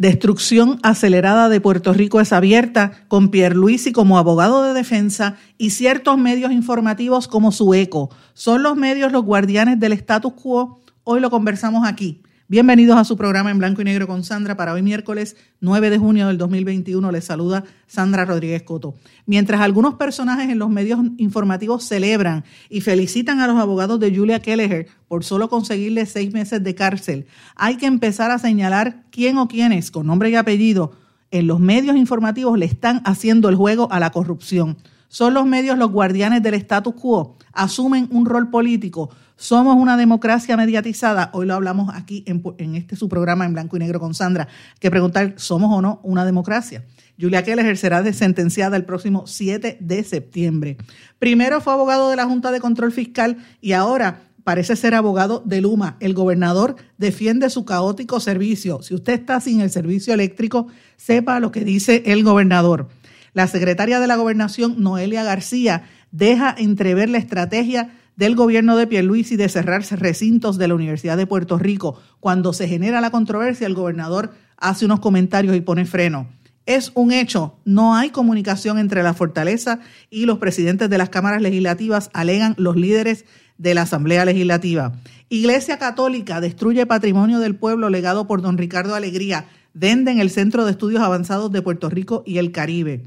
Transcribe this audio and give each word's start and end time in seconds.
Destrucción 0.00 0.78
acelerada 0.82 1.50
de 1.50 1.60
Puerto 1.60 1.92
Rico 1.92 2.22
es 2.22 2.32
abierta 2.32 2.92
con 3.08 3.28
Pierluisi 3.28 3.92
como 3.92 4.16
abogado 4.16 4.62
de 4.62 4.72
defensa 4.72 5.36
y 5.58 5.72
ciertos 5.72 6.16
medios 6.16 6.52
informativos 6.52 7.28
como 7.28 7.52
su 7.52 7.74
eco. 7.74 8.08
¿Son 8.32 8.62
los 8.62 8.76
medios 8.76 9.12
los 9.12 9.26
guardianes 9.26 9.78
del 9.78 9.92
status 9.92 10.32
quo? 10.32 10.80
Hoy 11.04 11.20
lo 11.20 11.28
conversamos 11.28 11.86
aquí. 11.86 12.22
Bienvenidos 12.50 12.98
a 12.98 13.04
su 13.04 13.16
programa 13.16 13.52
en 13.52 13.58
blanco 13.58 13.80
y 13.80 13.84
negro 13.84 14.08
con 14.08 14.24
Sandra. 14.24 14.56
Para 14.56 14.72
hoy 14.72 14.82
miércoles 14.82 15.36
9 15.60 15.88
de 15.88 15.98
junio 15.98 16.26
del 16.26 16.36
2021 16.36 17.12
les 17.12 17.24
saluda 17.24 17.62
Sandra 17.86 18.24
Rodríguez 18.24 18.64
Coto. 18.64 18.96
Mientras 19.24 19.60
algunos 19.60 19.94
personajes 19.94 20.50
en 20.50 20.58
los 20.58 20.68
medios 20.68 20.98
informativos 21.18 21.84
celebran 21.84 22.42
y 22.68 22.80
felicitan 22.80 23.38
a 23.38 23.46
los 23.46 23.56
abogados 23.56 24.00
de 24.00 24.12
Julia 24.12 24.42
Kelleher 24.42 24.88
por 25.06 25.22
solo 25.22 25.48
conseguirle 25.48 26.06
seis 26.06 26.32
meses 26.32 26.60
de 26.64 26.74
cárcel, 26.74 27.26
hay 27.54 27.76
que 27.76 27.86
empezar 27.86 28.32
a 28.32 28.40
señalar 28.40 29.04
quién 29.12 29.38
o 29.38 29.46
quiénes, 29.46 29.92
con 29.92 30.08
nombre 30.08 30.30
y 30.30 30.34
apellido, 30.34 30.90
en 31.30 31.46
los 31.46 31.60
medios 31.60 31.94
informativos 31.94 32.58
le 32.58 32.66
están 32.66 33.00
haciendo 33.04 33.48
el 33.48 33.54
juego 33.54 33.86
a 33.92 34.00
la 34.00 34.10
corrupción. 34.10 34.76
Son 35.12 35.34
los 35.34 35.44
medios 35.44 35.76
los 35.76 35.90
guardianes 35.90 36.40
del 36.40 36.54
status 36.54 36.94
quo, 36.94 37.36
asumen 37.52 38.06
un 38.12 38.26
rol 38.26 38.48
político, 38.48 39.10
somos 39.34 39.74
una 39.74 39.96
democracia 39.96 40.56
mediatizada. 40.56 41.30
Hoy 41.32 41.46
lo 41.46 41.54
hablamos 41.54 41.92
aquí 41.92 42.22
en, 42.28 42.76
este 42.76 42.94
su 42.94 43.08
programa 43.08 43.44
en 43.44 43.52
blanco 43.52 43.76
y 43.76 43.80
negro 43.80 43.98
con 43.98 44.14
Sandra. 44.14 44.46
Que 44.78 44.88
preguntar, 44.88 45.34
¿somos 45.36 45.76
o 45.76 45.82
no 45.82 45.98
una 46.04 46.24
democracia? 46.24 46.84
Julia 47.20 47.42
Keller 47.42 47.76
será 47.76 48.04
sentenciada 48.12 48.76
el 48.76 48.84
próximo 48.84 49.26
7 49.26 49.78
de 49.80 50.04
septiembre. 50.04 50.76
Primero 51.18 51.60
fue 51.60 51.72
abogado 51.72 52.08
de 52.08 52.14
la 52.14 52.26
Junta 52.26 52.52
de 52.52 52.60
Control 52.60 52.92
Fiscal 52.92 53.38
y 53.60 53.72
ahora 53.72 54.20
parece 54.44 54.76
ser 54.76 54.94
abogado 54.94 55.42
de 55.44 55.60
Luma. 55.60 55.96
El 55.98 56.14
gobernador 56.14 56.76
defiende 56.98 57.50
su 57.50 57.64
caótico 57.64 58.20
servicio. 58.20 58.80
Si 58.82 58.94
usted 58.94 59.14
está 59.14 59.40
sin 59.40 59.60
el 59.60 59.70
servicio 59.70 60.14
eléctrico, 60.14 60.68
sepa 60.96 61.40
lo 61.40 61.50
que 61.50 61.64
dice 61.64 62.04
el 62.06 62.22
gobernador. 62.22 62.88
La 63.32 63.46
secretaria 63.46 64.00
de 64.00 64.06
la 64.06 64.16
Gobernación, 64.16 64.82
Noelia 64.82 65.22
García, 65.24 65.84
deja 66.10 66.54
entrever 66.56 67.08
la 67.08 67.18
estrategia 67.18 67.90
del 68.16 68.34
gobierno 68.34 68.76
de 68.76 68.86
Pierluisi 68.86 69.36
de 69.36 69.48
cerrarse 69.48 69.96
recintos 69.96 70.58
de 70.58 70.68
la 70.68 70.74
Universidad 70.74 71.16
de 71.16 71.26
Puerto 71.26 71.58
Rico. 71.58 71.98
Cuando 72.20 72.52
se 72.52 72.68
genera 72.68 73.00
la 73.00 73.10
controversia, 73.10 73.66
el 73.66 73.74
gobernador 73.74 74.34
hace 74.56 74.84
unos 74.84 75.00
comentarios 75.00 75.56
y 75.56 75.60
pone 75.60 75.86
freno. 75.86 76.28
Es 76.66 76.92
un 76.94 77.12
hecho, 77.12 77.56
no 77.64 77.96
hay 77.96 78.10
comunicación 78.10 78.78
entre 78.78 79.02
la 79.02 79.14
fortaleza 79.14 79.80
y 80.10 80.26
los 80.26 80.38
presidentes 80.38 80.90
de 80.90 80.98
las 80.98 81.08
cámaras 81.08 81.40
legislativas, 81.40 82.10
alegan 82.12 82.54
los 82.58 82.76
líderes 82.76 83.24
de 83.56 83.74
la 83.74 83.82
Asamblea 83.82 84.24
Legislativa. 84.24 84.92
Iglesia 85.28 85.78
Católica 85.78 86.40
destruye 86.40 86.86
patrimonio 86.86 87.38
del 87.38 87.56
pueblo 87.56 87.88
legado 87.88 88.26
por 88.26 88.42
don 88.42 88.58
Ricardo 88.58 88.94
Alegría. 88.94 89.46
Venden 89.72 90.18
el 90.18 90.30
Centro 90.30 90.64
de 90.64 90.72
Estudios 90.72 91.02
Avanzados 91.02 91.52
de 91.52 91.62
Puerto 91.62 91.88
Rico 91.88 92.22
y 92.26 92.38
el 92.38 92.52
Caribe. 92.52 93.04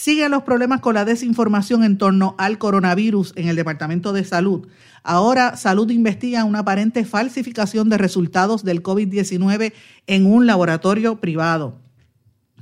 Siguen 0.00 0.30
los 0.30 0.44
problemas 0.44 0.80
con 0.80 0.94
la 0.94 1.04
desinformación 1.04 1.82
en 1.82 1.98
torno 1.98 2.36
al 2.38 2.58
coronavirus 2.58 3.32
en 3.34 3.48
el 3.48 3.56
Departamento 3.56 4.12
de 4.12 4.22
Salud. 4.22 4.68
Ahora 5.02 5.56
Salud 5.56 5.90
investiga 5.90 6.44
una 6.44 6.60
aparente 6.60 7.04
falsificación 7.04 7.88
de 7.88 7.98
resultados 7.98 8.62
del 8.62 8.80
COVID-19 8.80 9.72
en 10.06 10.26
un 10.26 10.46
laboratorio 10.46 11.16
privado. 11.16 11.80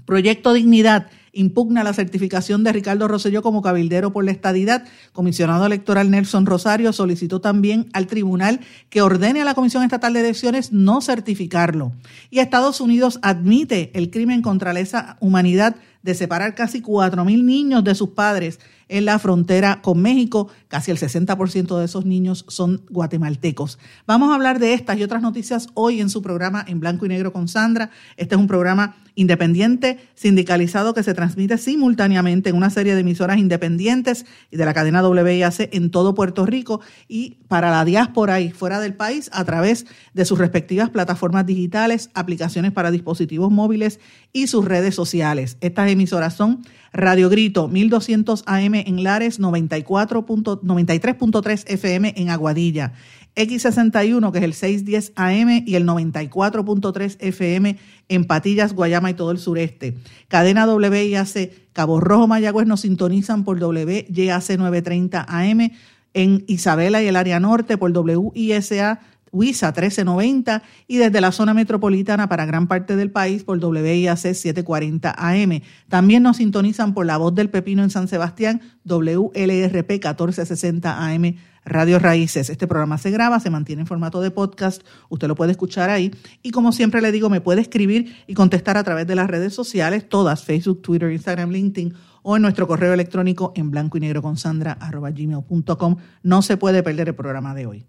Proyecto 0.06 0.54
Dignidad 0.54 1.10
impugna 1.36 1.84
la 1.84 1.92
certificación 1.92 2.64
de 2.64 2.72
Ricardo 2.72 3.06
Rosselló 3.06 3.42
como 3.42 3.62
cabildero 3.62 4.12
por 4.12 4.24
la 4.24 4.32
estadidad. 4.32 4.84
Comisionado 5.12 5.66
electoral 5.66 6.10
Nelson 6.10 6.46
Rosario 6.46 6.92
solicitó 6.92 7.40
también 7.40 7.88
al 7.92 8.06
tribunal 8.06 8.60
que 8.88 9.02
ordene 9.02 9.42
a 9.42 9.44
la 9.44 9.54
Comisión 9.54 9.82
Estatal 9.82 10.14
de 10.14 10.20
Elecciones 10.20 10.72
no 10.72 11.00
certificarlo. 11.00 11.92
Y 12.30 12.38
Estados 12.38 12.80
Unidos 12.80 13.18
admite 13.22 13.90
el 13.94 14.10
crimen 14.10 14.42
contra 14.42 14.72
la 14.72 15.16
humanidad 15.20 15.76
de 16.02 16.14
separar 16.14 16.54
casi 16.54 16.82
4.000 16.82 17.44
niños 17.44 17.84
de 17.84 17.94
sus 17.94 18.10
padres 18.10 18.60
en 18.88 19.04
la 19.04 19.18
frontera 19.18 19.82
con 19.82 20.00
México. 20.00 20.48
Casi 20.68 20.90
el 20.90 20.98
60% 20.98 21.78
de 21.78 21.84
esos 21.84 22.06
niños 22.06 22.44
son 22.48 22.82
guatemaltecos. 22.88 23.78
Vamos 24.06 24.30
a 24.30 24.36
hablar 24.36 24.58
de 24.60 24.74
estas 24.74 24.98
y 24.98 25.02
otras 25.02 25.20
noticias 25.20 25.68
hoy 25.74 26.00
en 26.00 26.08
su 26.08 26.22
programa 26.22 26.64
en 26.66 26.80
blanco 26.80 27.06
y 27.06 27.08
negro 27.08 27.32
con 27.32 27.48
Sandra. 27.48 27.90
Este 28.16 28.36
es 28.36 28.40
un 28.40 28.46
programa 28.46 28.96
independiente, 29.16 29.98
sindicalizado, 30.14 30.94
que 30.94 31.02
se 31.02 31.14
transmite 31.14 31.58
simultáneamente 31.58 32.50
en 32.50 32.56
una 32.56 32.70
serie 32.70 32.94
de 32.94 33.00
emisoras 33.00 33.38
independientes 33.38 34.26
y 34.52 34.56
de 34.56 34.64
la 34.64 34.74
cadena 34.74 35.04
WIAC 35.06 35.74
en 35.74 35.90
todo 35.90 36.14
Puerto 36.14 36.46
Rico 36.46 36.80
y 37.08 37.38
para 37.48 37.72
la 37.72 37.84
diáspora 37.84 38.40
y 38.40 38.50
fuera 38.50 38.78
del 38.78 38.94
país 38.94 39.28
a 39.32 39.44
través 39.44 39.86
de 40.14 40.24
sus 40.24 40.38
respectivas 40.38 40.90
plataformas 40.90 41.46
digitales, 41.46 42.10
aplicaciones 42.14 42.70
para 42.72 42.92
dispositivos 42.92 43.50
móviles 43.50 43.98
y 44.32 44.46
sus 44.46 44.64
redes 44.64 44.94
sociales. 44.94 45.56
Estas 45.60 45.90
emisoras 45.90 46.34
son 46.34 46.62
Radio 46.92 47.28
Grito 47.28 47.66
1200 47.68 48.44
AM 48.46 48.74
en 48.74 49.02
Lares, 49.02 49.40
93.3 49.40 51.64
FM 51.66 52.14
en 52.16 52.30
Aguadilla, 52.30 52.92
X61 53.36 54.32
que 54.32 54.38
es 54.38 54.44
el 54.44 54.54
610 54.54 55.12
AM 55.14 55.62
y 55.66 55.74
el 55.74 55.86
94.3 55.86 57.16
FM 57.20 57.76
en 58.08 58.24
Patillas, 58.24 58.72
Guayama 58.72 59.10
y 59.10 59.14
todo 59.14 59.30
el 59.30 59.38
sureste. 59.38 59.96
Cadena 60.28 60.66
WIAC 60.66 61.52
Cabo 61.72 62.00
Rojo, 62.00 62.26
Mayagüez 62.26 62.66
nos 62.66 62.80
sintonizan 62.80 63.44
por 63.44 63.62
WYAC 63.62 64.58
930 64.58 65.26
AM 65.28 65.70
en 66.14 66.44
Isabela 66.46 67.02
y 67.02 67.08
el 67.08 67.16
área 67.16 67.38
norte 67.38 67.76
por 67.76 67.92
WISA 67.96 69.00
WISA 69.32 69.68
1390 69.68 70.62
y 70.86 70.96
desde 70.96 71.20
la 71.20 71.32
zona 71.32 71.52
metropolitana 71.52 72.28
para 72.28 72.46
gran 72.46 72.66
parte 72.66 72.96
del 72.96 73.10
país 73.10 73.44
por 73.44 73.62
WIAC 73.62 74.16
740 74.16 75.14
AM. 75.16 75.60
También 75.88 76.22
nos 76.22 76.38
sintonizan 76.38 76.94
por 76.94 77.06
La 77.06 77.18
Voz 77.18 77.34
del 77.34 77.50
Pepino 77.50 77.82
en 77.82 77.90
San 77.90 78.08
Sebastián, 78.08 78.62
WLRP 78.84 79.90
1460 79.90 81.06
AM. 81.06 81.36
Radio 81.66 81.98
Raíces. 81.98 82.48
Este 82.48 82.66
programa 82.66 82.96
se 82.96 83.10
graba, 83.10 83.40
se 83.40 83.50
mantiene 83.50 83.82
en 83.82 83.86
formato 83.86 84.22
de 84.22 84.30
podcast, 84.30 84.82
usted 85.10 85.28
lo 85.28 85.34
puede 85.34 85.50
escuchar 85.50 85.90
ahí 85.90 86.10
y 86.42 86.50
como 86.52 86.72
siempre 86.72 87.02
le 87.02 87.12
digo, 87.12 87.28
me 87.28 87.42
puede 87.42 87.60
escribir 87.60 88.16
y 88.26 88.34
contestar 88.34 88.78
a 88.78 88.84
través 88.84 89.06
de 89.06 89.14
las 89.16 89.28
redes 89.28 89.52
sociales, 89.52 90.08
todas, 90.08 90.44
Facebook, 90.44 90.80
Twitter, 90.80 91.12
Instagram, 91.12 91.50
LinkedIn 91.50 91.94
o 92.22 92.36
en 92.36 92.42
nuestro 92.42 92.66
correo 92.66 92.94
electrónico 92.94 93.52
en 93.54 93.70
blanco 93.70 93.98
y 93.98 94.00
negro 94.00 94.22
con 94.22 94.36
sandra 94.36 94.78
gmail.com. 94.90 95.96
No 96.22 96.42
se 96.42 96.56
puede 96.56 96.82
perder 96.82 97.08
el 97.08 97.14
programa 97.14 97.54
de 97.54 97.66
hoy 97.66 97.86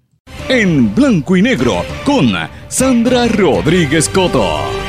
en 0.50 0.94
blanco 0.96 1.36
y 1.36 1.42
negro 1.42 1.84
con 2.06 2.32
Sandra 2.70 3.28
Rodríguez 3.28 4.10
Coto. 4.10 4.87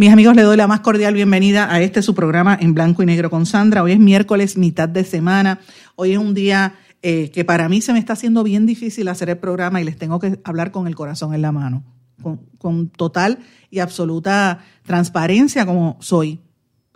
Mis 0.00 0.10
amigos, 0.10 0.34
le 0.34 0.40
doy 0.40 0.56
la 0.56 0.66
más 0.66 0.80
cordial 0.80 1.12
bienvenida 1.12 1.70
a 1.70 1.82
este 1.82 2.00
su 2.00 2.14
programa 2.14 2.56
en 2.58 2.72
blanco 2.72 3.02
y 3.02 3.06
negro 3.06 3.28
con 3.28 3.44
Sandra. 3.44 3.82
Hoy 3.82 3.92
es 3.92 3.98
miércoles, 3.98 4.56
mitad 4.56 4.88
de 4.88 5.04
semana. 5.04 5.60
Hoy 5.94 6.12
es 6.12 6.18
un 6.18 6.32
día 6.32 6.72
eh, 7.02 7.30
que 7.30 7.44
para 7.44 7.68
mí 7.68 7.82
se 7.82 7.92
me 7.92 7.98
está 7.98 8.14
haciendo 8.14 8.42
bien 8.42 8.64
difícil 8.64 9.08
hacer 9.08 9.28
el 9.28 9.36
programa 9.36 9.78
y 9.78 9.84
les 9.84 9.98
tengo 9.98 10.18
que 10.18 10.40
hablar 10.42 10.70
con 10.70 10.86
el 10.86 10.94
corazón 10.94 11.34
en 11.34 11.42
la 11.42 11.52
mano, 11.52 11.84
con, 12.22 12.40
con 12.56 12.88
total 12.88 13.40
y 13.68 13.80
absoluta 13.80 14.60
transparencia 14.86 15.66
como 15.66 15.98
soy 16.00 16.40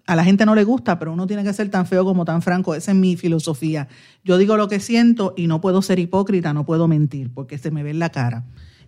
a 0.06 0.16
la 0.16 0.24
gente 0.24 0.46
no 0.46 0.54
le 0.54 0.64
gusta, 0.64 0.98
pero 0.98 1.12
uno 1.12 1.26
tiene 1.26 1.44
que 1.44 1.52
ser 1.52 1.70
tan 1.70 1.86
feo 1.86 2.04
como 2.04 2.24
tan 2.24 2.40
franco. 2.40 2.74
Esa 2.74 2.92
es 2.92 2.96
mi 2.96 3.16
filosofía. 3.16 3.88
Yo 4.22 4.38
digo 4.38 4.56
lo 4.56 4.68
que 4.68 4.80
siento 4.80 5.34
y 5.36 5.46
no 5.46 5.60
puedo 5.60 5.82
ser 5.82 5.98
hipócrita, 5.98 6.52
no 6.52 6.64
puedo 6.64 6.88
mentir, 6.88 7.32
porque 7.32 7.58
se 7.58 7.70
me 7.70 7.82
ve 7.82 7.90
en 7.90 7.98
la 7.98 8.10
cara. 8.10 8.44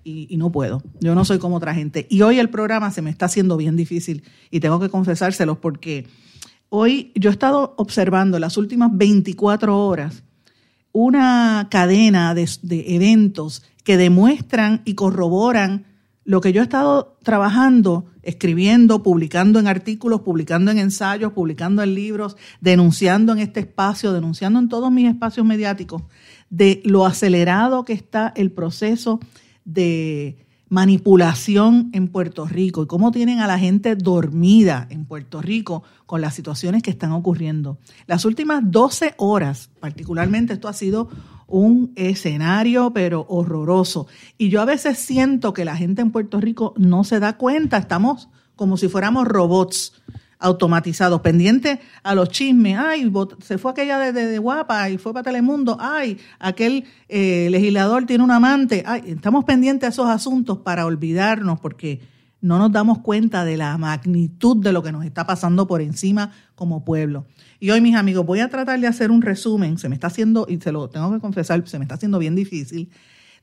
Y, 0.09 0.37
no 0.37 0.53
puedo. 0.53 0.85
Yo 1.01 1.17
no 1.17 1.25
soy 1.25 1.41
como 1.41 1.57
otra 1.57 1.75
gente. 1.75 2.07
Y 2.09 2.23
hoy 2.23 2.39
el 2.39 2.49
programa 2.49 2.93
se 2.93 3.03
me 3.03 3.11
está 3.11 3.27
haciendo 3.27 3.57
bien 3.57 3.75
difícil 3.75 4.23
y 4.53 4.61
tengo 4.61 4.79
que 4.79 4.89
confesárselos 4.89 5.59
porque 5.59 6.07
hoy 6.69 7.11
yo 7.17 7.29
he 7.29 7.33
estado 7.33 7.75
observando 7.77 8.39
las 8.39 8.57
últimas 8.57 8.91
24 8.93 9.77
horas 9.77 10.23
una 10.93 11.67
cadena 11.73 12.35
de, 12.35 12.49
de 12.63 12.95
eventos 12.95 13.65
que 13.83 13.97
demuestran 13.97 14.83
y 14.85 14.95
corroboran 14.95 15.87
lo 16.25 16.41
que 16.41 16.53
yo 16.53 16.61
he 16.61 16.65
estado 16.65 17.19
trabajando, 17.25 18.07
escribiendo, 18.23 19.03
publicando 19.03 19.59
en 19.59 19.67
artículos, 19.67 20.21
publicando 20.21 20.71
en 20.71 20.79
ensayos, 20.79 21.33
publicando 21.33 21.83
en 21.83 21.95
libros, 21.95 22.37
denunciando 22.61 23.33
en 23.33 23.41
este 23.41 23.61
espacio, 23.61 24.13
denunciando 24.13 24.59
en 24.59 24.69
todos 24.69 24.93
mis 24.93 25.09
espacios 25.09 25.45
mediáticos, 25.45 26.03
de 26.49 26.81
lo 26.85 27.07
acelerado 27.07 27.85
que 27.85 27.93
está 27.93 28.33
el 28.37 28.53
proceso 28.53 29.21
de 29.67 30.47
manipulación 30.69 31.91
en 31.93 32.09
Puerto 32.09 32.47
Rico 32.47 32.83
y 32.83 32.87
cómo 32.87 33.13
tienen 33.13 33.41
a 33.41 33.47
la 33.47 33.59
gente 33.59 33.95
dormida 33.95 34.87
en 34.91 35.05
Puerto 35.05 35.41
Rico 35.41 35.85
con 36.07 36.21
las 36.21 36.35
situaciones 36.35 36.83
que 36.83 36.91
están 36.91 37.13
ocurriendo. 37.13 37.79
Las 38.07 38.25
últimas 38.25 38.63
12 38.65 39.15
horas, 39.19 39.71
particularmente, 39.79 40.55
esto 40.55 40.69
ha 40.69 40.73
sido 40.73 41.09
un 41.47 41.93
escenario, 41.95 42.93
pero 42.93 43.27
horroroso. 43.29 44.09
Y 44.39 44.49
yo 44.49 44.61
a 44.61 44.65
veces 44.65 44.99
siento 44.99 45.53
que 45.53 45.65
la 45.65 45.77
gente 45.77 46.03
en 46.03 46.11
Puerto 46.11 46.41
Rico 46.41 46.75
no 46.77 47.05
se 47.05 47.21
da 47.21 47.37
cuenta, 47.37 47.77
estamos 47.77 48.29
como 48.57 48.77
si 48.77 48.89
fuéramos 48.89 49.29
robots 49.29 49.93
automatizados, 50.39 51.21
pendientes 51.21 51.79
a 52.03 52.15
los 52.15 52.29
chismes. 52.29 52.79
Ay, 52.79 53.11
se 53.41 53.59
fue 53.59 53.71
aquella 53.71 54.13
de, 54.13 54.39
guapa 54.39 54.91
y 54.91 54.99
fue 54.99 55.13
para 55.13 55.25
Telemundo. 55.25 55.77
Ay, 55.81 56.19
aquel 56.39 56.85
eh, 57.09 57.49
legislador 57.51 58.07
tiene 58.07 58.25
un 58.25 58.31
amante. 58.31 58.83
Ay, 58.87 59.03
estamos 59.07 59.45
pendientes 59.45 59.87
a 59.87 59.91
esos 59.91 60.09
asuntos 60.09 60.59
para 60.59 60.87
olvidarnos 60.87 61.61
porque 61.61 62.01
no 62.41 62.59
nos 62.59 62.71
damos 62.71 62.99
cuenta 62.99 63.45
de 63.45 63.57
la 63.57 63.77
magnitud 63.79 64.57
de 64.63 64.73
lo 64.73 64.83
que 64.83 64.93
nos 64.93 65.05
está 65.05 65.27
pasando 65.27 65.67
por 65.67 65.81
encima 65.81 66.33
como 66.55 66.85
pueblo. 66.85 67.27
Y 67.59 67.71
hoy, 67.71 67.81
mis 67.81 67.97
amigos, 67.97 68.27
voy 68.27 68.41
a 68.41 68.49
tratar 68.49 68.79
de 68.79 68.87
hacer 68.87 69.11
un 69.11 69.23
resumen. 69.23 69.79
Se 69.79 69.89
me 69.89 69.95
está 69.95 70.09
haciendo, 70.09 70.47
y 70.49 70.59
se 70.61 70.73
lo 70.73 70.89
tengo 70.91 71.13
que 71.13 71.21
confesar, 71.21 71.67
se 71.67 71.79
me 71.79 71.85
está 71.85 71.95
haciendo 71.95 72.19
bien 72.19 72.35
difícil 72.35 72.91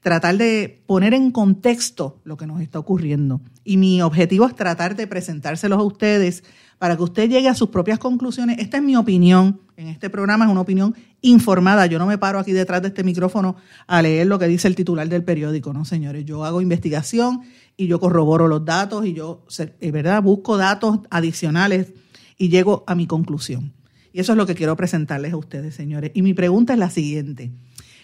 tratar 0.04 0.38
de 0.38 0.84
poner 0.86 1.14
en 1.14 1.32
contexto 1.32 2.20
lo 2.26 2.38
que 2.38 2.46
nos 2.46 2.62
está 2.62 2.78
ocurriendo. 2.78 3.42
Y 3.64 3.78
mi 3.78 4.02
objetivo 4.02 4.46
es 4.46 4.56
tratar 4.56 4.96
de 4.96 5.08
presentárselos 5.08 5.80
a 5.80 5.84
ustedes 5.84 6.44
para 6.78 6.98
que 6.98 7.04
usted 7.04 7.30
llegue 7.30 7.48
a 7.48 7.56
sus 7.56 7.70
propias 7.70 7.98
conclusiones. 8.00 8.60
Esta 8.60 8.78
es 8.78 8.84
mi 8.84 8.98
opinión. 8.98 9.62
En 9.78 9.88
este 9.88 10.10
programa 10.10 10.44
es 10.46 10.52
una 10.52 10.60
opinión 10.60 10.94
informada. 11.22 11.86
Yo 11.86 11.98
no 11.98 12.06
me 12.06 12.18
paro 12.18 12.38
aquí 12.38 12.52
detrás 12.52 12.82
de 12.82 12.90
este 12.90 13.06
micrófono 13.06 13.56
a 13.88 14.02
leer 14.02 14.28
lo 14.28 14.38
que 14.38 14.48
dice 14.48 14.68
el 14.68 14.76
titular 14.76 15.08
del 15.08 15.24
periódico, 15.24 15.72
no, 15.72 15.86
señores. 15.86 16.26
Yo 16.26 16.44
hago 16.44 16.60
investigación 16.60 17.42
y 17.78 17.88
yo 17.88 18.02
corroboro 18.02 18.50
los 18.50 18.66
datos 18.66 19.06
y 19.06 19.14
yo, 19.14 19.46
eh, 19.80 19.92
¿verdad? 19.92 20.22
Busco 20.22 20.58
datos 20.58 21.00
adicionales 21.10 21.94
y 22.38 22.50
llego 22.50 22.84
a 22.88 22.96
mi 22.96 23.08
conclusión. 23.08 23.72
Y 24.12 24.20
eso 24.20 24.34
es 24.34 24.38
lo 24.38 24.46
que 24.46 24.54
quiero 24.54 24.76
presentarles 24.76 25.32
a 25.32 25.38
ustedes, 25.38 25.74
señores. 25.74 26.12
Y 26.14 26.22
mi 26.22 26.34
pregunta 26.34 26.74
es 26.74 26.80
la 26.80 26.90
siguiente. 26.90 27.52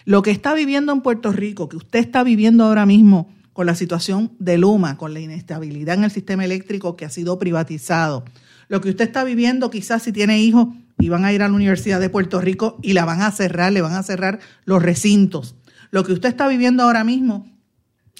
Lo 0.04 0.22
que 0.22 0.30
está 0.30 0.54
viviendo 0.54 0.92
en 0.92 1.02
Puerto 1.02 1.32
Rico, 1.32 1.68
que 1.68 1.76
usted 1.76 1.98
está 1.98 2.22
viviendo 2.22 2.64
ahora 2.64 2.86
mismo 2.86 3.32
con 3.52 3.66
la 3.66 3.74
situación 3.74 4.32
de 4.38 4.58
Luma, 4.58 4.96
con 4.96 5.12
la 5.12 5.20
inestabilidad 5.20 5.96
en 5.96 6.04
el 6.04 6.10
sistema 6.10 6.44
eléctrico 6.44 6.96
que 6.96 7.04
ha 7.04 7.10
sido 7.10 7.38
privatizado, 7.38 8.24
lo 8.68 8.80
que 8.80 8.90
usted 8.90 9.04
está 9.04 9.24
viviendo, 9.24 9.68
quizás 9.68 10.04
si 10.04 10.12
tiene 10.12 10.40
hijos 10.40 10.68
y 10.98 11.08
van 11.08 11.24
a 11.24 11.32
ir 11.32 11.42
a 11.42 11.48
la 11.48 11.54
Universidad 11.54 11.98
de 11.98 12.08
Puerto 12.08 12.40
Rico 12.40 12.78
y 12.82 12.92
la 12.92 13.04
van 13.04 13.20
a 13.20 13.32
cerrar, 13.32 13.72
le 13.72 13.80
van 13.80 13.94
a 13.94 14.02
cerrar 14.04 14.38
los 14.64 14.80
recintos. 14.80 15.56
Lo 15.90 16.04
que 16.04 16.12
usted 16.12 16.28
está 16.28 16.46
viviendo 16.46 16.84
ahora 16.84 17.02
mismo, 17.02 17.48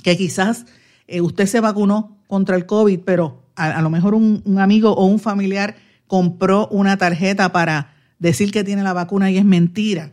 que 0.02 0.16
quizás 0.16 0.66
eh, 1.06 1.20
usted 1.20 1.46
se 1.46 1.60
vacunó 1.60 2.18
contra 2.26 2.56
el 2.56 2.66
COVID, 2.66 3.00
pero 3.04 3.44
a, 3.54 3.80
lo 3.80 3.90
mejor 3.90 4.14
un, 4.14 4.42
un 4.44 4.58
amigo 4.58 4.92
o 4.92 5.04
un 5.04 5.20
familiar 5.20 5.76
compró 6.06 6.66
una 6.68 6.96
tarjeta 6.96 7.52
para 7.52 7.94
decir 8.18 8.50
que 8.50 8.64
tiene 8.64 8.82
la 8.82 8.92
vacuna 8.92 9.30
y 9.30 9.38
es 9.38 9.44
mentira. 9.44 10.12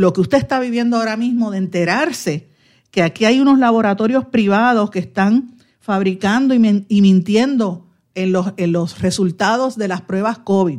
Lo 0.00 0.14
que 0.14 0.22
usted 0.22 0.38
está 0.38 0.58
viviendo 0.58 0.96
ahora 0.96 1.18
mismo 1.18 1.50
de 1.50 1.58
enterarse 1.58 2.48
que 2.90 3.02
aquí 3.02 3.26
hay 3.26 3.38
unos 3.38 3.58
laboratorios 3.58 4.24
privados 4.24 4.90
que 4.90 4.98
están 4.98 5.58
fabricando 5.78 6.54
y 6.54 7.02
mintiendo 7.02 7.86
en 8.14 8.32
los, 8.32 8.54
en 8.56 8.72
los 8.72 9.02
resultados 9.02 9.76
de 9.76 9.88
las 9.88 10.00
pruebas 10.00 10.38
COVID. 10.38 10.78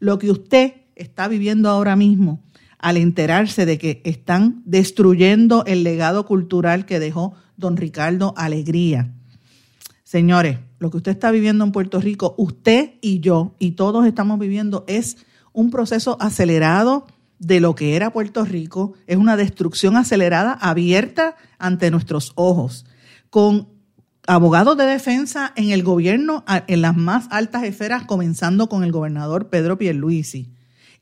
Lo 0.00 0.18
que 0.18 0.30
usted 0.30 0.72
está 0.96 1.28
viviendo 1.28 1.68
ahora 1.68 1.96
mismo 1.96 2.42
al 2.78 2.96
enterarse 2.96 3.66
de 3.66 3.76
que 3.76 4.00
están 4.04 4.62
destruyendo 4.64 5.66
el 5.66 5.84
legado 5.84 6.24
cultural 6.24 6.86
que 6.86 6.98
dejó 6.98 7.34
don 7.58 7.76
Ricardo 7.76 8.32
Alegría. 8.38 9.12
Señores, 10.02 10.60
lo 10.78 10.90
que 10.90 10.96
usted 10.96 11.12
está 11.12 11.30
viviendo 11.30 11.62
en 11.62 11.72
Puerto 11.72 12.00
Rico, 12.00 12.34
usted 12.38 12.94
y 13.02 13.20
yo 13.20 13.54
y 13.58 13.72
todos 13.72 14.06
estamos 14.06 14.38
viviendo 14.38 14.86
es 14.88 15.18
un 15.52 15.70
proceso 15.70 16.16
acelerado 16.20 17.04
de 17.42 17.60
lo 17.60 17.74
que 17.74 17.96
era 17.96 18.12
Puerto 18.12 18.44
Rico, 18.44 18.94
es 19.08 19.16
una 19.16 19.36
destrucción 19.36 19.96
acelerada 19.96 20.52
abierta 20.52 21.34
ante 21.58 21.90
nuestros 21.90 22.32
ojos, 22.36 22.86
con 23.30 23.68
abogados 24.28 24.76
de 24.76 24.84
defensa 24.84 25.52
en 25.56 25.70
el 25.70 25.82
gobierno, 25.82 26.44
en 26.68 26.80
las 26.80 26.96
más 26.96 27.26
altas 27.30 27.64
esferas, 27.64 28.04
comenzando 28.04 28.68
con 28.68 28.84
el 28.84 28.92
gobernador 28.92 29.48
Pedro 29.48 29.76
Pierluisi. 29.76 30.50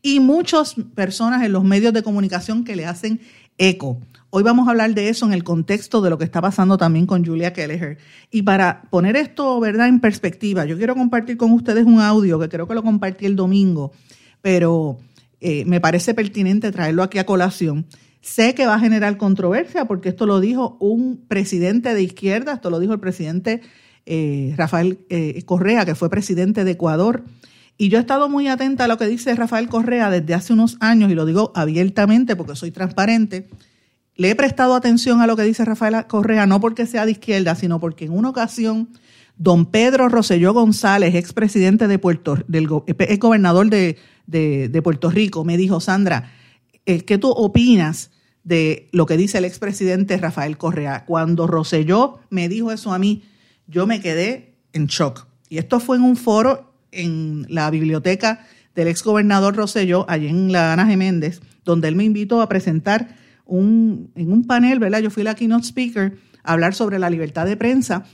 Y 0.01 0.21
muchas 0.21 0.77
personas 0.95 1.45
en 1.45 1.53
los 1.53 1.63
medios 1.63 1.93
de 1.93 2.03
comunicación 2.03 2.65
que 2.65 2.75
le 2.75 2.87
hacen 2.87 3.21
eco. 3.59 3.99
Hoy 4.31 4.43
vamos 4.43 4.67
a 4.67 4.71
hablar 4.71 4.95
de 4.95 5.11
eso 5.11 5.27
en 5.27 5.35
el 5.35 5.45
contexto 5.45 6.01
de 6.01 6.09
lo 6.09 6.17
que 6.17 6.25
está 6.25 6.41
pasando 6.41 6.79
también 6.79 7.05
con 7.05 7.23
Julia 7.23 7.53
Kelleher. 7.53 7.99
Y 8.31 8.41
para 8.41 8.83
poner 8.89 9.17
esto, 9.17 9.61
¿verdad?, 9.61 9.89
en 9.89 10.01
perspectiva, 10.01 10.65
yo 10.65 10.79
quiero 10.79 10.95
compartir 10.95 11.37
con 11.37 11.53
ustedes 11.53 11.85
un 11.85 12.01
audio 12.01 12.39
que 12.39 12.49
creo 12.49 12.67
que 12.67 12.75
lo 12.75 12.83
compartí 12.83 13.27
el 13.27 13.37
domingo, 13.37 13.93
pero 14.41 14.97
eh, 15.41 15.65
me 15.65 15.81
parece 15.81 16.15
pertinente 16.15 16.73
traerlo 16.73 17.03
aquí 17.03 17.19
a 17.19 17.27
colación 17.27 17.87
Sé 18.21 18.55
que 18.55 18.67
va 18.67 18.75
a 18.75 18.81
generar 18.81 19.17
controversia 19.17 19.87
porque 19.87 20.11
esto 20.11 20.27
lo 20.27 20.41
dijo 20.41 20.77
un 20.79 21.25
presidente 21.27 21.95
de 21.95 22.03
izquierda, 22.03 22.55
esto 22.55 22.69
lo 22.69 22.79
dijo 22.79 22.93
el 22.93 23.01
presidente 23.01 23.63
eh, 24.05 24.53
Rafael 24.57 24.99
eh, 25.09 25.43
Correa, 25.47 25.87
que 25.87 25.95
fue 25.95 26.11
presidente 26.11 26.65
de 26.65 26.73
Ecuador. 26.73 27.25
Y 27.79 27.89
yo 27.89 27.97
he 27.97 28.01
estado 28.01 28.29
muy 28.29 28.49
atenta 28.49 28.85
a 28.85 28.89
lo 28.89 28.99
que 28.99 29.07
dice 29.07 29.35
Rafael 29.35 29.69
Correa 29.69 30.11
desde 30.11 30.35
hace 30.35 30.53
unos 30.53 30.77
años, 30.81 31.11
y 31.11 31.15
lo 31.15 31.25
digo 31.25 31.51
abiertamente 31.55 32.37
porque 32.37 32.57
soy 32.57 32.71
transparente. 32.73 33.49
Le 34.17 34.31
he 34.31 34.35
prestado 34.35 34.75
atención 34.75 35.23
a 35.23 35.27
lo 35.27 35.35
que 35.35 35.45
dice 35.45 35.65
Rafael 35.65 36.07
Correa, 36.07 36.45
no 36.45 36.61
porque 36.61 36.85
sea 36.85 37.07
de 37.07 37.13
izquierda, 37.13 37.55
sino 37.55 37.81
porque 37.81 38.05
en 38.05 38.13
una 38.13 38.29
ocasión 38.29 38.91
don 39.39 39.65
Pedro 39.65 40.11
Rosselló 40.11 40.53
González, 40.53 41.15
expresidente 41.15 41.89
de 41.89 41.99
Puerto, 41.99 42.37
del 42.47 42.69
ex 42.87 43.19
gobernador 43.19 43.71
de, 43.71 43.97
de 44.27 44.81
Puerto 44.83 45.11
Rico, 45.11 45.45
me 45.45 45.57
dijo, 45.57 45.81
Sandra, 45.81 46.31
eh, 46.87 47.05
¿qué 47.05 47.19
tú 47.19 47.31
opinas 47.31 48.11
de 48.43 48.89
lo 48.93 49.07
que 49.07 49.17
dice 49.17 49.39
el 49.39 49.45
expresidente 49.45 50.17
Rafael 50.17 50.57
Correa? 50.57 51.05
Cuando 51.05 51.47
Roselló 51.47 52.21
me 52.31 52.49
dijo 52.49 52.73
eso 52.73 52.93
a 52.93 52.99
mí, 52.99 53.23
yo 53.67 53.87
me 53.87 54.01
quedé 54.01 54.55
en 54.73 54.87
shock. 54.87 55.27
Y 55.49 55.59
esto 55.59 55.81
fue 55.81 55.97
en 55.97 56.03
un 56.03 56.17
foro 56.17 56.75
en 56.91 57.47
la 57.49 57.71
biblioteca 57.71 58.47
del 58.75 58.89
exgobernador 58.89 59.57
Roselló, 59.57 60.05
allí 60.09 60.29
en 60.29 60.53
la 60.53 60.73
Ana 60.73 60.87
Geméndez, 60.87 61.41
donde 61.65 61.89
él 61.89 61.97
me 61.97 62.05
invitó 62.05 62.41
a 62.41 62.49
presentar 62.49 63.17
un, 63.45 64.11
en 64.15 64.33
un 64.33 64.47
panel, 64.47 64.79
¿verdad? 64.79 65.01
Yo 65.01 65.11
fui 65.11 65.23
la 65.23 65.35
keynote 65.35 65.67
speaker 65.67 66.17
a 66.43 66.53
hablar 66.53 66.75
sobre 66.75 66.99
la 66.99 67.11
libertad 67.11 67.47
de 67.47 67.57
prensa 67.57 68.05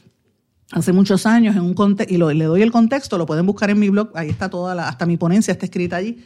hace 0.72 0.92
muchos 0.92 1.26
años 1.26 1.56
en 1.56 1.62
un 1.62 1.96
y 2.08 2.16
le 2.16 2.44
doy 2.44 2.62
el 2.62 2.72
contexto, 2.72 3.18
lo 3.18 3.26
pueden 3.26 3.46
buscar 3.46 3.70
en 3.70 3.78
mi 3.78 3.88
blog, 3.88 4.10
ahí 4.14 4.28
está 4.28 4.50
toda 4.50 4.74
la, 4.74 4.88
hasta 4.88 5.06
mi 5.06 5.16
ponencia 5.16 5.52
está 5.52 5.66
escrita 5.66 5.96
allí, 5.96 6.24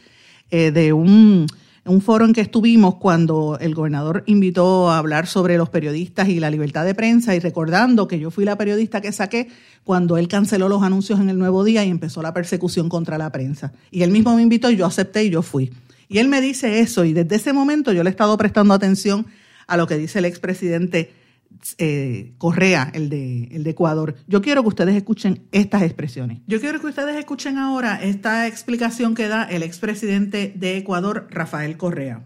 eh, 0.49 0.71
de 0.71 0.93
un 0.93 1.47
un 1.83 2.01
foro 2.01 2.25
en 2.25 2.33
que 2.33 2.41
estuvimos 2.41 2.95
cuando 2.95 3.57
el 3.59 3.73
gobernador 3.73 4.23
invitó 4.27 4.91
a 4.91 4.99
hablar 4.99 5.25
sobre 5.25 5.57
los 5.57 5.69
periodistas 5.69 6.29
y 6.29 6.39
la 6.39 6.51
libertad 6.51 6.85
de 6.85 6.93
prensa 6.93 7.35
y 7.35 7.39
recordando 7.39 8.07
que 8.07 8.19
yo 8.19 8.29
fui 8.29 8.45
la 8.45 8.57
periodista 8.57 9.01
que 9.01 9.11
saqué 9.11 9.47
cuando 9.83 10.17
él 10.17 10.27
canceló 10.27 10.69
los 10.69 10.83
anuncios 10.83 11.19
en 11.19 11.29
el 11.29 11.39
Nuevo 11.39 11.63
Día 11.63 11.83
y 11.83 11.89
empezó 11.89 12.21
la 12.21 12.33
persecución 12.33 12.87
contra 12.87 13.17
la 13.17 13.31
prensa. 13.31 13.73
Y 13.89 14.03
él 14.03 14.11
mismo 14.11 14.35
me 14.35 14.43
invitó 14.43 14.69
y 14.69 14.75
yo 14.75 14.85
acepté 14.85 15.23
y 15.23 15.31
yo 15.31 15.41
fui. 15.41 15.71
Y 16.07 16.19
él 16.19 16.27
me 16.27 16.39
dice 16.39 16.81
eso 16.81 17.03
y 17.03 17.13
desde 17.13 17.37
ese 17.37 17.51
momento 17.51 17.93
yo 17.93 18.03
le 18.03 18.09
he 18.09 18.11
estado 18.11 18.37
prestando 18.37 18.75
atención 18.75 19.25
a 19.65 19.75
lo 19.75 19.87
que 19.87 19.97
dice 19.97 20.19
el 20.19 20.25
expresidente 20.25 21.13
eh, 21.77 22.33
Correa, 22.37 22.91
el 22.93 23.09
de, 23.09 23.43
el 23.51 23.63
de 23.63 23.69
Ecuador. 23.69 24.15
Yo 24.27 24.41
quiero 24.41 24.61
que 24.61 24.69
ustedes 24.69 24.95
escuchen 24.95 25.43
estas 25.51 25.83
expresiones. 25.83 26.39
Yo 26.47 26.59
quiero 26.59 26.79
que 26.79 26.87
ustedes 26.87 27.15
escuchen 27.17 27.57
ahora 27.57 28.01
esta 28.01 28.47
explicación 28.47 29.15
que 29.15 29.27
da 29.27 29.43
el 29.43 29.63
expresidente 29.63 30.53
de 30.55 30.77
Ecuador, 30.77 31.27
Rafael 31.29 31.77
Correa. 31.77 32.23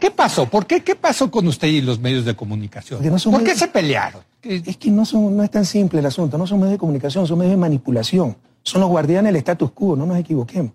¿Qué 0.00 0.10
pasó? 0.10 0.48
¿Por 0.48 0.66
qué? 0.66 0.82
¿Qué 0.82 0.94
pasó 0.94 1.30
con 1.30 1.46
usted 1.48 1.68
y 1.68 1.80
los 1.80 1.98
medios 1.98 2.24
de 2.24 2.36
comunicación? 2.36 3.00
¿Por 3.00 3.44
qué 3.44 3.56
se 3.56 3.68
pelearon? 3.68 4.22
Es 4.42 4.76
que 4.76 4.90
no, 4.90 5.04
son, 5.04 5.36
no 5.36 5.42
es 5.42 5.50
tan 5.50 5.64
simple 5.64 5.98
el 5.98 6.06
asunto, 6.06 6.38
no 6.38 6.46
son 6.46 6.58
medios 6.58 6.72
de 6.72 6.78
comunicación, 6.78 7.26
son 7.26 7.38
medios 7.38 7.52
de 7.52 7.58
manipulación. 7.58 8.36
Son 8.62 8.80
los 8.80 8.90
guardianes 8.90 9.32
del 9.32 9.36
status 9.36 9.72
quo, 9.72 9.96
no 9.96 10.06
nos 10.06 10.18
equivoquemos. 10.18 10.72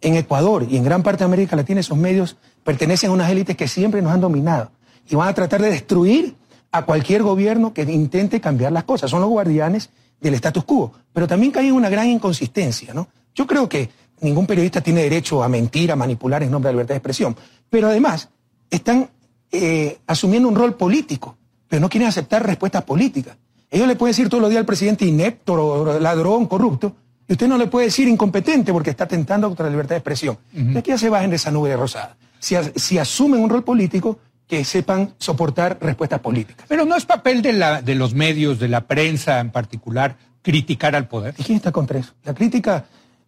En 0.00 0.14
Ecuador 0.14 0.66
y 0.68 0.76
en 0.76 0.84
gran 0.84 1.02
parte 1.02 1.20
de 1.20 1.24
América 1.24 1.56
Latina 1.56 1.80
esos 1.80 1.98
medios 1.98 2.36
pertenecen 2.62 3.10
a 3.10 3.12
unas 3.12 3.30
élites 3.30 3.56
que 3.56 3.66
siempre 3.66 4.02
nos 4.02 4.12
han 4.12 4.20
dominado 4.20 4.70
y 5.08 5.16
van 5.16 5.28
a 5.28 5.34
tratar 5.34 5.60
de 5.60 5.70
destruir 5.70 6.36
a 6.74 6.84
cualquier 6.84 7.22
gobierno 7.22 7.72
que 7.72 7.82
intente 7.82 8.40
cambiar 8.40 8.72
las 8.72 8.82
cosas. 8.82 9.08
Son 9.08 9.20
los 9.20 9.30
guardianes 9.30 9.90
del 10.20 10.34
status 10.34 10.64
quo. 10.64 10.92
Pero 11.12 11.28
también 11.28 11.52
cae 11.52 11.68
en 11.68 11.74
una 11.74 11.88
gran 11.88 12.08
inconsistencia, 12.08 12.92
¿no? 12.92 13.06
Yo 13.32 13.46
creo 13.46 13.68
que 13.68 13.90
ningún 14.20 14.44
periodista 14.44 14.80
tiene 14.80 15.02
derecho 15.02 15.44
a 15.44 15.48
mentir, 15.48 15.92
a 15.92 15.96
manipular 15.96 16.42
en 16.42 16.50
nombre 16.50 16.68
de 16.68 16.72
la 16.72 16.76
libertad 16.78 16.94
de 16.94 16.98
expresión. 16.98 17.36
Pero 17.70 17.86
además, 17.86 18.28
están 18.68 19.08
eh, 19.52 19.98
asumiendo 20.08 20.48
un 20.48 20.56
rol 20.56 20.74
político, 20.74 21.36
pero 21.68 21.78
no 21.78 21.88
quieren 21.88 22.08
aceptar 22.08 22.44
respuestas 22.44 22.82
políticas. 22.82 23.36
Ellos 23.70 23.86
le 23.86 23.94
pueden 23.94 24.10
decir 24.10 24.28
todos 24.28 24.40
los 24.40 24.50
días 24.50 24.58
al 24.58 24.66
presidente 24.66 25.04
inepto, 25.04 26.00
ladrón, 26.00 26.46
corrupto, 26.46 26.92
y 27.28 27.34
usted 27.34 27.46
no 27.46 27.56
le 27.56 27.68
puede 27.68 27.86
decir 27.86 28.08
incompetente 28.08 28.72
porque 28.72 28.90
está 28.90 29.04
atentando 29.04 29.46
contra 29.46 29.66
la 29.66 29.70
libertad 29.70 29.94
de 29.94 29.98
expresión. 29.98 30.38
Uh 30.52 30.58
-huh. 30.58 30.78
Aquí 30.78 30.90
ya 30.90 30.98
se 30.98 31.08
bajen 31.08 31.30
de 31.30 31.36
esa 31.36 31.52
nube 31.52 31.76
rosada. 31.76 32.16
Si, 32.40 32.56
si 32.74 32.98
asumen 32.98 33.40
un 33.40 33.48
rol 33.48 33.62
político, 33.62 34.18
que 34.46 34.64
sepan 34.64 35.14
soportar 35.18 35.78
respuestas 35.80 36.20
políticas. 36.20 36.66
Pero 36.68 36.84
no 36.84 36.96
es 36.96 37.04
papel 37.04 37.42
de, 37.42 37.54
la, 37.54 37.82
de 37.82 37.94
los 37.94 38.14
medios, 38.14 38.58
de 38.58 38.68
la 38.68 38.82
prensa 38.82 39.40
en 39.40 39.50
particular, 39.50 40.16
criticar 40.42 40.94
al 40.94 41.08
poder. 41.08 41.34
¿Y 41.38 41.42
quién 41.42 41.56
está 41.56 41.72
contra 41.72 41.98
eso? 41.98 42.12
La 42.24 42.34
crítica 42.34 42.84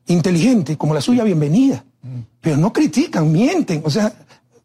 inteligente, 0.06 0.76
como 0.76 0.94
la 0.94 1.00
suya, 1.00 1.24
bienvenida. 1.24 1.84
Pero 2.40 2.56
no 2.56 2.72
critican, 2.72 3.32
mienten. 3.32 3.82
O 3.84 3.90
sea, 3.90 4.12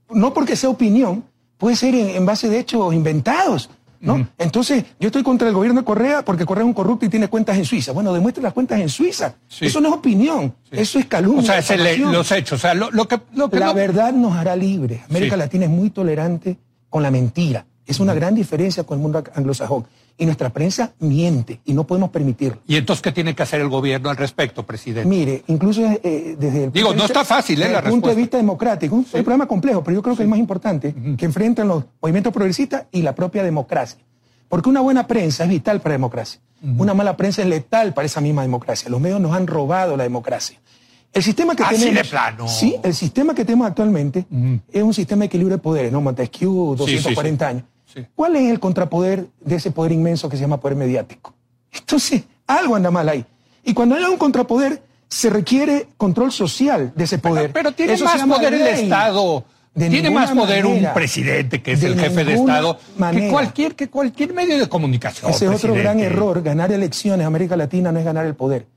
no 0.10 0.34
porque 0.34 0.56
sea 0.56 0.70
opinión, 0.70 1.24
puede 1.58 1.76
ser 1.76 1.96
en 1.96 2.26
base 2.26 2.50
de 2.50 2.60
hechos 2.60 2.94
inventados. 2.94 3.70
¿No? 4.02 4.28
Entonces, 4.38 4.84
yo 5.00 5.08
estoy 5.08 5.24
contra 5.24 5.48
el 5.48 5.54
gobierno 5.54 5.82
de 5.82 5.86
Correa 5.86 6.26
porque 6.26 6.46
Correa 6.46 6.64
es 6.64 6.68
un 6.68 6.74
corrupto 6.74 7.06
y 7.06 7.10
tiene 7.10 7.28
cuentas 7.28 7.58
en 7.58 7.66
Suiza. 7.66 7.92
Bueno, 7.92 8.14
demuestre 8.14 8.44
las 8.44 8.54
cuentas 8.54 8.80
en 8.80 8.90
Suiza. 8.90 9.36
Eso 9.60 9.80
no 9.80 9.90
es 9.90 9.96
opinión, 9.96 10.54
eso 10.72 11.00
es 11.00 11.06
calumnia. 11.06 11.42
O 11.42 11.62
sea, 11.62 11.78
es 11.78 12.00
los 12.00 12.32
hechos. 12.32 12.60
O 12.60 12.62
sea, 12.62 12.74
lo, 12.74 12.90
que, 13.08 13.20
la 13.52 13.74
verdad 13.74 14.12
nos 14.14 14.36
hará 14.36 14.56
libres. 14.56 15.02
América 15.10 15.38
Latina 15.38 15.66
es 15.66 15.72
muy 15.72 15.92
tolerante 15.92 16.58
con 16.90 17.04
la 17.04 17.12
mentira. 17.12 17.66
Es 17.86 18.00
una 18.00 18.14
gran 18.14 18.36
diferencia 18.36 18.84
con 18.84 18.98
el 18.98 19.02
mundo 19.02 19.24
anglosajón. 19.36 19.86
Y 20.18 20.26
nuestra 20.26 20.50
prensa 20.52 20.94
miente 21.00 21.62
y 21.66 21.74
no 21.74 21.86
podemos 21.86 22.10
permitirlo. 22.10 22.60
¿Y 22.68 22.76
entonces 22.76 23.02
qué 23.02 23.12
tiene 23.12 23.34
que 23.34 23.44
hacer 23.44 23.62
el 23.62 23.70
gobierno 23.70 24.10
al 24.10 24.18
respecto, 24.18 24.64
presidente? 24.66 25.10
Mire, 25.10 25.44
incluso 25.48 25.82
eh, 25.82 26.36
desde 26.38 26.66
el, 26.66 26.72
Digo, 26.72 26.94
no 26.94 27.06
está 27.06 27.26
fácil, 27.26 27.62
¿eh? 27.62 27.74
punto 27.90 28.10
de 28.10 28.16
vista 28.16 28.38
democrático, 28.38 29.00
es 29.00 29.14
un 29.14 29.24
problema 29.24 29.48
complejo, 29.48 29.84
pero 29.84 29.96
yo 29.96 30.02
creo 30.02 30.16
que 30.16 30.24
es 30.24 30.30
más 30.30 30.40
importante 30.40 30.94
que 31.18 31.26
enfrenten 31.26 31.68
los 31.68 31.86
movimientos 32.02 32.32
progresistas 32.32 32.86
y 32.92 33.02
la 33.02 33.16
propia 33.16 33.44
democracia. 33.44 34.00
Porque 34.48 34.68
una 34.70 34.82
buena 34.82 35.08
prensa 35.08 35.46
es 35.46 35.50
vital 35.50 35.80
para 35.80 35.94
la 35.94 35.98
democracia. 35.98 36.42
Una 36.78 36.94
mala 36.94 37.18
prensa 37.18 37.42
es 37.42 37.48
letal 37.48 37.94
para 37.94 38.06
esa 38.06 38.22
misma 38.22 38.42
democracia. 38.44 38.90
Los 38.90 39.02
medios 39.02 39.20
nos 39.20 39.34
han 39.34 39.48
robado 39.48 39.98
la 39.98 40.04
democracia. 40.04 40.60
El 41.14 41.24
sistema 41.24 41.56
que 41.56 41.64
Así 41.64 41.78
tenemos, 41.78 42.04
de 42.04 42.10
plano. 42.10 42.48
Sí, 42.48 42.76
el 42.84 42.94
sistema 42.94 43.34
que 43.34 43.44
tenemos 43.44 43.68
actualmente 43.68 44.26
es 44.72 44.84
un 44.84 44.94
sistema 44.94 45.22
de 45.22 45.26
equilibrio 45.26 45.58
de 45.58 45.62
poderes, 45.62 45.92
¿no? 45.92 46.02
Montesquieu, 46.02 46.76
240 46.76 47.48
años. 47.48 47.64
¿Cuál 48.16 48.36
es 48.36 48.50
el 48.50 48.60
contrapoder 48.60 49.28
de 49.40 49.56
ese 49.56 49.72
poder 49.72 49.92
inmenso 49.92 50.30
que 50.30 50.38
se 50.38 50.42
llama 50.42 50.60
poder 50.60 50.78
mediático? 50.78 51.34
Entonces, 51.72 52.24
algo 52.48 52.76
anda 52.76 52.92
mal 52.92 53.08
ahí. 53.10 53.26
Y 53.64 53.74
cuando 53.74 53.96
haya 53.96 54.10
un 54.10 54.18
contrapoder, 54.18 54.82
se 55.08 55.30
requiere 55.30 55.88
control 55.98 56.32
social 56.32 56.92
de 56.96 57.04
ese 57.04 57.18
poder. 57.18 57.52
Pero, 57.52 57.72
tiene 57.72 57.98
más 57.98 58.24
poder 58.24 58.54
el 58.54 58.62
Estado 58.62 59.46
tiene 59.74 60.10
más 60.10 60.32
poder 60.32 60.66
un 60.66 60.86
presidente 60.94 61.62
que 61.62 61.74
es 61.74 61.84
el 61.84 61.98
jefe 61.98 62.26
de 62.26 62.34
Estado 62.34 62.78
que 63.14 63.30
cualquier, 63.30 63.76
que 63.76 63.90
cualquier 63.90 64.34
medio 64.34 64.58
de 64.58 64.68
comunicación. 64.68 65.32
Ese 65.32 65.46
es 65.46 65.52
otro 65.52 65.74
gran 65.74 66.00
error. 66.00 66.42
Ganar 66.42 66.72
elecciones 66.72 67.22
en 67.22 67.28
América 67.28 67.56
Latina 67.56 67.92
no 67.92 68.00
es 68.00 68.06
ganar 68.06 68.26
el 68.26 68.36
poder. 68.36 68.68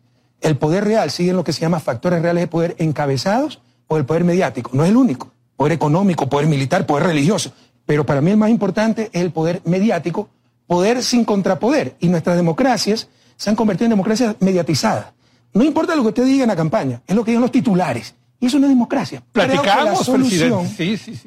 El 0.40 0.56
poder 0.56 0.84
real 0.84 1.10
sigue 1.10 1.30
en 1.30 1.36
lo 1.36 1.44
que 1.44 1.52
se 1.52 1.60
llama 1.60 1.80
factores 1.80 2.22
reales 2.22 2.42
de 2.42 2.46
poder 2.48 2.76
encabezados 2.78 3.60
por 3.88 3.98
el 3.98 4.06
poder 4.06 4.24
mediático. 4.24 4.70
No 4.72 4.84
es 4.84 4.90
el 4.90 4.96
único. 4.96 5.32
Poder 5.56 5.72
económico, 5.72 6.28
poder 6.28 6.46
militar, 6.46 6.86
poder 6.86 7.06
religioso. 7.06 7.52
Pero 7.86 8.06
para 8.06 8.20
mí 8.20 8.30
el 8.30 8.36
más 8.36 8.50
importante 8.50 9.10
es 9.12 9.22
el 9.22 9.30
poder 9.30 9.60
mediático, 9.64 10.28
poder 10.66 11.02
sin 11.02 11.24
contrapoder. 11.24 11.96
Y 12.00 12.08
nuestras 12.08 12.36
democracias 12.36 13.08
se 13.36 13.50
han 13.50 13.56
convertido 13.56 13.86
en 13.86 13.90
democracias 13.90 14.36
mediatizadas. 14.40 15.06
No 15.52 15.64
importa 15.64 15.94
lo 15.94 16.02
que 16.02 16.08
usted 16.08 16.24
diga 16.24 16.44
en 16.44 16.48
la 16.48 16.56
campaña, 16.56 17.02
es 17.06 17.14
lo 17.14 17.24
que 17.24 17.30
digan 17.30 17.42
los 17.42 17.52
titulares. 17.52 18.14
Y 18.40 18.46
eso 18.46 18.58
no 18.58 18.66
es 18.66 18.70
democracia. 18.70 19.22
Platicamos, 19.32 20.00
la 20.00 20.04
solución 20.04 20.68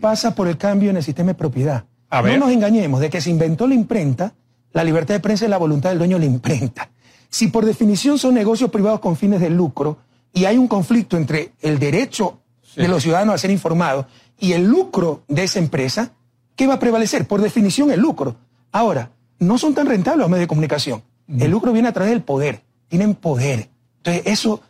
pasa 0.02 0.36
por 0.36 0.48
el 0.48 0.58
cambio 0.58 0.90
en 0.90 0.98
el 0.98 1.04
sistema 1.04 1.30
de 1.30 1.36
propiedad. 1.36 1.86
No 2.12 2.38
nos 2.38 2.52
engañemos, 2.52 3.00
de 3.00 3.10
que 3.10 3.22
se 3.22 3.30
inventó 3.30 3.68
la 3.68 3.74
imprenta, 3.74 4.34
la 4.74 4.84
libertad 4.84 5.16
de 5.16 5.20
prensa 5.20 5.46
es 5.46 5.52
la 5.52 5.58
voluntad 5.58 5.90
del 5.90 5.98
dueño 5.98 6.20
de 6.20 6.26
la 6.26 6.32
imprenta. 6.32 6.90
Si 7.30 7.48
por 7.48 7.66
definición 7.66 8.18
son 8.18 8.34
negocios 8.34 8.70
privados 8.70 9.00
con 9.00 9.16
fines 9.16 9.42
de 9.42 9.50
lucro 9.50 9.98
y 10.34 10.46
hay 10.46 10.58
un 10.58 10.68
conflicto 10.68 11.18
entre 11.18 11.54
el 11.62 11.80
derecho 11.80 12.40
de 12.76 12.88
los 12.88 13.04
ciudadanos 13.04 13.36
a 13.36 13.38
ser 13.38 13.52
informados 13.52 14.06
y 14.40 14.54
el 14.54 14.66
lucro 14.66 15.24
de 15.28 15.44
esa 15.44 15.60
empresa, 15.60 16.12
¿qué 16.58 16.68
va 16.68 16.74
a 16.74 16.80
prevalecer? 16.80 17.26
Por 17.26 17.42
definición 17.42 17.92
el 17.92 18.02
lucro. 18.02 18.36
Ahora, 18.74 19.12
no 19.40 19.58
son 19.58 19.74
tan 19.74 19.88
rentables 19.88 20.20
los 20.20 20.30
medios 20.30 20.44
de 20.44 20.48
comunicación. 20.48 21.04
El 21.40 21.52
lucro 21.52 21.72
viene 21.72 21.88
a 21.88 21.94
través 21.94 22.12
del 22.12 22.24
poder. 22.24 22.62
Tienen 22.90 23.16
poder. 23.16 23.70
Entonces, 23.98 24.24
eso, 24.26 24.62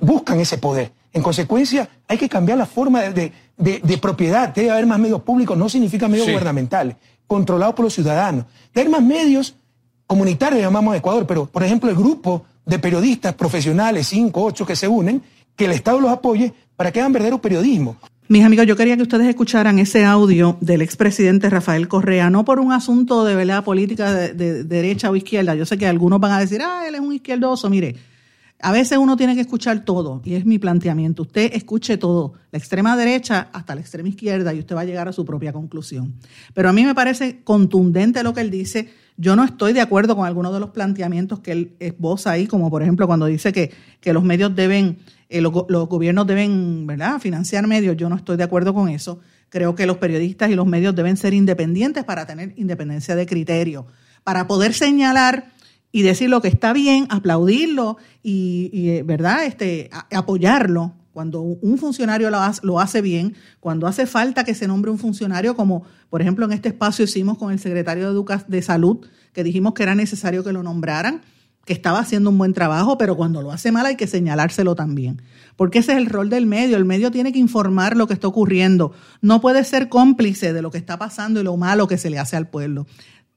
buscan 0.00 0.40
ese 0.40 0.58
poder. 0.58 0.92
En 1.12 1.22
consecuencia, 1.22 1.88
hay 2.06 2.18
que 2.18 2.28
cambiar 2.28 2.58
la 2.58 2.66
forma 2.66 3.02
de, 3.02 3.32
propiedad. 4.00 4.54
Debe 4.54 4.70
haber 4.70 4.86
más 4.86 4.98
medios 4.98 5.22
públicos, 5.22 5.56
no 5.56 5.68
significa 5.68 6.08
medios 6.08 6.28
gubernamentales, 6.28 6.96
controlados 7.26 7.74
por 7.74 7.84
los 7.84 7.94
ciudadanos. 7.94 8.44
Debe 8.74 8.88
haber 8.88 9.00
más 9.00 9.02
medios 9.02 9.54
comunitarios, 10.06 10.62
llamamos 10.62 10.94
a 10.94 10.96
Ecuador, 10.96 11.26
pero 11.26 11.46
por 11.46 11.62
ejemplo 11.62 11.90
el 11.90 11.96
grupo 11.96 12.44
de 12.64 12.78
periodistas 12.78 13.34
profesionales, 13.34 14.06
cinco, 14.08 14.44
ocho, 14.44 14.64
que 14.64 14.76
se 14.76 14.88
unen, 14.88 15.22
que 15.56 15.64
el 15.64 15.72
Estado 15.72 16.00
los 16.00 16.10
apoye 16.10 16.52
para 16.76 16.92
que 16.92 17.00
hagan 17.00 17.12
verdadero 17.12 17.40
periodismo. 17.40 17.96
Mis 18.30 18.44
amigos, 18.44 18.66
yo 18.66 18.76
quería 18.76 18.94
que 18.94 19.02
ustedes 19.04 19.26
escucharan 19.26 19.78
ese 19.78 20.04
audio 20.04 20.58
del 20.60 20.82
expresidente 20.82 21.48
Rafael 21.48 21.88
Correa, 21.88 22.28
no 22.28 22.44
por 22.44 22.60
un 22.60 22.72
asunto 22.72 23.24
de 23.24 23.34
verdad 23.34 23.64
política 23.64 24.12
de, 24.12 24.64
derecha 24.64 25.10
o 25.10 25.16
izquierda. 25.16 25.54
Yo 25.54 25.64
sé 25.64 25.78
que 25.78 25.86
algunos 25.86 26.20
van 26.20 26.32
a 26.32 26.38
decir, 26.38 26.60
ah, 26.62 26.84
él 26.86 26.94
es 26.94 27.00
un 27.00 27.14
izquierdoso. 27.14 27.70
Mire, 27.70 27.96
a 28.60 28.70
veces 28.70 28.98
uno 28.98 29.16
tiene 29.16 29.34
que 29.34 29.40
escuchar 29.40 29.82
todo, 29.82 30.20
y 30.26 30.34
es 30.34 30.44
mi 30.44 30.58
planteamiento. 30.58 31.22
Usted 31.22 31.52
escuche 31.54 31.96
todo, 31.96 32.34
la 32.52 32.58
extrema 32.58 32.98
derecha 32.98 33.48
hasta 33.50 33.74
la 33.74 33.80
extrema 33.80 34.10
izquierda, 34.10 34.52
y 34.52 34.58
usted 34.58 34.76
va 34.76 34.82
a 34.82 34.84
llegar 34.84 35.08
a 35.08 35.12
su 35.14 35.24
propia 35.24 35.54
conclusión. 35.54 36.12
Pero 36.52 36.68
a 36.68 36.74
mí 36.74 36.84
me 36.84 36.94
parece 36.94 37.40
contundente 37.44 38.22
lo 38.22 38.34
que 38.34 38.42
él 38.42 38.50
dice. 38.50 38.90
Yo 39.20 39.34
no 39.34 39.42
estoy 39.42 39.72
de 39.72 39.80
acuerdo 39.80 40.14
con 40.14 40.26
algunos 40.26 40.54
de 40.54 40.60
los 40.60 40.70
planteamientos 40.70 41.40
que 41.40 41.50
él 41.50 41.76
esboza 41.80 42.30
ahí, 42.30 42.46
como 42.46 42.70
por 42.70 42.82
ejemplo 42.82 43.08
cuando 43.08 43.26
dice 43.26 43.52
que, 43.52 43.72
que 44.00 44.12
los 44.12 44.22
medios 44.22 44.54
deben, 44.54 44.98
eh, 45.28 45.40
los, 45.40 45.52
los, 45.68 45.88
gobiernos 45.88 46.24
deben 46.24 46.86
¿verdad? 46.86 47.18
financiar 47.18 47.66
medios. 47.66 47.96
Yo 47.96 48.08
no 48.08 48.14
estoy 48.14 48.36
de 48.36 48.44
acuerdo 48.44 48.72
con 48.72 48.88
eso. 48.88 49.18
Creo 49.48 49.74
que 49.74 49.86
los 49.86 49.96
periodistas 49.96 50.50
y 50.50 50.54
los 50.54 50.66
medios 50.66 50.94
deben 50.94 51.16
ser 51.16 51.34
independientes 51.34 52.04
para 52.04 52.26
tener 52.26 52.54
independencia 52.56 53.16
de 53.16 53.26
criterio, 53.26 53.86
para 54.22 54.46
poder 54.46 54.72
señalar 54.72 55.50
y 55.90 56.02
decir 56.02 56.30
lo 56.30 56.40
que 56.40 56.48
está 56.48 56.72
bien, 56.72 57.08
aplaudirlo 57.10 57.96
y, 58.22 59.02
¿verdad? 59.02 59.46
Este, 59.46 59.90
apoyarlo 60.12 60.94
cuando 61.18 61.40
un 61.40 61.78
funcionario 61.78 62.30
lo 62.30 62.78
hace, 62.78 63.02
bien, 63.02 63.34
cuando 63.58 63.88
hace 63.88 64.06
falta 64.06 64.44
que 64.44 64.54
se 64.54 64.68
nombre 64.68 64.92
un 64.92 64.98
funcionario, 64.98 65.56
como 65.56 65.82
por 66.10 66.22
ejemplo 66.22 66.46
en 66.46 66.52
este 66.52 66.68
espacio 66.68 67.06
hicimos 67.06 67.38
con 67.38 67.50
el 67.50 67.58
secretario 67.58 68.14
de, 68.14 68.40
de 68.46 68.62
Salud, 68.62 69.04
que 69.32 69.42
dijimos 69.42 69.74
que 69.74 69.82
era 69.82 69.96
necesario 69.96 70.44
que 70.44 70.52
lo 70.52 70.62
nombraran, 70.62 71.22
que 71.64 71.72
estaba 71.72 71.98
haciendo 71.98 72.30
un 72.30 72.38
buen 72.38 72.52
trabajo, 72.52 72.98
pero 72.98 73.16
cuando 73.16 73.42
lo 73.42 73.50
hace 73.50 73.72
mal 73.72 73.86
hay 73.86 73.96
que 73.96 74.06
señalárselo 74.06 74.76
también. 74.76 75.20
Porque 75.56 75.80
ese 75.80 75.90
es 75.90 75.98
el 75.98 76.06
rol 76.06 76.30
del 76.30 76.46
medio. 76.46 76.76
El 76.76 76.84
medio 76.84 77.10
tiene 77.10 77.32
que 77.32 77.40
informar 77.40 77.96
lo 77.96 78.06
que 78.06 78.14
está 78.14 78.28
ocurriendo. 78.28 78.92
No 79.20 79.40
puede 79.40 79.64
ser 79.64 79.88
cómplice 79.88 80.52
de 80.52 80.62
lo 80.62 80.70
que 80.70 80.78
está 80.78 81.00
pasando 81.00 81.40
y 81.40 81.42
lo 81.42 81.56
malo 81.56 81.88
que 81.88 81.98
se 81.98 82.10
le 82.10 82.20
hace 82.20 82.36
al 82.36 82.48
pueblo. 82.48 82.86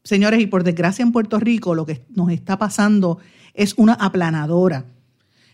Señores, 0.03 0.39
y 0.39 0.45
por 0.45 0.63
desgracia 0.63 1.01
en 1.01 1.11
Puerto 1.11 1.39
Rico 1.39 1.73
lo 1.73 1.87
que 1.87 2.05
nos 2.09 2.29
está 2.29 2.59
pasando 2.59 3.17
es 3.55 3.73
una 3.75 3.93
aplanadora. 3.93 4.85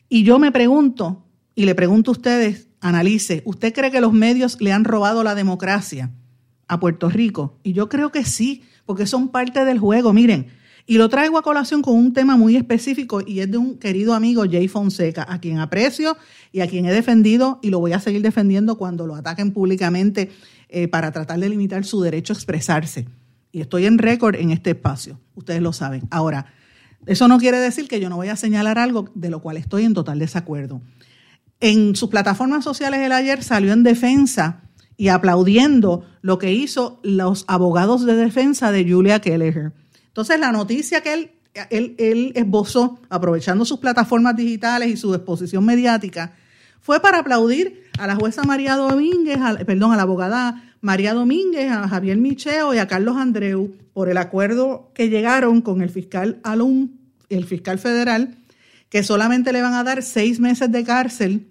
Y 0.10 0.24
yo 0.24 0.40
me 0.40 0.52
pregunto, 0.52 1.27
y 1.58 1.66
le 1.66 1.74
pregunto 1.74 2.12
a 2.12 2.14
ustedes, 2.14 2.68
analice, 2.82 3.42
¿usted 3.44 3.74
cree 3.74 3.90
que 3.90 4.00
los 4.00 4.14
medios 4.14 4.62
le 4.62 4.72
han 4.72 4.84
robado 4.84 5.24
la 5.24 5.34
democracia 5.34 6.12
a 6.68 6.80
Puerto 6.80 7.10
Rico? 7.10 7.58
Y 7.64 7.74
yo 7.74 7.90
creo 7.90 8.12
que 8.12 8.26
sí, 8.26 8.62
porque 8.86 9.08
son 9.08 9.30
parte 9.30 9.66
del 9.66 9.80
juego. 9.80 10.14
Miren, 10.14 10.50
y 10.86 11.00
lo 11.00 11.10
traigo 11.10 11.40
a 11.40 11.42
colación 11.42 11.82
con 11.82 11.96
un 11.96 12.14
tema 12.14 12.38
muy 12.38 12.56
específico 12.56 13.22
y 13.26 13.40
es 13.40 13.50
de 13.50 13.58
un 13.58 13.80
querido 13.80 14.14
amigo 14.14 14.44
Jay 14.48 14.68
Fonseca, 14.68 15.26
a 15.28 15.42
quien 15.42 15.58
aprecio 15.58 16.16
y 16.52 16.60
a 16.60 16.68
quien 16.68 16.86
he 16.86 16.94
defendido 16.94 17.58
y 17.64 17.72
lo 17.72 17.80
voy 17.80 17.94
a 17.94 18.00
seguir 18.00 18.22
defendiendo 18.22 18.78
cuando 18.78 19.08
lo 19.08 19.16
ataquen 19.16 19.52
públicamente 19.52 20.30
eh, 20.70 20.88
para 20.88 21.12
tratar 21.12 21.40
de 21.40 21.50
limitar 21.50 21.86
su 21.86 22.02
derecho 22.02 22.34
a 22.34 22.36
expresarse 22.36 23.08
y 23.52 23.62
estoy 23.62 23.88
en 23.88 23.98
récord 23.98 24.36
en 24.36 24.52
este 24.52 24.70
espacio, 24.70 25.20
ustedes 25.34 25.64
lo 25.64 25.74
saben. 25.74 26.04
Ahora, 26.12 26.54
eso 27.08 27.28
no 27.28 27.40
quiere 27.40 27.58
decir 27.58 27.88
que 27.88 28.00
yo 28.00 28.10
no 28.10 28.18
voy 28.18 28.28
a 28.28 28.36
señalar 28.36 28.78
algo 28.78 29.10
de 29.16 29.32
lo 29.32 29.42
cual 29.42 29.58
estoy 29.58 29.86
en 29.86 29.96
total 29.96 30.20
desacuerdo. 30.20 30.82
En 31.60 31.96
sus 31.96 32.10
plataformas 32.10 32.64
sociales 32.64 33.00
el 33.00 33.12
ayer 33.12 33.44
salió 33.44 33.74
en 33.74 33.84
defensa 33.84 34.62
y 34.96 35.10
aplaudiendo 35.10 36.06
lo 36.22 36.38
que 36.38 36.54
hizo 36.54 37.00
los 37.04 37.46
abogados 37.48 38.06
de 38.06 38.16
defensa 38.16 38.72
de 38.72 38.90
Julia 38.90 39.20
Kelleher. 39.20 39.72
Entonces, 40.08 40.40
la 40.40 40.52
noticia 40.52 41.02
que 41.02 41.32
él, 41.70 42.34
esbozó, 42.36 43.00
aprovechando 43.10 43.66
sus 43.66 43.80
plataformas 43.80 44.36
digitales 44.36 44.90
y 44.90 44.98
su 44.98 45.14
exposición 45.14 45.66
mediática, 45.66 46.34
fue 46.82 47.00
para 47.00 47.20
aplaudir 47.20 47.84
a 48.00 48.08
la 48.08 48.16
jueza 48.16 48.44
María 48.44 48.76
Domínguez, 48.76 49.38
perdón, 49.66 49.92
a 49.94 49.96
la 49.96 50.04
abogada 50.04 50.64
María 50.82 51.14
Domínguez, 51.14 51.72
a 51.72 51.88
Javier 51.88 52.18
Micheo 52.18 52.74
y 52.74 52.78
a 52.78 52.88
Carlos 52.88 53.18
Andreu 53.18 53.76
por 53.94 54.10
el 54.10 54.18
acuerdo 54.18 54.92
que 54.94 55.10
llegaron 55.10 55.62
con 55.62 55.82
el 55.82 55.90
fiscal 55.90 56.40
Alum, 56.44 56.92
el 57.30 57.46
fiscal 57.46 57.80
federal, 57.80 58.38
que 58.90 59.04
solamente 59.04 59.52
le 59.52 59.62
van 59.62 59.74
a 59.74 59.84
dar 59.84 60.04
seis 60.04 60.40
meses 60.40 60.72
de 60.72 60.84
cárcel 60.84 61.48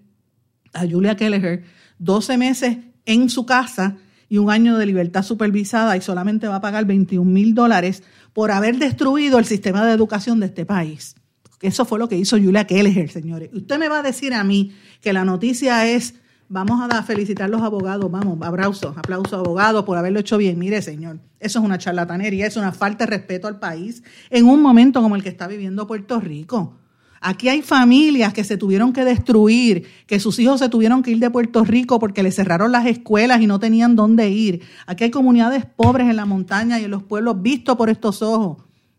a 0.73 0.87
Julia 0.87 1.17
Kelleher, 1.17 1.65
12 1.99 2.39
meses 2.39 2.79
en 3.05 3.31
su 3.31 3.47
casa 3.47 3.97
y 4.29 4.39
un 4.39 4.51
año 4.51 4.77
de 4.77 4.87
libertad 4.87 5.23
supervisada 5.23 5.97
y 5.97 6.01
solamente 6.01 6.49
va 6.49 6.57
a 6.57 6.61
pagar 6.61 6.85
21 6.85 7.31
mil 7.31 7.55
dólares 7.55 8.03
por 8.33 8.51
haber 8.51 8.79
destruido 8.79 9.39
el 9.39 9.45
sistema 9.45 9.85
de 9.87 9.93
educación 9.93 10.41
de 10.41 10.47
este 10.47 10.67
país. 10.67 11.15
Eso 11.63 11.85
fue 11.85 11.99
lo 11.99 12.09
que 12.09 12.19
hizo 12.19 12.37
Julia 12.37 12.67
Kelleher, 12.67 13.11
señores. 13.11 13.51
Usted 13.53 13.79
me 13.79 13.89
va 13.89 14.01
a 14.01 14.03
decir 14.03 14.35
a 14.35 14.45
mí 14.45 14.73
que 15.01 15.13
la 15.13 15.25
noticia 15.25 15.87
es 15.87 16.15
vamos 16.49 16.81
a 16.81 17.03
felicitar 17.03 17.47
a 17.47 17.49
los 17.49 17.63
abogados, 17.63 18.11
vamos, 18.11 18.39
aplausos, 18.43 18.97
aplausos 18.97 19.33
abogados 19.33 19.85
por 19.85 19.97
haberlo 19.97 20.21
hecho 20.21 20.39
bien. 20.39 20.59
Mire, 20.59 20.83
señor, 20.83 21.19
eso 21.41 21.59
es 21.59 21.65
una 21.65 21.79
charlatanería, 21.79 22.47
es 22.47 22.57
una 22.57 22.73
falta 22.73 23.05
de 23.05 23.11
respeto 23.11 23.49
al 23.49 23.59
país 23.59 24.03
en 24.31 24.47
un 24.47 24.63
momento 24.63 25.03
como 25.03 25.17
el 25.17 25.23
que 25.23 25.29
está 25.29 25.47
viviendo 25.47 25.87
Puerto 25.87 26.21
Rico. 26.21 26.77
Aquí 27.21 27.49
hay 27.49 27.63
familias 27.63 28.33
que 28.33 28.45
se 28.45 28.57
tuvieron 28.57 28.93
que 28.93 29.05
destruir, 29.05 29.87
que 30.07 30.21
sus 30.21 30.39
hijos 30.39 30.61
se 30.61 30.69
tuvieron 30.69 31.03
que 31.03 31.11
ir 31.11 31.19
de 31.19 31.31
Puerto 31.31 31.65
Rico 31.65 31.99
porque 31.99 32.23
le 32.23 32.31
cerraron 32.31 32.73
las 32.73 32.87
escuelas 32.87 33.41
y 33.41 33.47
no 33.47 33.59
tenían 33.59 33.97
dónde 33.97 34.31
ir. 34.31 34.63
Aquí 34.87 35.05
hay 35.05 35.11
comunidades 35.11 35.65
pobres 35.65 36.09
en 36.09 36.17
la 36.17 36.27
montaña 36.27 36.79
y 36.79 36.85
en 36.85 36.91
los 36.91 37.03
pueblos 37.03 37.43
vistos 37.43 37.77
por 37.77 37.91
estos 37.91 38.23
ojos 38.23 38.59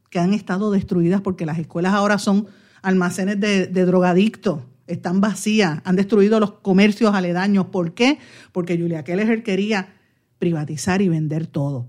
que 0.10 0.20
han 0.20 0.34
estado 0.34 0.72
destruidas 0.72 1.22
porque 1.22 1.46
las 1.46 1.60
escuelas 1.60 1.94
ahora 1.94 2.18
son 2.18 2.48
almacenes 2.82 3.40
de, 3.40 3.68
drogadictos, 3.68 4.62
están 4.88 5.20
vacías, 5.20 5.82
han 5.84 5.96
destruido 5.96 6.40
los 6.40 6.54
comercios 6.54 7.14
aledaños. 7.14 7.68
¿Por 7.68 7.94
qué? 7.94 8.20
Porque 8.52 8.78
Julia 8.78 9.04
Keller 9.04 9.44
quería 9.44 9.96
privatizar 10.40 11.02
y 11.02 11.10
vender 11.10 11.48
todo. 11.48 11.88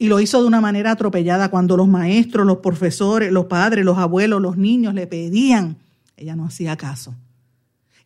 Y 0.00 0.08
lo 0.08 0.18
hizo 0.18 0.40
de 0.40 0.48
una 0.48 0.62
manera 0.62 0.92
atropellada 0.92 1.50
cuando 1.50 1.76
los 1.76 1.86
maestros, 1.86 2.46
los 2.46 2.56
profesores, 2.56 3.30
los 3.30 3.44
padres, 3.44 3.84
los 3.84 3.98
abuelos, 3.98 4.40
los 4.40 4.56
niños 4.56 4.94
le 4.94 5.06
pedían. 5.06 5.76
Ella 6.16 6.34
no 6.34 6.46
hacía 6.46 6.74
caso. 6.78 7.14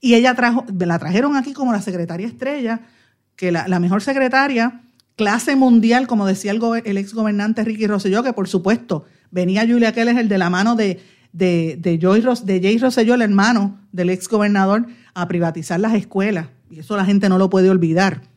Y 0.00 0.14
ella 0.14 0.34
trajo, 0.34 0.64
la 0.76 0.98
trajeron 0.98 1.36
aquí 1.36 1.52
como 1.52 1.70
la 1.70 1.80
secretaria 1.80 2.26
estrella, 2.26 2.80
que 3.36 3.52
la, 3.52 3.78
mejor 3.78 4.02
secretaria, 4.02 4.80
clase 5.14 5.54
mundial, 5.54 6.08
como 6.08 6.26
decía 6.26 6.50
el, 6.50 6.60
el 6.84 6.98
ex 6.98 7.14
gobernante 7.14 7.62
Ricky 7.62 7.86
Rosselló, 7.86 8.24
que 8.24 8.32
por 8.32 8.48
supuesto 8.48 9.04
venía 9.30 9.64
Julia 9.64 9.92
Keller 9.92 10.26
de 10.26 10.38
la 10.38 10.50
mano 10.50 10.74
de, 10.74 11.00
de, 11.32 11.78
de, 11.78 11.96
de 11.96 12.60
Jay 12.60 12.78
Rosselló, 12.78 13.14
el 13.14 13.22
hermano 13.22 13.78
del 13.92 14.10
ex 14.10 14.26
gobernador, 14.26 14.88
a 15.14 15.28
privatizar 15.28 15.78
las 15.78 15.94
escuelas. 15.94 16.48
Y 16.68 16.80
eso 16.80 16.96
la 16.96 17.04
gente 17.04 17.28
no 17.28 17.38
lo 17.38 17.50
puede 17.50 17.70
olvidar. 17.70 18.33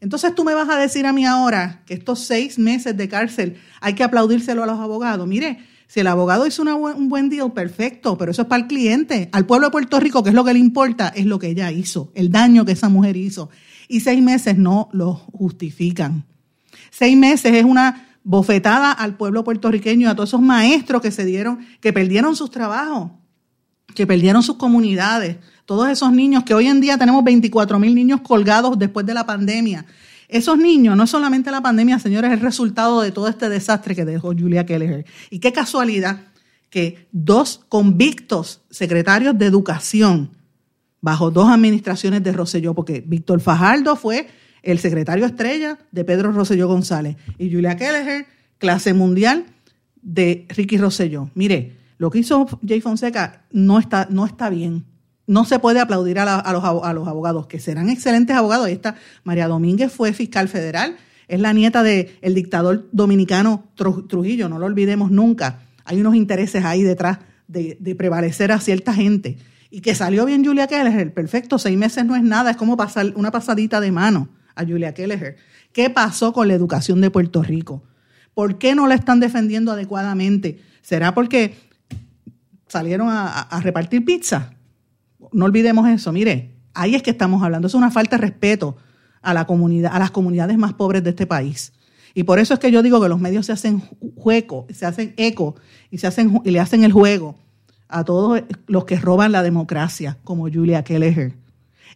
Entonces 0.00 0.34
tú 0.34 0.44
me 0.44 0.54
vas 0.54 0.68
a 0.68 0.78
decir 0.78 1.06
a 1.06 1.12
mí 1.12 1.26
ahora 1.26 1.82
que 1.86 1.94
estos 1.94 2.20
seis 2.20 2.58
meses 2.58 2.96
de 2.96 3.08
cárcel 3.08 3.56
hay 3.80 3.94
que 3.94 4.04
aplaudírselo 4.04 4.62
a 4.62 4.66
los 4.66 4.78
abogados. 4.78 5.26
Mire, 5.26 5.58
si 5.88 6.00
el 6.00 6.06
abogado 6.06 6.46
hizo 6.46 6.62
un 6.62 7.08
buen 7.08 7.30
deal, 7.30 7.52
perfecto, 7.52 8.18
pero 8.18 8.30
eso 8.30 8.42
es 8.42 8.48
para 8.48 8.62
el 8.62 8.68
cliente. 8.68 9.30
Al 9.32 9.46
pueblo 9.46 9.68
de 9.68 9.72
Puerto 9.72 9.98
Rico, 9.98 10.22
que 10.22 10.28
es 10.28 10.34
lo 10.34 10.44
que 10.44 10.52
le 10.52 10.58
importa, 10.58 11.08
es 11.08 11.24
lo 11.24 11.38
que 11.38 11.48
ella 11.48 11.72
hizo, 11.72 12.12
el 12.14 12.30
daño 12.30 12.64
que 12.64 12.72
esa 12.72 12.88
mujer 12.88 13.16
hizo. 13.16 13.48
Y 13.88 14.00
seis 14.00 14.22
meses 14.22 14.58
no 14.58 14.90
lo 14.92 15.14
justifican. 15.14 16.26
Seis 16.90 17.16
meses 17.16 17.54
es 17.54 17.64
una 17.64 18.18
bofetada 18.22 18.92
al 18.92 19.16
pueblo 19.16 19.44
puertorriqueño 19.44 20.10
a 20.10 20.14
todos 20.14 20.28
esos 20.28 20.42
maestros 20.42 21.00
que 21.00 21.10
se 21.10 21.24
dieron, 21.24 21.60
que 21.80 21.94
perdieron 21.94 22.36
sus 22.36 22.50
trabajos, 22.50 23.12
que 23.94 24.06
perdieron 24.06 24.42
sus 24.42 24.56
comunidades, 24.56 25.38
todos 25.68 25.90
esos 25.90 26.10
niños 26.10 26.44
que 26.44 26.54
hoy 26.54 26.66
en 26.66 26.80
día 26.80 26.96
tenemos 26.96 27.22
24 27.22 27.78
mil 27.78 27.94
niños 27.94 28.22
colgados 28.22 28.78
después 28.78 29.04
de 29.04 29.12
la 29.12 29.26
pandemia. 29.26 29.84
Esos 30.26 30.56
niños, 30.56 30.96
no 30.96 31.02
es 31.02 31.10
solamente 31.10 31.50
la 31.50 31.60
pandemia, 31.60 31.98
señores, 31.98 32.30
es 32.30 32.38
el 32.38 32.42
resultado 32.42 33.02
de 33.02 33.12
todo 33.12 33.28
este 33.28 33.50
desastre 33.50 33.94
que 33.94 34.06
dejó 34.06 34.28
Julia 34.28 34.64
Keller. 34.64 35.04
Y 35.28 35.40
qué 35.40 35.52
casualidad 35.52 36.22
que 36.70 37.06
dos 37.12 37.66
convictos 37.68 38.62
secretarios 38.70 39.36
de 39.36 39.44
educación 39.44 40.30
bajo 41.02 41.30
dos 41.30 41.50
administraciones 41.50 42.22
de 42.22 42.32
Rosselló, 42.32 42.72
porque 42.72 43.04
Víctor 43.06 43.40
Fajardo 43.40 43.94
fue 43.94 44.26
el 44.62 44.78
secretario 44.78 45.26
estrella 45.26 45.78
de 45.92 46.02
Pedro 46.02 46.32
Rosselló 46.32 46.66
González 46.66 47.18
y 47.36 47.52
Julia 47.52 47.76
Keller, 47.76 48.24
clase 48.56 48.94
mundial 48.94 49.44
de 50.00 50.46
Ricky 50.48 50.78
Rosselló. 50.78 51.30
Mire, 51.34 51.76
lo 51.98 52.08
que 52.08 52.20
hizo 52.20 52.46
Jay 52.66 52.80
Fonseca 52.80 53.44
no 53.52 53.78
está, 53.78 54.08
no 54.10 54.24
está 54.24 54.48
bien 54.48 54.86
no 55.28 55.44
se 55.44 55.58
puede 55.58 55.78
aplaudir 55.78 56.18
a, 56.18 56.52
los, 56.52 56.64
abogados, 56.64 57.46
que 57.46 57.60
serán 57.60 57.90
excelentes 57.90 58.34
abogados. 58.34 58.68
Esta 58.68 58.96
María 59.24 59.46
Domínguez 59.46 59.92
fue 59.92 60.14
fiscal 60.14 60.48
federal, 60.48 60.96
es 61.28 61.38
la 61.38 61.52
nieta 61.52 61.82
del 61.82 62.34
dictador 62.34 62.88
dominicano 62.92 63.68
Trujillo, 63.76 64.48
no 64.48 64.58
lo 64.58 64.64
olvidemos 64.64 65.10
nunca. 65.10 65.60
Hay 65.84 66.00
unos 66.00 66.14
intereses 66.14 66.64
ahí 66.64 66.82
detrás 66.82 67.18
de, 67.46 67.76
prevalecer 67.96 68.50
a 68.50 68.58
cierta 68.58 68.94
gente. 68.94 69.36
Y 69.70 69.82
que 69.82 69.94
salió 69.94 70.24
bien 70.24 70.42
Julia 70.42 70.66
Kelleher, 70.66 71.12
perfecto, 71.12 71.58
seis 71.58 71.76
meses 71.76 72.06
no 72.06 72.16
es 72.16 72.22
nada, 72.22 72.52
es 72.52 72.56
como 72.56 72.78
pasar 72.78 73.12
una 73.14 73.30
pasadita 73.30 73.82
de 73.82 73.92
mano 73.92 74.30
a 74.54 74.64
Julia 74.64 74.94
Kelleher. 74.94 75.36
¿Qué 75.72 75.90
pasó 75.90 76.32
con 76.32 76.48
la 76.48 76.54
educación 76.54 77.02
de 77.02 77.10
Puerto 77.10 77.42
Rico? 77.42 77.82
¿Por 78.32 78.56
qué 78.56 78.74
no 78.74 78.86
la 78.86 78.94
están 78.94 79.20
defendiendo 79.20 79.72
adecuadamente? 79.72 80.62
¿Será 80.80 81.12
porque 81.12 81.54
salieron 82.66 83.08
a 83.10 83.60
repartir 83.62 84.06
pizza? 84.06 84.54
No 85.32 85.44
olvidemos 85.44 85.88
eso, 85.88 86.12
mire, 86.12 86.54
ahí 86.74 86.94
es 86.94 87.02
que 87.02 87.10
estamos 87.10 87.42
hablando, 87.42 87.66
es 87.66 87.74
una 87.74 87.90
falta 87.90 88.16
de 88.16 88.22
respeto 88.22 88.76
a 89.22 89.34
la 89.34 89.46
comunidad, 89.46 89.92
a 89.94 89.98
las 89.98 90.10
comunidades 90.10 90.58
más 90.58 90.74
pobres 90.74 91.02
de 91.04 91.10
este 91.10 91.26
país. 91.26 91.72
Y 92.14 92.24
por 92.24 92.38
eso 92.38 92.54
es 92.54 92.60
que 92.60 92.70
yo 92.70 92.82
digo 92.82 93.00
que 93.00 93.08
los 93.08 93.20
medios 93.20 93.46
se 93.46 93.52
hacen 93.52 93.80
juego, 94.16 94.66
se 94.70 94.86
hacen 94.86 95.14
eco 95.16 95.56
y 95.90 95.98
se 95.98 96.06
hacen 96.06 96.40
y 96.44 96.50
le 96.50 96.60
hacen 96.60 96.84
el 96.84 96.92
juego 96.92 97.36
a 97.88 98.04
todos 98.04 98.42
los 98.66 98.84
que 98.84 98.96
roban 98.96 99.32
la 99.32 99.42
democracia, 99.42 100.18
como 100.24 100.48
Julia 100.50 100.84
Kelleher. 100.84 101.34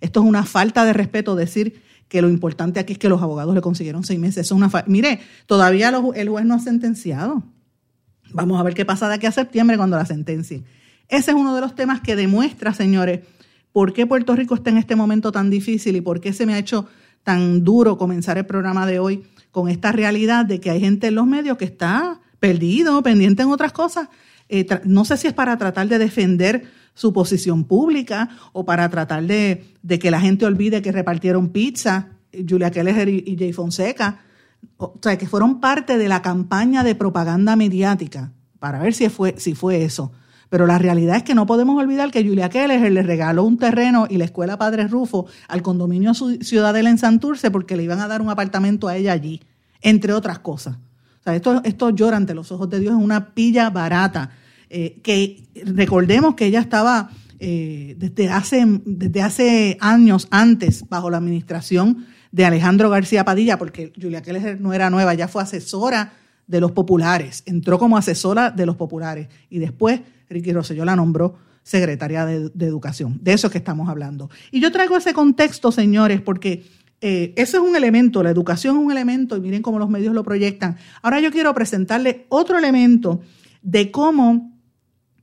Esto 0.01 0.21
es 0.21 0.27
una 0.27 0.45
falta 0.45 0.85
de 0.85 0.93
respeto 0.93 1.37
decir 1.37 1.83
que 2.09 2.23
lo 2.23 2.29
importante 2.29 2.81
aquí 2.81 2.95
es 2.95 2.99
que 2.99 3.09
los 3.09 3.23
abogados 3.23 3.55
le 3.55 3.61
consiguieron 3.61 4.05
seis 4.05 4.19
meses. 4.19 4.47
es 4.47 4.53
una 4.53 4.71
Mire, 4.87 5.21
todavía 5.47 5.93
el 6.15 6.29
juez 6.29 6.45
no 6.45 6.55
ha 6.55 6.59
sentenciado. 6.59 7.43
Vamos 8.33 8.59
a 8.59 8.63
ver 8.63 8.75
qué 8.75 8.85
pasa 8.85 9.09
de 9.09 9.15
aquí 9.15 9.27
a 9.27 9.33
septiembre 9.33 9.77
cuando 9.77 9.97
la 9.97 10.07
sentencien. 10.07 10.65
Ese 11.13 11.33
es 11.33 11.37
uno 11.37 11.55
de 11.55 11.61
los 11.61 11.75
temas 11.75 12.01
que 12.01 12.17
demuestra, 12.17 12.73
señores, 12.73 13.21
por 13.71 13.93
qué 13.93 14.07
Puerto 14.07 14.35
Rico 14.35 14.55
está 14.55 14.71
en 14.71 14.79
este 14.79 14.97
momento 14.97 15.31
tan 15.31 15.51
difícil 15.51 15.95
y 15.95 16.01
por 16.01 16.23
qué 16.23 16.33
se 16.33 16.47
me 16.47 16.55
ha 16.55 16.59
hecho 16.59 16.89
tan 17.23 17.63
duro 17.65 17.99
comenzar 17.99 18.39
el 18.39 18.47
programa 18.47 18.87
de 18.87 18.99
hoy 18.99 19.23
con 19.51 19.69
esta 19.69 19.93
realidad 19.93 20.47
de 20.47 20.59
que 20.59 20.71
hay 20.71 20.81
gente 20.81 21.09
en 21.09 21.17
los 21.17 21.27
medios 21.27 21.59
que 21.59 21.67
está 21.67 22.19
perdido, 22.41 23.03
pendiente 23.03 23.43
en 23.43 23.51
otras 23.51 23.73
cosas. 23.73 24.09
Eh, 24.49 24.67
no 24.85 25.05
sé 25.05 25.19
si 25.19 25.27
es 25.27 25.35
para 25.35 25.59
tratar 25.59 25.87
de 25.87 25.99
defender 25.99 26.65
su 26.95 27.13
posición 27.13 27.65
pública 27.65 28.31
o 28.55 28.65
para 28.65 28.89
tratar 28.89 29.25
de, 29.25 29.67
que 30.01 30.11
la 30.11 30.19
gente 30.19 30.47
olvide 30.47 30.81
que 30.81 30.93
repartieron 30.93 31.51
pizza, 31.51 32.09
Julia 32.33 32.71
Keller 32.71 33.11
y, 33.11 33.37
Jay 33.39 33.53
Fonseca, 33.53 34.23
o 34.79 34.99
sea, 35.03 35.19
que 35.19 35.27
fueron 35.27 35.61
parte 35.61 35.99
de 35.99 36.09
la 36.09 36.23
campaña 36.23 36.83
de 36.83 36.95
propaganda 36.95 37.55
mediática, 37.55 38.33
para 38.59 38.79
ver 38.79 38.95
si 38.95 39.11
fue, 39.11 39.35
si 39.37 39.55
fue 39.55 39.85
eso. 39.85 40.11
Pero 40.53 40.67
la 40.67 40.77
realidad 40.77 41.17
es 41.17 41.23
que 41.23 41.35
no 41.35 41.47
podemos 41.47 41.81
olvidar 41.81 42.11
que 42.11 42.23
Julia 42.23 42.51
Keller 42.51 42.93
le 42.93 43.03
regaló 43.03 43.43
un 43.43 43.57
terreno 43.57 44.07
y 44.11 44.19
la 44.19 44.27
escuela 44.27 44.59
Padre 44.59 44.87
Rufo 44.87 45.25
al 45.49 45.63
condominio 45.63 46.13
Ciudadela 46.13 46.91
en 46.91 46.99
Santurce 46.99 47.51
porque 47.51 47.75
le 47.75 47.85
iban 47.85 48.01
a 48.01 48.07
dar 48.07 48.21
un 48.21 48.29
apartamento 48.29 48.87
a 48.87 48.95
ella 48.95 49.13
allí, 49.13 49.41
entre 49.81 50.13
otras 50.13 50.41
cosas. 50.41 50.77
O 50.77 51.23
sea, 51.25 51.35
esto, 51.35 51.63
esto 51.65 51.89
llora 51.89 52.19
ante 52.19 52.35
los 52.35 52.53
ojos 52.53 52.69
de 52.69 52.81
Dios, 52.81 52.95
es 52.95 53.03
una 53.03 53.33
pilla 53.33 53.71
barata. 53.71 54.29
Eh, 54.69 55.01
que 55.03 55.43
recordemos 55.65 56.35
que 56.35 56.45
ella 56.45 56.61
estaba 56.61 57.09
eh, 57.39 57.97
desde, 57.97 58.29
hace, 58.29 58.63
desde 58.85 59.23
hace 59.23 59.79
años 59.81 60.29
antes 60.31 60.87
bajo 60.87 61.09
la 61.09 61.17
administración 61.17 62.05
de 62.31 62.45
Alejandro 62.45 62.91
García 62.91 63.25
Padilla, 63.25 63.57
porque 63.57 63.91
Julia 63.99 64.21
Keller 64.21 64.61
no 64.61 64.75
era 64.75 64.91
nueva, 64.91 65.15
ya 65.15 65.29
fue 65.29 65.43
asesora 65.43 66.13
de 66.47 66.61
los 66.61 66.73
populares, 66.73 67.43
entró 67.47 67.79
como 67.79 67.97
asesora 67.97 68.51
de 68.51 68.67
los 68.67 68.77
populares 68.77 69.29
y 69.49 69.59
después 69.59 70.03
Ricky 70.33 70.53
Rosselló 70.53 70.85
la 70.85 70.97
nombró 70.97 71.37
secretaria 71.63 72.27
de, 72.27 72.51
Educación. 72.67 73.19
De 73.23 73.33
eso 73.33 73.47
es 73.47 73.53
que 73.53 73.59
estamos 73.59 73.89
hablando. 73.89 74.31
Y 74.51 74.61
yo 74.61 74.73
traigo 74.73 74.97
ese 74.97 75.13
contexto, 75.13 75.71
señores, 75.71 76.21
porque 76.21 76.65
eh, 77.01 77.33
ese 77.37 77.57
es 77.57 77.63
un 77.63 77.77
elemento, 77.77 78.23
la 78.23 78.31
educación 78.31 78.77
es 78.77 78.85
un 78.85 78.91
elemento, 78.91 79.37
y 79.37 79.41
miren 79.41 79.63
cómo 79.63 79.79
los 79.79 79.89
medios 79.89 80.15
lo 80.15 80.25
proyectan. 80.25 80.77
Ahora 81.03 81.21
yo 81.21 81.31
quiero 81.31 81.55
presentarle 81.55 82.27
otro 82.29 82.59
elemento 82.59 83.21
de 83.63 83.91
cómo 83.91 84.53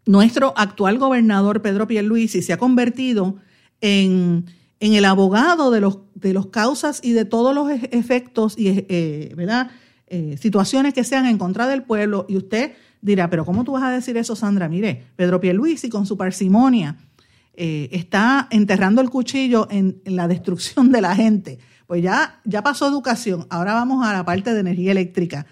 nuestro 0.06 0.54
actual 0.58 0.98
gobernador 0.98 1.62
Pedro 1.62 1.88
Pierluisi 1.88 2.42
se 2.42 2.54
ha 2.54 2.58
convertido 2.58 3.38
en, 3.82 4.46
el 4.80 5.06
abogado 5.06 5.72
de 5.72 5.82
los, 5.82 6.00
de 6.16 6.34
los 6.34 6.48
causas 6.48 7.02
y 7.04 7.12
de 7.12 7.26
todos 7.26 7.54
los 7.54 7.70
efectos 7.92 8.58
y 8.58 8.86
eh, 8.88 9.34
¿verdad? 9.36 9.72
Eh, 10.12 10.38
situaciones 10.42 10.96
que 10.96 11.04
sean 11.04 11.28
en 11.28 11.38
contra 11.38 11.68
del 11.68 11.84
pueblo. 11.84 12.26
Y 12.28 12.38
usted 12.38 12.74
dirá, 13.02 13.30
pero 13.30 13.46
¿cómo 13.46 13.64
tú 13.64 13.74
vas 13.74 13.84
a 13.84 13.92
decir 13.92 14.18
eso, 14.18 14.36
Sandra? 14.36 14.68
Mire, 14.70 15.08
Pedro 15.16 15.40
Pierluisi 15.40 15.90
con 15.90 16.06
su 16.06 16.18
parsimonia 16.18 16.98
eh, 17.54 17.90
está 17.92 18.48
enterrando 18.52 19.02
el 19.02 19.10
cuchillo 19.10 19.68
en, 19.70 20.02
la 20.06 20.28
destrucción 20.28 20.92
de 20.92 21.02
la 21.02 21.16
gente. 21.16 21.60
Pues 21.88 22.04
ya, 22.04 22.40
ya 22.46 22.62
pasó 22.62 22.88
educación, 22.88 23.48
ahora 23.50 23.74
vamos 23.74 24.06
a 24.06 24.14
la 24.14 24.24
parte 24.24 24.54
de 24.54 24.60
energía 24.60 24.92
eléctrica. 24.92 25.46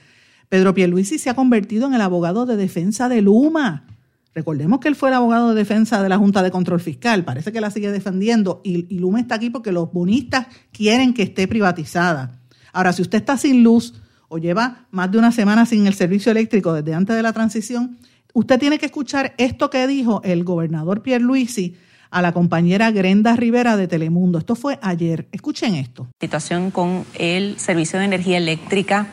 Pedro 0.49 0.73
Pierluisi 0.73 1.17
se 1.19 1.29
ha 1.29 1.35
convertido 1.35 1.87
en 1.87 1.93
el 1.93 2.01
abogado 2.01 2.45
de 2.45 2.55
defensa 2.55 3.09
de 3.09 3.21
Luma. 3.21 3.85
Recordemos 4.33 4.79
que 4.79 4.87
él 4.87 4.95
fue 4.95 5.09
el 5.09 5.15
abogado 5.15 5.49
de 5.49 5.55
defensa 5.55 6.01
de 6.03 6.09
la 6.09 6.17
Junta 6.17 6.43
de 6.43 6.51
Control 6.51 6.79
Fiscal, 6.79 7.25
parece 7.25 7.51
que 7.51 7.59
la 7.59 7.71
sigue 7.71 7.91
defendiendo 7.91 8.61
y, 8.63 8.85
y 8.87 8.99
Luma 8.99 9.19
está 9.19 9.35
aquí 9.35 9.49
porque 9.49 9.71
los 9.71 9.91
bonistas 9.91 10.47
quieren 10.71 11.13
que 11.13 11.23
esté 11.23 11.47
privatizada. 11.47 12.39
Ahora, 12.71 12.93
si 12.93 13.01
usted 13.01 13.17
está 13.17 13.35
sin 13.37 13.63
luz, 13.63 13.95
o 14.29 14.37
lleva 14.37 14.85
más 14.91 15.11
de 15.11 15.17
una 15.17 15.31
semana 15.31 15.65
sin 15.65 15.87
el 15.87 15.93
servicio 15.93 16.31
eléctrico 16.31 16.73
desde 16.73 16.93
antes 16.93 17.15
de 17.15 17.23
la 17.23 17.33
transición, 17.33 17.97
usted 18.33 18.59
tiene 18.59 18.77
que 18.77 18.87
escuchar 18.87 19.33
esto 19.37 19.69
que 19.69 19.87
dijo 19.87 20.21
el 20.23 20.43
gobernador 20.43 21.01
Pierre 21.01 21.23
Luisi 21.23 21.75
a 22.09 22.21
la 22.21 22.31
compañera 22.31 22.91
Grenda 22.91 23.35
Rivera 23.35 23.77
de 23.77 23.87
Telemundo. 23.87 24.39
Esto 24.39 24.55
fue 24.55 24.79
ayer. 24.81 25.27
Escuchen 25.31 25.75
esto. 25.75 26.07
Situación 26.19 26.71
con 26.71 27.05
el 27.15 27.59
servicio 27.59 27.99
de 27.99 28.05
energía 28.05 28.37
eléctrica. 28.37 29.07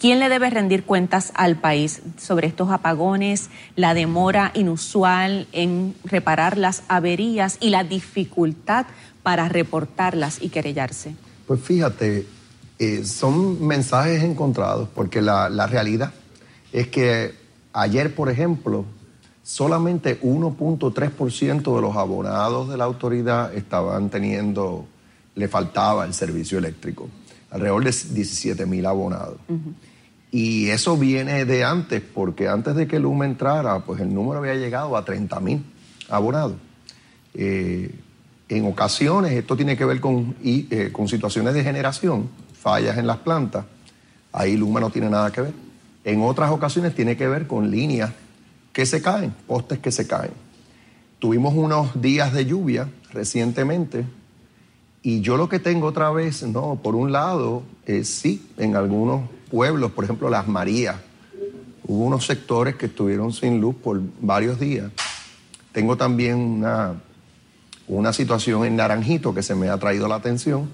¿Quién 0.00 0.20
le 0.20 0.28
debe 0.28 0.48
rendir 0.48 0.84
cuentas 0.84 1.32
al 1.34 1.56
país 1.56 2.02
sobre 2.16 2.46
estos 2.46 2.70
apagones, 2.70 3.50
la 3.74 3.94
demora 3.94 4.52
inusual 4.54 5.48
en 5.52 5.94
reparar 6.04 6.56
las 6.56 6.84
averías 6.86 7.58
y 7.60 7.70
la 7.70 7.82
dificultad 7.82 8.86
para 9.24 9.48
reportarlas 9.48 10.40
y 10.40 10.50
querellarse? 10.50 11.16
Pues 11.48 11.60
fíjate, 11.60 12.26
eh, 12.78 13.04
son 13.04 13.66
mensajes 13.66 14.22
encontrados 14.22 14.88
porque 14.94 15.20
la, 15.20 15.48
la 15.48 15.66
realidad 15.66 16.12
es 16.72 16.88
que 16.88 17.34
ayer, 17.72 18.14
por 18.14 18.28
ejemplo, 18.28 18.84
solamente 19.42 20.20
1.3% 20.20 21.74
de 21.74 21.80
los 21.80 21.96
abonados 21.96 22.68
de 22.68 22.76
la 22.76 22.84
autoridad 22.84 23.54
estaban 23.54 24.10
teniendo, 24.10 24.86
le 25.34 25.48
faltaba 25.48 26.04
el 26.04 26.12
servicio 26.12 26.58
eléctrico, 26.58 27.08
alrededor 27.50 27.84
de 27.84 27.90
17 27.90 28.66
mil 28.66 28.84
abonados. 28.84 29.38
Y 30.30 30.68
eso 30.68 30.98
viene 30.98 31.46
de 31.46 31.64
antes, 31.64 32.02
porque 32.02 32.48
antes 32.48 32.74
de 32.74 32.86
que 32.86 32.98
Luma 32.98 33.24
entrara, 33.24 33.80
pues 33.80 34.02
el 34.02 34.12
número 34.12 34.40
había 34.40 34.54
llegado 34.54 34.94
a 34.96 35.04
30 35.04 35.40
mil 35.40 35.64
abonados. 36.10 36.56
Eh, 37.32 37.90
en 38.50 38.66
ocasiones 38.66 39.32
esto 39.32 39.56
tiene 39.56 39.76
que 39.76 39.84
ver 39.86 40.00
con, 40.00 40.36
eh, 40.44 40.90
con 40.92 41.08
situaciones 41.08 41.54
de 41.54 41.64
generación, 41.64 42.28
fallas 42.60 42.98
en 42.98 43.06
las 43.06 43.18
plantas, 43.18 43.64
ahí 44.32 44.56
Luma 44.56 44.80
no 44.80 44.90
tiene 44.90 45.08
nada 45.08 45.30
que 45.30 45.42
ver. 45.42 45.54
En 46.04 46.22
otras 46.22 46.50
ocasiones 46.50 46.94
tiene 46.94 47.16
que 47.16 47.28
ver 47.28 47.46
con 47.46 47.70
líneas 47.70 48.12
que 48.72 48.86
se 48.86 49.02
caen, 49.02 49.34
postes 49.46 49.78
que 49.78 49.90
se 49.90 50.06
caen. 50.06 50.32
Tuvimos 51.18 51.54
unos 51.54 52.00
días 52.00 52.32
de 52.32 52.46
lluvia 52.46 52.88
recientemente 53.12 54.04
y 55.02 55.20
yo 55.20 55.36
lo 55.36 55.48
que 55.48 55.58
tengo 55.58 55.86
otra 55.86 56.10
vez, 56.10 56.42
no, 56.42 56.78
por 56.82 56.94
un 56.94 57.12
lado, 57.12 57.62
es 57.86 58.08
sí, 58.08 58.46
en 58.56 58.76
algunos 58.76 59.22
pueblos, 59.50 59.92
por 59.92 60.04
ejemplo 60.04 60.28
Las 60.28 60.48
Marías, 60.48 60.96
hubo 61.84 62.04
unos 62.04 62.26
sectores 62.26 62.76
que 62.76 62.86
estuvieron 62.86 63.32
sin 63.32 63.60
luz 63.60 63.74
por 63.76 64.00
varios 64.20 64.60
días. 64.60 64.90
Tengo 65.72 65.96
también 65.96 66.36
una, 66.36 66.94
una 67.86 68.12
situación 68.12 68.64
en 68.64 68.76
Naranjito 68.76 69.32
que 69.34 69.42
se 69.42 69.54
me 69.54 69.68
ha 69.68 69.78
traído 69.78 70.08
la 70.08 70.16
atención, 70.16 70.68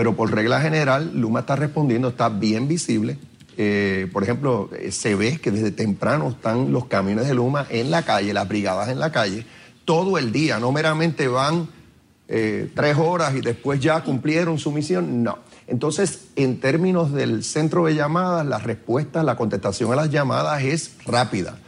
pero 0.00 0.16
por 0.16 0.32
regla 0.32 0.62
general, 0.62 1.10
Luma 1.12 1.40
está 1.40 1.56
respondiendo, 1.56 2.08
está 2.08 2.30
bien 2.30 2.66
visible 2.66 3.18
eh, 3.58 4.08
por 4.10 4.22
ejemplo, 4.22 4.70
eh, 4.74 4.90
se 4.90 5.14
ve 5.14 5.36
que 5.36 5.50
desde 5.50 5.70
temprano 5.70 6.30
están 6.30 6.72
los 6.72 6.86
camiones 6.86 7.28
de 7.28 7.34
Luma 7.34 7.66
en 7.68 7.90
la 7.90 8.06
calle, 8.06 8.32
las 8.32 8.48
brigadas 8.48 8.88
en 8.88 8.98
la 8.98 9.12
calle, 9.12 9.44
todo 9.84 10.16
el 10.16 10.32
día, 10.32 10.58
no 10.58 10.72
meramente 10.72 11.28
van 11.28 11.68
eh, 12.28 12.70
tres 12.74 12.96
horas 12.96 13.34
y 13.34 13.42
después 13.42 13.78
ya 13.78 14.02
cumplieron 14.02 14.58
su 14.58 14.72
misión, 14.72 15.22
no. 15.22 15.40
Entonces, 15.66 16.28
en 16.36 16.58
términos 16.60 17.12
del 17.12 17.44
centro 17.44 17.84
de 17.84 17.94
llamadas, 17.94 18.46
la 18.46 18.56
respuesta, 18.56 19.22
la 19.22 19.36
contestación 19.36 19.92
a 19.92 19.96
las 19.96 20.08
llamadas 20.08 20.62
es 20.62 20.92
rápida. 21.04 21.58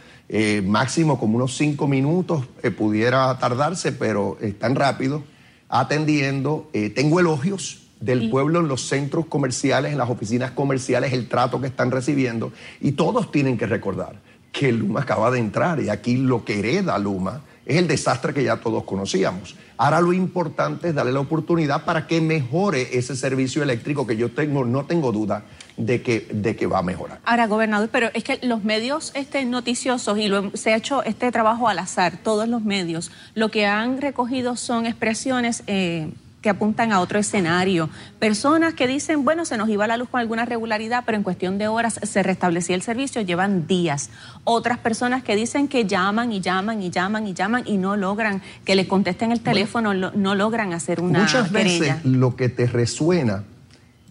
máximo 0.64 1.20
como 1.20 1.36
unos 1.36 1.58
cinco 1.58 1.86
minutos 1.86 2.46
pudiera 2.78 3.38
tardarse, 3.38 3.92
pero 3.92 4.38
están 4.40 4.76
rápidos 4.76 5.20
atendiendo. 5.68 6.70
tengo 6.94 7.20
elogios 7.20 7.81
del 8.02 8.28
pueblo 8.30 8.60
en 8.60 8.68
los 8.68 8.82
centros 8.88 9.26
comerciales, 9.26 9.92
en 9.92 9.98
las 9.98 10.10
oficinas 10.10 10.50
comerciales, 10.50 11.12
el 11.12 11.28
trato 11.28 11.60
que 11.60 11.68
están 11.68 11.90
recibiendo. 11.90 12.52
Y 12.80 12.92
todos 12.92 13.30
tienen 13.30 13.56
que 13.56 13.66
recordar 13.66 14.16
que 14.50 14.70
Luma 14.72 15.00
acaba 15.00 15.30
de 15.30 15.38
entrar 15.38 15.80
y 15.80 15.88
aquí 15.88 16.16
lo 16.16 16.44
que 16.44 16.58
hereda 16.58 16.98
Luma 16.98 17.40
es 17.64 17.76
el 17.76 17.86
desastre 17.86 18.34
que 18.34 18.42
ya 18.42 18.56
todos 18.56 18.84
conocíamos. 18.84 19.54
Ahora 19.76 20.00
lo 20.00 20.12
importante 20.12 20.88
es 20.88 20.94
darle 20.94 21.12
la 21.12 21.20
oportunidad 21.20 21.84
para 21.84 22.06
que 22.06 22.20
mejore 22.20 22.98
ese 22.98 23.16
servicio 23.16 23.62
eléctrico 23.62 24.06
que 24.06 24.16
yo 24.16 24.32
tengo, 24.32 24.64
no 24.64 24.84
tengo 24.84 25.12
duda 25.12 25.44
de 25.76 26.02
que, 26.02 26.28
de 26.32 26.56
que 26.56 26.66
va 26.66 26.78
a 26.78 26.82
mejorar. 26.82 27.20
Ahora, 27.24 27.46
gobernador, 27.46 27.88
pero 27.90 28.10
es 28.14 28.24
que 28.24 28.38
los 28.42 28.64
medios 28.64 29.12
este, 29.14 29.44
noticiosos, 29.44 30.18
y 30.18 30.30
se 30.54 30.72
ha 30.72 30.76
hecho 30.76 31.02
este 31.04 31.30
trabajo 31.30 31.68
al 31.68 31.78
azar, 31.78 32.18
todos 32.22 32.48
los 32.48 32.62
medios, 32.62 33.10
lo 33.34 33.50
que 33.50 33.66
han 33.66 34.00
recogido 34.00 34.56
son 34.56 34.86
expresiones 34.86 35.62
eh, 35.66 36.10
que 36.42 36.50
apuntan 36.50 36.92
a 36.92 37.00
otro 37.00 37.18
escenario. 37.18 37.88
Personas 38.18 38.74
que 38.74 38.86
dicen, 38.86 39.24
bueno, 39.24 39.44
se 39.44 39.56
nos 39.56 39.68
iba 39.68 39.86
la 39.86 39.96
luz 39.96 40.08
con 40.08 40.20
alguna 40.20 40.44
regularidad, 40.44 41.04
pero 41.06 41.16
en 41.16 41.22
cuestión 41.22 41.56
de 41.56 41.68
horas 41.68 42.00
se 42.02 42.22
restablecía 42.22 42.74
el 42.74 42.82
servicio, 42.82 43.22
llevan 43.22 43.66
días. 43.66 44.10
Otras 44.44 44.78
personas 44.78 45.22
que 45.22 45.36
dicen 45.36 45.68
que 45.68 45.86
llaman 45.86 46.32
y 46.32 46.40
llaman 46.40 46.82
y 46.82 46.90
llaman 46.90 47.26
y 47.26 47.32
llaman 47.32 47.62
y 47.66 47.78
no 47.78 47.96
logran 47.96 48.42
que 48.64 48.74
le 48.74 48.86
contesten 48.86 49.32
el 49.32 49.40
teléfono, 49.40 49.94
no 49.94 50.34
logran 50.34 50.72
hacer 50.72 51.00
una 51.00 51.20
Muchas 51.20 51.50
veces 51.52 52.04
lo 52.04 52.36
que 52.36 52.48
te 52.48 52.66
resuena 52.66 53.44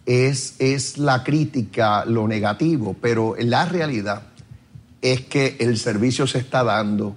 es, 0.05 0.55
es 0.59 0.97
la 0.97 1.23
crítica, 1.23 2.05
lo 2.05 2.27
negativo, 2.27 2.95
pero 2.99 3.35
la 3.37 3.65
realidad 3.65 4.23
es 5.01 5.21
que 5.21 5.57
el 5.59 5.77
servicio 5.77 6.27
se 6.27 6.39
está 6.39 6.63
dando, 6.63 7.15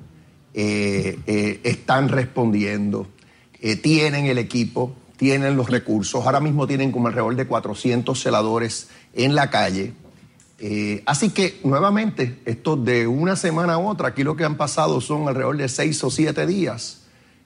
eh, 0.54 1.18
eh, 1.26 1.60
están 1.64 2.08
respondiendo, 2.08 3.08
eh, 3.60 3.76
tienen 3.76 4.26
el 4.26 4.38
equipo, 4.38 4.94
tienen 5.16 5.56
los 5.56 5.70
recursos. 5.70 6.24
Ahora 6.24 6.40
mismo 6.40 6.66
tienen 6.66 6.92
como 6.92 7.08
alrededor 7.08 7.36
de 7.36 7.46
400 7.46 8.20
celadores 8.20 8.88
en 9.14 9.34
la 9.34 9.50
calle. 9.50 9.92
Eh, 10.58 11.02
así 11.06 11.30
que, 11.30 11.60
nuevamente, 11.64 12.40
esto 12.44 12.76
de 12.76 13.06
una 13.06 13.36
semana 13.36 13.74
a 13.74 13.78
otra, 13.78 14.08
aquí 14.08 14.24
lo 14.24 14.36
que 14.36 14.44
han 14.44 14.56
pasado 14.56 15.00
son 15.00 15.28
alrededor 15.28 15.56
de 15.56 15.68
seis 15.68 16.02
o 16.04 16.10
siete 16.10 16.46
días. 16.46 17.02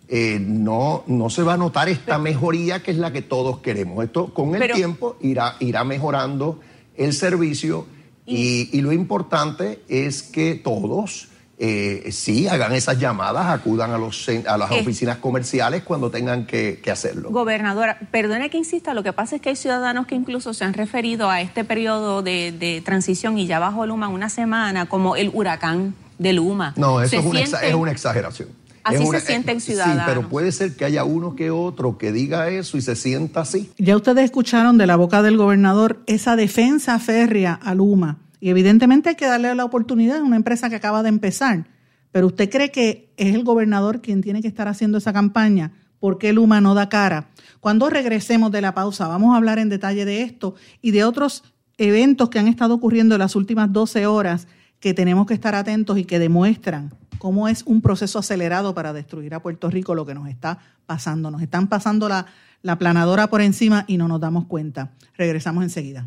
Eh, 0.08 0.38
no, 0.40 1.04
no 1.06 1.28
se 1.28 1.42
va 1.42 1.54
a 1.54 1.56
notar 1.58 1.88
esta 1.88 2.18
mejoría 2.18 2.82
que 2.82 2.92
es 2.92 2.96
la 2.96 3.12
que 3.12 3.22
todos 3.22 3.58
queremos. 3.58 4.04
Esto 4.04 4.32
con 4.32 4.54
el 4.54 4.72
tiempo 4.72 5.16
irá, 5.20 5.56
irá 5.60 5.84
mejorando 5.84 6.60
el 6.96 7.12
servicio 7.12 7.86
y, 8.24 8.70
y 8.72 8.80
lo 8.80 8.92
importante 8.92 9.82
es 9.88 10.22
que 10.22 10.54
todos 10.54 11.28
eh, 11.60 12.10
sí, 12.12 12.46
hagan 12.46 12.72
esas 12.72 13.00
llamadas, 13.00 13.46
acudan 13.46 13.90
a, 13.90 13.98
los, 13.98 14.28
a 14.46 14.56
las 14.56 14.70
eh. 14.70 14.80
oficinas 14.80 15.18
comerciales 15.18 15.82
cuando 15.82 16.08
tengan 16.08 16.46
que, 16.46 16.80
hacerlo. 16.90 17.30
Gobernadora, 17.30 17.98
perdone 18.12 18.48
que 18.48 18.58
insista, 18.58 18.94
lo 18.94 19.02
que 19.02 19.12
pasa 19.12 19.36
es 19.36 19.42
que 19.42 19.48
hay 19.48 19.56
ciudadanos 19.56 20.06
que 20.06 20.14
incluso 20.14 20.54
se 20.54 20.64
han 20.64 20.72
referido 20.72 21.28
a 21.30 21.40
este 21.40 21.64
periodo 21.64 22.22
de, 22.22 22.82
transición 22.84 23.38
y 23.38 23.46
ya 23.46 23.58
bajo 23.58 23.86
Luma 23.86 24.08
una 24.08 24.28
semana 24.28 24.86
como 24.86 25.16
el 25.16 25.30
huracán 25.34 25.94
de 26.18 26.32
Luma. 26.32 26.74
No, 26.76 27.02
eso 27.02 27.16
es 27.16 27.24
una, 27.24 27.40
es 27.40 27.74
una, 27.74 27.90
exageración. 27.90 28.48
Así 28.84 29.04
se 29.06 29.20
sienten 29.20 29.60
ciudadanos. 29.60 30.04
Sí, 30.04 30.04
pero 30.06 30.28
puede 30.28 30.52
ser 30.52 30.76
que 30.76 30.84
haya 30.84 31.02
uno 31.02 31.34
que 31.34 31.50
otro 31.50 31.98
que 31.98 32.12
diga 32.12 32.48
eso 32.48 32.78
y 32.78 32.82
se 32.82 32.94
sienta 32.94 33.40
así. 33.40 33.70
Ya 33.78 33.96
ustedes 33.96 34.24
escucharon 34.24 34.78
de 34.78 34.86
la 34.86 34.96
boca 34.96 35.22
del 35.22 35.36
gobernador 35.36 36.00
esa 36.06 36.36
defensa 36.36 36.98
férrea 37.00 37.54
a 37.54 37.74
Luma 37.74 38.18
y 38.40 38.50
evidentemente 38.50 39.10
hay 39.10 39.14
que 39.14 39.26
darle 39.26 39.54
la 39.54 39.64
oportunidad 39.64 40.18
a 40.18 40.24
una 40.24 40.36
empresa 40.36 40.70
que 40.70 40.76
acaba 40.76 41.02
de 41.02 41.08
empezar. 41.08 41.66
Pero 42.12 42.28
usted 42.28 42.50
cree 42.50 42.70
que 42.70 43.12
es 43.16 43.34
el 43.34 43.44
gobernador 43.44 44.00
quien 44.00 44.22
tiene 44.22 44.40
que 44.40 44.48
estar 44.48 44.68
haciendo 44.68 44.98
esa 44.98 45.12
campaña. 45.12 45.72
¿Por 46.00 46.18
qué 46.18 46.32
Luma 46.32 46.60
no 46.60 46.74
da 46.74 46.88
cara? 46.88 47.28
Cuando 47.60 47.90
regresemos 47.90 48.52
de 48.52 48.60
la 48.60 48.74
pausa, 48.74 49.08
vamos 49.08 49.34
a 49.34 49.36
hablar 49.36 49.58
en 49.58 49.68
detalle 49.68 50.04
de 50.04 50.22
esto 50.22 50.54
y 50.80 50.92
de 50.92 51.04
otros 51.04 51.42
eventos 51.76 52.28
que 52.30 52.38
han 52.38 52.48
estado 52.48 52.74
ocurriendo 52.74 53.14
en 53.14 53.20
las 53.20 53.36
últimas 53.36 53.72
12 53.72 54.06
horas 54.06 54.46
que 54.80 54.94
tenemos 54.94 55.26
que 55.26 55.34
estar 55.34 55.54
atentos 55.54 55.98
y 55.98 56.04
que 56.04 56.18
demuestran 56.18 56.94
cómo 57.18 57.48
es 57.48 57.64
un 57.66 57.80
proceso 57.80 58.20
acelerado 58.20 58.74
para 58.74 58.92
destruir 58.92 59.34
a 59.34 59.42
Puerto 59.42 59.70
Rico 59.70 59.94
lo 59.94 60.06
que 60.06 60.14
nos 60.14 60.28
está 60.28 60.60
pasando. 60.86 61.30
Nos 61.30 61.42
están 61.42 61.66
pasando 61.66 62.08
la, 62.08 62.26
la 62.62 62.78
planadora 62.78 63.28
por 63.28 63.40
encima 63.40 63.84
y 63.88 63.96
no 63.96 64.06
nos 64.06 64.20
damos 64.20 64.46
cuenta. 64.46 64.92
Regresamos 65.16 65.64
enseguida. 65.64 66.06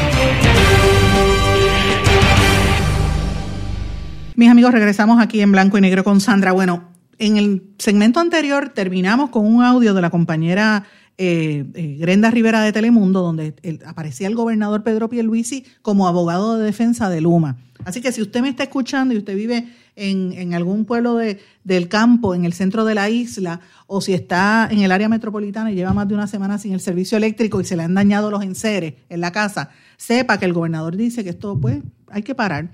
Mis 4.41 4.49
amigos, 4.49 4.71
regresamos 4.71 5.21
aquí 5.21 5.39
en 5.39 5.51
blanco 5.51 5.77
y 5.77 5.81
negro 5.81 6.03
con 6.03 6.19
Sandra. 6.19 6.51
Bueno, 6.51 6.85
en 7.19 7.37
el 7.37 7.61
segmento 7.77 8.19
anterior 8.19 8.69
terminamos 8.69 9.29
con 9.29 9.45
un 9.45 9.61
audio 9.63 9.93
de 9.93 10.01
la 10.01 10.09
compañera 10.09 10.83
eh, 11.19 11.63
eh, 11.75 11.97
Grenda 11.99 12.31
Rivera 12.31 12.61
de 12.61 12.71
Telemundo, 12.71 13.21
donde 13.21 13.53
aparecía 13.85 14.25
el 14.25 14.33
gobernador 14.33 14.81
Pedro 14.81 15.09
Pierluisi 15.09 15.63
como 15.83 16.07
abogado 16.07 16.57
de 16.57 16.65
defensa 16.65 17.07
de 17.07 17.21
Luma. 17.21 17.57
Así 17.85 18.01
que 18.01 18.11
si 18.11 18.23
usted 18.23 18.41
me 18.41 18.49
está 18.49 18.63
escuchando 18.63 19.13
y 19.13 19.19
usted 19.19 19.35
vive 19.35 19.67
en, 19.95 20.55
algún 20.55 20.85
pueblo 20.85 21.17
de, 21.17 21.39
del 21.63 21.87
campo, 21.87 22.33
en 22.33 22.43
el 22.43 22.53
centro 22.53 22.83
de 22.83 22.95
la 22.95 23.11
isla, 23.11 23.59
o 23.85 24.01
si 24.01 24.15
está 24.15 24.67
en 24.71 24.79
el 24.79 24.91
área 24.91 25.07
metropolitana 25.07 25.71
y 25.71 25.75
lleva 25.75 25.93
más 25.93 26.07
de 26.07 26.15
una 26.15 26.25
semana 26.25 26.57
sin 26.57 26.73
el 26.73 26.79
servicio 26.79 27.15
eléctrico 27.15 27.61
y 27.61 27.63
se 27.63 27.77
le 27.77 27.83
han 27.83 27.93
dañado 27.93 28.31
los 28.31 28.41
enseres 28.41 28.95
en 29.07 29.21
la 29.21 29.31
casa, 29.31 29.69
sepa 29.97 30.39
que 30.39 30.45
el 30.45 30.53
gobernador 30.53 30.97
dice 30.97 31.23
que 31.23 31.29
esto, 31.29 31.59
pues, 31.59 31.83
hay 32.09 32.23
que 32.23 32.33
parar, 32.33 32.71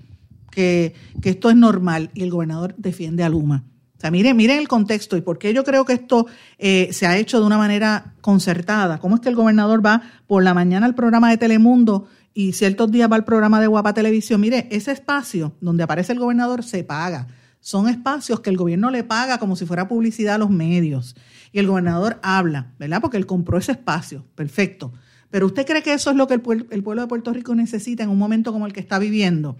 que, 0.52 0.96
esto 1.24 1.50
es 1.50 1.56
normal 1.56 2.10
y 2.14 2.24
el 2.24 2.32
gobernador 2.32 2.76
defiende 2.78 3.24
a 3.24 3.30
Luma. 3.30 3.64
O 3.98 4.00
sea, 4.00 4.12
miren, 4.12 4.38
miren 4.38 4.60
el 4.60 4.68
contexto 4.68 5.18
y 5.18 5.22
por 5.22 5.40
qué 5.40 5.54
yo 5.54 5.64
creo 5.64 5.84
que 5.84 5.94
esto 5.94 6.28
eh, 6.60 6.90
se 6.92 7.08
ha 7.08 7.18
hecho 7.18 7.40
de 7.40 7.46
una 7.46 7.58
manera 7.58 8.14
concertada. 8.22 9.00
¿Cómo 9.00 9.16
es 9.16 9.22
que 9.22 9.30
el 9.30 9.36
gobernador 9.36 9.84
va 9.84 10.04
por 10.28 10.44
la 10.44 10.54
mañana 10.54 10.86
al 10.86 10.94
programa 10.94 11.32
de 11.32 11.38
Telemundo 11.38 12.08
y 12.34 12.54
ciertos 12.54 12.92
días 12.92 13.12
va 13.12 13.16
al 13.16 13.26
programa 13.26 13.60
de 13.60 13.68
Guapa 13.68 13.94
Televisión? 13.94 14.40
Mire, 14.40 14.68
ese 14.70 14.92
espacio 14.92 15.56
donde 15.62 15.84
aparece 15.84 16.14
el 16.14 16.20
gobernador 16.20 16.64
se 16.64 16.84
paga. 16.84 17.28
Son 17.60 17.90
espacios 17.90 18.40
que 18.40 18.52
el 18.52 18.58
gobierno 18.58 18.92
le 18.92 19.04
paga 19.04 19.40
como 19.40 19.56
si 19.56 19.66
fuera 19.66 19.88
publicidad 19.88 20.36
a 20.36 20.38
los 20.38 20.52
medios. 20.52 21.16
Y 21.52 21.60
el 21.60 21.68
gobernador 21.68 22.20
habla, 22.22 22.74
¿verdad? 22.78 23.02
Porque 23.02 23.18
él 23.18 23.26
compró 23.26 23.58
ese 23.58 23.72
espacio. 23.72 24.26
Perfecto. 24.36 24.94
Pero 25.30 25.48
¿usted 25.48 25.66
cree 25.66 25.84
que 25.84 25.94
eso 25.94 26.10
es 26.10 26.16
lo 26.16 26.28
que 26.28 26.36
el 26.36 26.42
pueblo 26.42 27.02
de 27.02 27.08
Puerto 27.08 27.34
Rico 27.34 27.56
necesita 27.56 28.04
en 28.04 28.10
un 28.10 28.18
momento 28.18 28.54
como 28.54 28.66
el 28.66 28.74
que 28.74 28.80
está 28.80 29.00
viviendo? 29.00 29.58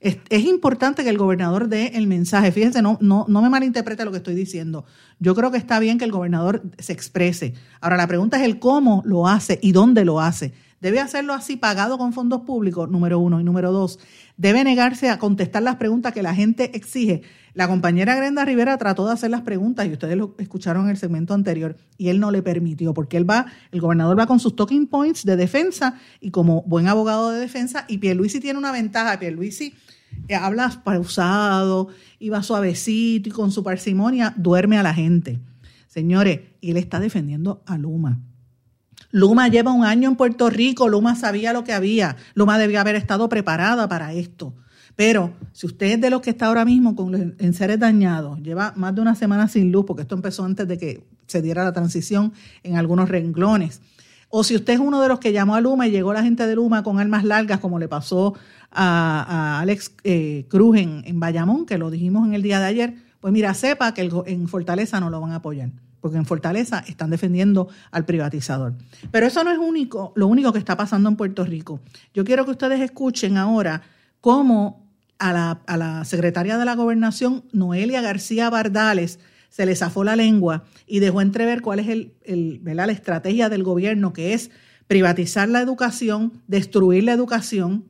Es, 0.00 0.16
importante 0.30 1.04
que 1.04 1.10
el 1.10 1.18
gobernador 1.18 1.68
dé 1.68 1.88
el 1.94 2.06
mensaje. 2.06 2.52
Fíjense, 2.52 2.80
no, 2.80 2.96
no, 3.02 3.26
no 3.28 3.42
me 3.42 3.50
malinterprete 3.50 4.04
lo 4.06 4.10
que 4.10 4.16
estoy 4.16 4.34
diciendo. 4.34 4.86
Yo 5.18 5.34
creo 5.34 5.50
que 5.50 5.58
está 5.58 5.78
bien 5.78 5.98
que 5.98 6.06
el 6.06 6.10
gobernador 6.10 6.62
se 6.78 6.94
exprese. 6.94 7.52
Ahora, 7.82 7.98
la 7.98 8.06
pregunta 8.06 8.38
es 8.38 8.44
el 8.44 8.58
cómo 8.58 9.02
lo 9.04 9.28
hace 9.28 9.58
y 9.62 9.72
dónde 9.72 10.06
lo 10.06 10.20
hace. 10.20 10.54
Debe 10.80 11.00
hacerlo 11.00 11.34
así 11.34 11.56
pagado 11.56 11.98
con 11.98 12.14
fondos 12.14 12.42
públicos, 12.42 12.88
número 12.88 13.18
uno. 13.18 13.40
Y 13.40 13.44
número 13.44 13.72
dos, 13.72 13.98
debe 14.38 14.64
negarse 14.64 15.10
a 15.10 15.18
contestar 15.18 15.62
las 15.62 15.76
preguntas 15.76 16.14
que 16.14 16.22
la 16.22 16.34
gente 16.34 16.74
exige. 16.74 17.20
La 17.54 17.66
compañera 17.66 18.14
Grenda 18.14 18.44
Rivera 18.44 18.78
trató 18.78 19.06
de 19.06 19.12
hacer 19.12 19.30
las 19.30 19.42
preguntas 19.42 19.86
y 19.86 19.92
ustedes 19.92 20.16
lo 20.16 20.34
escucharon 20.38 20.84
en 20.84 20.90
el 20.90 20.96
segmento 20.96 21.34
anterior 21.34 21.76
y 21.98 22.08
él 22.08 22.20
no 22.20 22.30
le 22.30 22.42
permitió 22.42 22.94
porque 22.94 23.16
él 23.16 23.28
va, 23.28 23.46
el 23.72 23.80
gobernador 23.80 24.18
va 24.18 24.26
con 24.26 24.38
sus 24.38 24.54
talking 24.54 24.86
points 24.86 25.24
de 25.24 25.36
defensa 25.36 25.98
y 26.20 26.30
como 26.30 26.62
buen 26.62 26.86
abogado 26.86 27.30
de 27.30 27.40
defensa 27.40 27.84
y 27.88 27.98
Pierluisi 27.98 28.40
tiene 28.40 28.58
una 28.58 28.72
ventaja. 28.72 29.18
Pierluisi 29.18 29.74
eh, 30.28 30.34
habla 30.34 30.80
pausado 30.84 31.88
y 32.18 32.28
va 32.28 32.42
suavecito 32.42 33.28
y 33.28 33.32
con 33.32 33.50
su 33.50 33.64
parsimonia 33.64 34.32
duerme 34.36 34.78
a 34.78 34.82
la 34.82 34.94
gente. 34.94 35.40
Señores, 35.88 36.40
y 36.60 36.70
él 36.70 36.76
está 36.76 37.00
defendiendo 37.00 37.62
a 37.66 37.76
Luma. 37.76 38.20
Luma 39.10 39.48
lleva 39.48 39.72
un 39.72 39.84
año 39.84 40.08
en 40.08 40.14
Puerto 40.14 40.50
Rico, 40.50 40.88
Luma 40.88 41.16
sabía 41.16 41.52
lo 41.52 41.64
que 41.64 41.72
había, 41.72 42.16
Luma 42.34 42.58
debía 42.58 42.80
haber 42.82 42.94
estado 42.94 43.28
preparada 43.28 43.88
para 43.88 44.12
esto. 44.12 44.54
Pero 44.96 45.32
si 45.52 45.66
usted 45.66 45.86
es 45.86 46.00
de 46.00 46.10
los 46.10 46.20
que 46.20 46.30
está 46.30 46.46
ahora 46.46 46.64
mismo 46.64 46.94
con 46.94 47.12
los 47.12 47.20
enseres 47.38 47.78
dañados, 47.78 48.40
lleva 48.42 48.72
más 48.76 48.94
de 48.94 49.00
una 49.00 49.14
semana 49.14 49.48
sin 49.48 49.72
luz, 49.72 49.84
porque 49.86 50.02
esto 50.02 50.14
empezó 50.14 50.44
antes 50.44 50.68
de 50.68 50.78
que 50.78 51.04
se 51.26 51.42
diera 51.42 51.64
la 51.64 51.72
transición 51.72 52.32
en 52.62 52.76
algunos 52.76 53.08
renglones, 53.08 53.80
o 54.32 54.44
si 54.44 54.54
usted 54.54 54.74
es 54.74 54.78
uno 54.78 55.02
de 55.02 55.08
los 55.08 55.18
que 55.18 55.32
llamó 55.32 55.56
a 55.56 55.60
Luma 55.60 55.88
y 55.88 55.90
llegó 55.90 56.12
la 56.12 56.22
gente 56.22 56.46
de 56.46 56.54
Luma 56.54 56.84
con 56.84 57.00
armas 57.00 57.24
largas, 57.24 57.58
como 57.58 57.80
le 57.80 57.88
pasó 57.88 58.34
a, 58.70 59.58
Alex 59.60 59.92
eh, 60.04 60.46
Cruz 60.48 60.78
en, 60.78 61.18
Bayamón, 61.18 61.66
que 61.66 61.78
lo 61.78 61.90
dijimos 61.90 62.28
en 62.28 62.34
el 62.34 62.42
día 62.42 62.60
de 62.60 62.66
ayer, 62.66 62.94
pues 63.18 63.32
mira, 63.32 63.52
sepa 63.54 63.92
que 63.92 64.08
en 64.26 64.46
Fortaleza 64.46 65.00
no 65.00 65.10
lo 65.10 65.20
van 65.20 65.32
a 65.32 65.36
apoyar, 65.36 65.70
porque 66.00 66.16
en 66.16 66.26
Fortaleza 66.26 66.84
están 66.86 67.10
defendiendo 67.10 67.68
al 67.90 68.04
privatizador. 68.04 68.74
Pero 69.10 69.26
eso 69.26 69.42
no 69.42 69.50
es 69.50 69.58
único, 69.58 70.12
lo 70.14 70.28
único 70.28 70.52
que 70.52 70.60
está 70.60 70.76
pasando 70.76 71.08
en 71.08 71.16
Puerto 71.16 71.44
Rico. 71.44 71.80
Yo 72.14 72.24
quiero 72.24 72.44
que 72.44 72.52
ustedes 72.52 72.80
escuchen 72.80 73.36
ahora 73.36 73.82
cómo 74.20 74.88
a 75.18 75.32
la, 75.32 75.60
a 75.66 75.76
la 75.76 76.04
secretaria 76.04 76.58
de 76.58 76.64
la 76.64 76.74
Gobernación, 76.74 77.44
Noelia 77.52 78.00
García 78.00 78.50
Bardales, 78.50 79.18
se 79.50 79.66
le 79.66 79.74
zafó 79.76 80.04
la 80.04 80.16
lengua 80.16 80.64
y 80.86 81.00
dejó 81.00 81.20
entrever 81.20 81.60
cuál 81.60 81.80
es 81.80 81.88
el, 81.88 82.14
el 82.24 82.60
la 82.64 82.84
estrategia 82.86 83.48
del 83.48 83.64
gobierno, 83.64 84.12
que 84.12 84.32
es 84.32 84.50
privatizar 84.86 85.48
la 85.48 85.60
educación, 85.60 86.32
destruir 86.46 87.04
la 87.04 87.12
educación, 87.12 87.84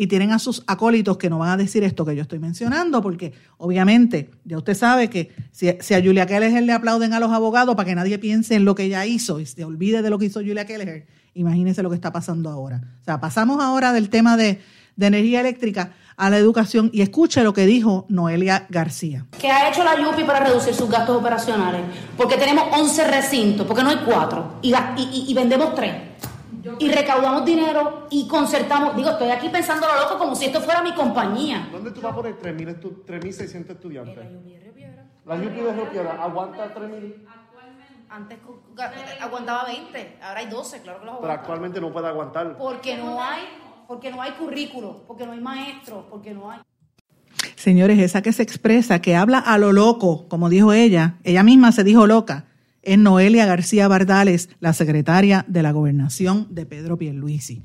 y 0.00 0.06
tienen 0.06 0.32
a 0.32 0.38
sus 0.38 0.62
acólitos 0.66 1.18
que 1.18 1.28
no 1.28 1.38
van 1.38 1.50
a 1.50 1.56
decir 1.58 1.84
esto 1.84 2.06
que 2.06 2.16
yo 2.16 2.22
estoy 2.22 2.38
mencionando, 2.38 3.02
porque 3.02 3.34
obviamente 3.58 4.30
ya 4.46 4.56
usted 4.56 4.74
sabe 4.74 5.10
que 5.10 5.30
si, 5.52 5.68
a 5.68 6.02
Julia 6.02 6.24
Keller 6.24 6.62
le 6.62 6.72
aplauden 6.72 7.12
a 7.12 7.20
los 7.20 7.30
abogados 7.32 7.76
para 7.76 7.86
que 7.86 7.94
nadie 7.94 8.18
piense 8.18 8.54
en 8.54 8.64
lo 8.64 8.74
que 8.74 8.84
ella 8.84 9.04
hizo 9.04 9.40
y 9.40 9.44
se 9.44 9.62
olvide 9.62 10.00
de 10.00 10.08
lo 10.08 10.18
que 10.18 10.24
hizo 10.24 10.40
Julia 10.40 10.64
Keller, 10.64 11.06
imagínense 11.34 11.82
lo 11.82 11.90
que 11.90 11.96
está 11.96 12.12
pasando 12.12 12.48
ahora. 12.48 12.80
O 13.02 13.04
sea, 13.04 13.20
pasamos 13.20 13.62
ahora 13.62 13.92
del 13.92 14.08
tema 14.08 14.38
de, 14.38 14.60
de 15.00 15.06
energía 15.06 15.40
eléctrica 15.40 15.92
a 16.14 16.28
la 16.28 16.36
educación 16.36 16.90
y 16.92 17.00
escuche 17.00 17.42
lo 17.42 17.54
que 17.54 17.64
dijo 17.64 18.04
Noelia 18.10 18.66
García. 18.68 19.24
¿Qué 19.40 19.50
ha 19.50 19.70
hecho 19.70 19.82
la 19.82 19.96
YUPI 19.96 20.24
para 20.24 20.40
reducir 20.40 20.74
sus 20.74 20.90
gastos 20.90 21.16
operacionales? 21.16 21.80
Porque 22.18 22.36
tenemos 22.36 22.64
11 22.78 23.10
recintos, 23.10 23.66
porque 23.66 23.82
no 23.82 23.88
hay 23.88 24.02
cuatro, 24.04 24.56
y, 24.60 24.74
y, 25.26 25.32
vendemos 25.32 25.74
tres. 25.74 25.94
Y 26.78 26.90
recaudamos 26.90 27.46
dinero 27.46 28.06
y 28.10 28.28
concertamos. 28.28 28.94
Digo, 28.94 29.08
estoy 29.08 29.30
aquí 29.30 29.48
pensando 29.48 29.86
lo 29.86 30.02
loco 30.02 30.18
como 30.18 30.36
si 30.36 30.44
esto 30.44 30.60
fuera 30.60 30.82
mi 30.82 30.92
compañía. 30.92 31.70
¿Dónde 31.72 31.90
tú 31.92 32.02
vas 32.02 32.12
a 32.12 32.16
poner 32.16 32.38
3.600 32.38 33.70
estudiantes? 33.70 34.26
La 34.26 34.26
YUPI 34.26 34.50
de 34.52 34.70
Río 34.70 34.88
La 35.24 35.36
YUPI 35.36 35.60
de 35.60 36.02
Río 36.02 36.10
¿aguanta 36.20 36.74
3.000? 36.74 37.14
Antes 38.10 38.38
aguantaba 39.20 39.64
20, 39.64 40.18
ahora 40.20 40.40
hay 40.40 40.48
12, 40.48 40.82
claro 40.82 40.98
que 40.98 41.06
los 41.06 41.14
aguanta. 41.14 41.20
Pero 41.20 41.40
actualmente 41.40 41.80
no 41.80 41.90
puede 41.90 42.08
aguantar. 42.08 42.58
Porque 42.58 42.98
no 42.98 43.22
hay 43.22 43.44
porque 43.90 44.12
no 44.12 44.22
hay 44.22 44.30
currículo, 44.34 45.02
porque 45.08 45.26
no 45.26 45.32
hay 45.32 45.40
maestros, 45.40 46.04
porque 46.08 46.32
no 46.32 46.48
hay... 46.48 46.60
Señores, 47.56 47.98
esa 47.98 48.22
que 48.22 48.32
se 48.32 48.44
expresa, 48.44 49.02
que 49.02 49.16
habla 49.16 49.40
a 49.40 49.58
lo 49.58 49.72
loco, 49.72 50.28
como 50.28 50.48
dijo 50.48 50.72
ella, 50.72 51.16
ella 51.24 51.42
misma 51.42 51.72
se 51.72 51.82
dijo 51.82 52.06
loca, 52.06 52.44
es 52.82 52.98
Noelia 52.98 53.46
García 53.46 53.88
Bardales, 53.88 54.48
la 54.60 54.74
secretaria 54.74 55.44
de 55.48 55.64
la 55.64 55.72
gobernación 55.72 56.46
de 56.50 56.66
Pedro 56.66 56.98
Pierluisi. 56.98 57.64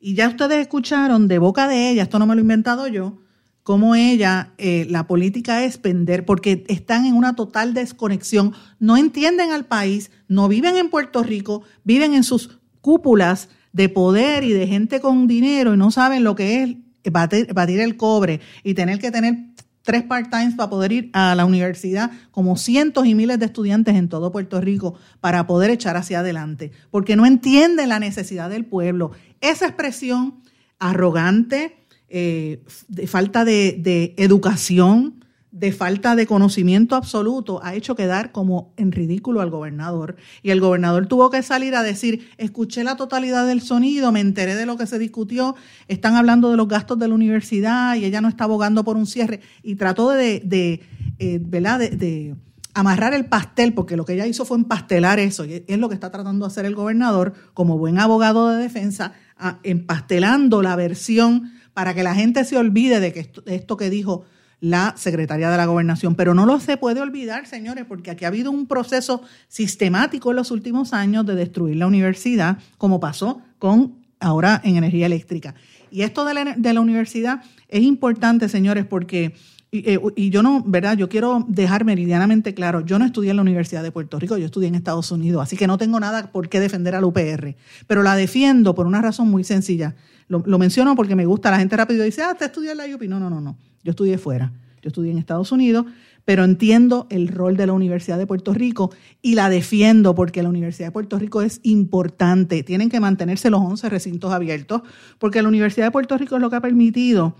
Y 0.00 0.14
ya 0.14 0.28
ustedes 0.28 0.62
escucharon 0.62 1.28
de 1.28 1.38
boca 1.38 1.68
de 1.68 1.90
ella, 1.90 2.04
esto 2.04 2.18
no 2.18 2.24
me 2.24 2.34
lo 2.34 2.40
he 2.40 2.40
inventado 2.40 2.88
yo, 2.88 3.18
cómo 3.62 3.94
ella, 3.94 4.54
eh, 4.56 4.86
la 4.88 5.06
política 5.06 5.62
es 5.62 5.76
pender, 5.76 6.24
porque 6.24 6.64
están 6.68 7.04
en 7.04 7.12
una 7.12 7.36
total 7.36 7.74
desconexión, 7.74 8.54
no 8.78 8.96
entienden 8.96 9.52
al 9.52 9.66
país, 9.66 10.10
no 10.26 10.48
viven 10.48 10.78
en 10.78 10.88
Puerto 10.88 11.22
Rico, 11.22 11.64
viven 11.84 12.14
en 12.14 12.24
sus 12.24 12.60
cúpulas 12.80 13.50
de 13.76 13.90
poder 13.90 14.42
y 14.42 14.54
de 14.54 14.66
gente 14.66 15.00
con 15.00 15.26
dinero 15.26 15.74
y 15.74 15.76
no 15.76 15.90
saben 15.90 16.24
lo 16.24 16.34
que 16.34 16.62
es 16.62 16.76
batir, 17.12 17.80
el 17.80 17.98
cobre 17.98 18.40
y 18.64 18.72
tener 18.72 18.98
que 18.98 19.10
tener 19.10 19.36
tres 19.82 20.02
part-times 20.02 20.54
para 20.54 20.70
poder 20.70 20.92
ir 20.92 21.10
a 21.12 21.34
la 21.34 21.44
universidad, 21.44 22.10
como 22.30 22.56
cientos 22.56 23.06
y 23.06 23.14
miles 23.14 23.38
de 23.38 23.44
estudiantes 23.44 23.94
en 23.94 24.08
todo 24.08 24.32
Puerto 24.32 24.62
Rico, 24.62 24.94
para 25.20 25.46
poder 25.46 25.70
echar 25.70 25.98
hacia 25.98 26.20
adelante, 26.20 26.72
porque 26.90 27.16
no 27.16 27.26
entienden 27.26 27.90
la 27.90 28.00
necesidad 28.00 28.48
del 28.48 28.64
pueblo. 28.64 29.10
Esa 29.42 29.66
expresión 29.66 30.40
arrogante, 30.78 31.76
eh, 32.08 32.64
de 32.88 33.06
falta 33.06 33.44
de, 33.44 33.76
de 33.78 34.14
educación, 34.16 35.22
de 35.58 35.72
falta 35.72 36.14
de 36.16 36.26
conocimiento 36.26 36.96
absoluto 36.96 37.60
ha 37.64 37.74
hecho 37.74 37.96
quedar 37.96 38.30
como 38.30 38.74
en 38.76 38.92
ridículo 38.92 39.40
al 39.40 39.48
gobernador. 39.48 40.16
Y 40.42 40.50
el 40.50 40.60
gobernador 40.60 41.06
tuvo 41.06 41.30
que 41.30 41.42
salir 41.42 41.74
a 41.74 41.82
decir, 41.82 42.28
escuché 42.36 42.84
la 42.84 42.96
totalidad 42.96 43.46
del 43.46 43.62
sonido, 43.62 44.12
me 44.12 44.20
enteré 44.20 44.54
de 44.54 44.66
lo 44.66 44.76
que 44.76 44.86
se 44.86 44.98
discutió, 44.98 45.56
están 45.88 46.14
hablando 46.14 46.50
de 46.50 46.58
los 46.58 46.68
gastos 46.68 46.98
de 46.98 47.08
la 47.08 47.14
universidad 47.14 47.96
y 47.96 48.04
ella 48.04 48.20
no 48.20 48.28
está 48.28 48.44
abogando 48.44 48.84
por 48.84 48.98
un 48.98 49.06
cierre. 49.06 49.40
Y 49.62 49.76
trató 49.76 50.10
de, 50.10 50.42
de, 50.44 50.82
eh, 51.18 51.38
de, 51.38 52.34
amarrar 52.74 53.14
el 53.14 53.24
pastel, 53.24 53.72
porque 53.72 53.96
lo 53.96 54.04
que 54.04 54.12
ella 54.12 54.26
hizo 54.26 54.44
fue 54.44 54.58
empastelar 54.58 55.18
eso, 55.18 55.46
y 55.46 55.64
es 55.66 55.78
lo 55.78 55.88
que 55.88 55.94
está 55.94 56.10
tratando 56.10 56.44
de 56.44 56.50
hacer 56.50 56.66
el 56.66 56.74
gobernador 56.74 57.32
como 57.54 57.78
buen 57.78 57.98
abogado 57.98 58.50
de 58.50 58.62
defensa, 58.62 59.14
empastelando 59.62 60.60
la 60.60 60.76
versión 60.76 61.52
para 61.72 61.94
que 61.94 62.02
la 62.02 62.14
gente 62.14 62.44
se 62.44 62.58
olvide 62.58 63.00
de 63.00 63.14
que 63.14 63.30
esto 63.46 63.78
que 63.78 63.88
dijo 63.88 64.24
la 64.60 64.94
secretaria 64.96 65.50
de 65.50 65.56
la 65.56 65.66
gobernación. 65.66 66.14
Pero 66.14 66.34
no 66.34 66.46
lo 66.46 66.60
se 66.60 66.76
puede 66.76 67.00
olvidar, 67.00 67.46
señores, 67.46 67.84
porque 67.86 68.10
aquí 68.10 68.24
ha 68.24 68.28
habido 68.28 68.50
un 68.50 68.66
proceso 68.66 69.22
sistemático 69.48 70.30
en 70.30 70.36
los 70.36 70.50
últimos 70.50 70.92
años 70.92 71.26
de 71.26 71.34
destruir 71.34 71.76
la 71.76 71.86
universidad, 71.86 72.58
como 72.78 73.00
pasó 73.00 73.42
con 73.58 73.94
ahora 74.20 74.60
en 74.64 74.76
energía 74.76 75.06
eléctrica. 75.06 75.54
Y 75.90 76.02
esto 76.02 76.24
de 76.24 76.34
la, 76.34 76.44
de 76.56 76.72
la 76.72 76.80
universidad 76.80 77.42
es 77.68 77.82
importante, 77.82 78.48
señores, 78.48 78.84
porque... 78.84 79.34
Eh, 79.72 79.98
y, 80.14 80.30
yo 80.30 80.42
no, 80.42 80.62
¿verdad? 80.64 80.96
Yo 80.96 81.08
quiero 81.08 81.44
dejar 81.48 81.84
meridianamente 81.84 82.54
claro, 82.54 82.84
yo 82.84 82.98
no 82.98 83.04
estudié 83.04 83.30
en 83.30 83.36
la 83.36 83.42
Universidad 83.42 83.82
de 83.82 83.90
Puerto 83.90 84.18
Rico, 84.18 84.38
yo 84.38 84.46
estudié 84.46 84.68
en 84.68 84.74
Estados 84.74 85.10
Unidos, 85.10 85.42
así 85.42 85.56
que 85.56 85.66
no 85.66 85.76
tengo 85.76 85.98
nada 85.98 86.30
por 86.30 86.48
qué 86.48 86.60
defender 86.60 86.94
al 86.94 87.04
UPR, 87.04 87.56
pero 87.86 88.02
la 88.02 88.14
defiendo 88.14 88.74
por 88.74 88.86
una 88.86 89.02
razón 89.02 89.28
muy 89.28 89.44
sencilla. 89.44 89.96
Lo, 90.28 90.58
menciono 90.58 90.96
porque 90.96 91.14
me 91.14 91.24
gusta, 91.24 91.50
la 91.50 91.58
gente 91.58 91.76
rápido 91.76 92.04
dice, 92.04 92.22
ah, 92.22 92.34
te 92.34 92.46
estudié 92.46 92.72
en 92.72 92.78
la 92.78 92.84
UPI. 92.86 93.06
No, 93.06 93.20
no, 93.20 93.30
no, 93.30 93.40
no. 93.40 93.56
Yo 93.84 93.90
estudié 93.90 94.18
fuera. 94.18 94.52
yo 94.82 94.88
estudié 94.88 95.12
en 95.12 95.18
Estados 95.18 95.52
Unidos, 95.52 95.86
pero 96.24 96.42
entiendo 96.42 97.06
el 97.10 97.28
rol 97.28 97.56
de 97.56 97.66
la 97.66 97.72
Universidad 97.72 98.18
de 98.18 98.26
Puerto 98.26 98.52
Rico 98.52 98.90
y 99.22 99.36
la 99.36 99.48
defiendo 99.48 100.16
porque 100.16 100.42
la 100.42 100.48
Universidad 100.48 100.88
de 100.88 100.92
Puerto 100.92 101.16
Rico 101.18 101.42
es 101.42 101.60
importante. 101.62 102.64
Tienen 102.64 102.88
que 102.88 102.98
mantenerse 102.98 103.50
los 103.50 103.60
11 103.60 103.88
recintos 103.88 104.32
abiertos 104.32 104.82
porque 105.18 105.42
la 105.42 105.48
Universidad 105.48 105.86
de 105.86 105.92
Puerto 105.92 106.18
Rico 106.18 106.34
es 106.34 106.42
lo 106.42 106.50
que 106.50 106.56
ha 106.56 106.60
permitido 106.60 107.36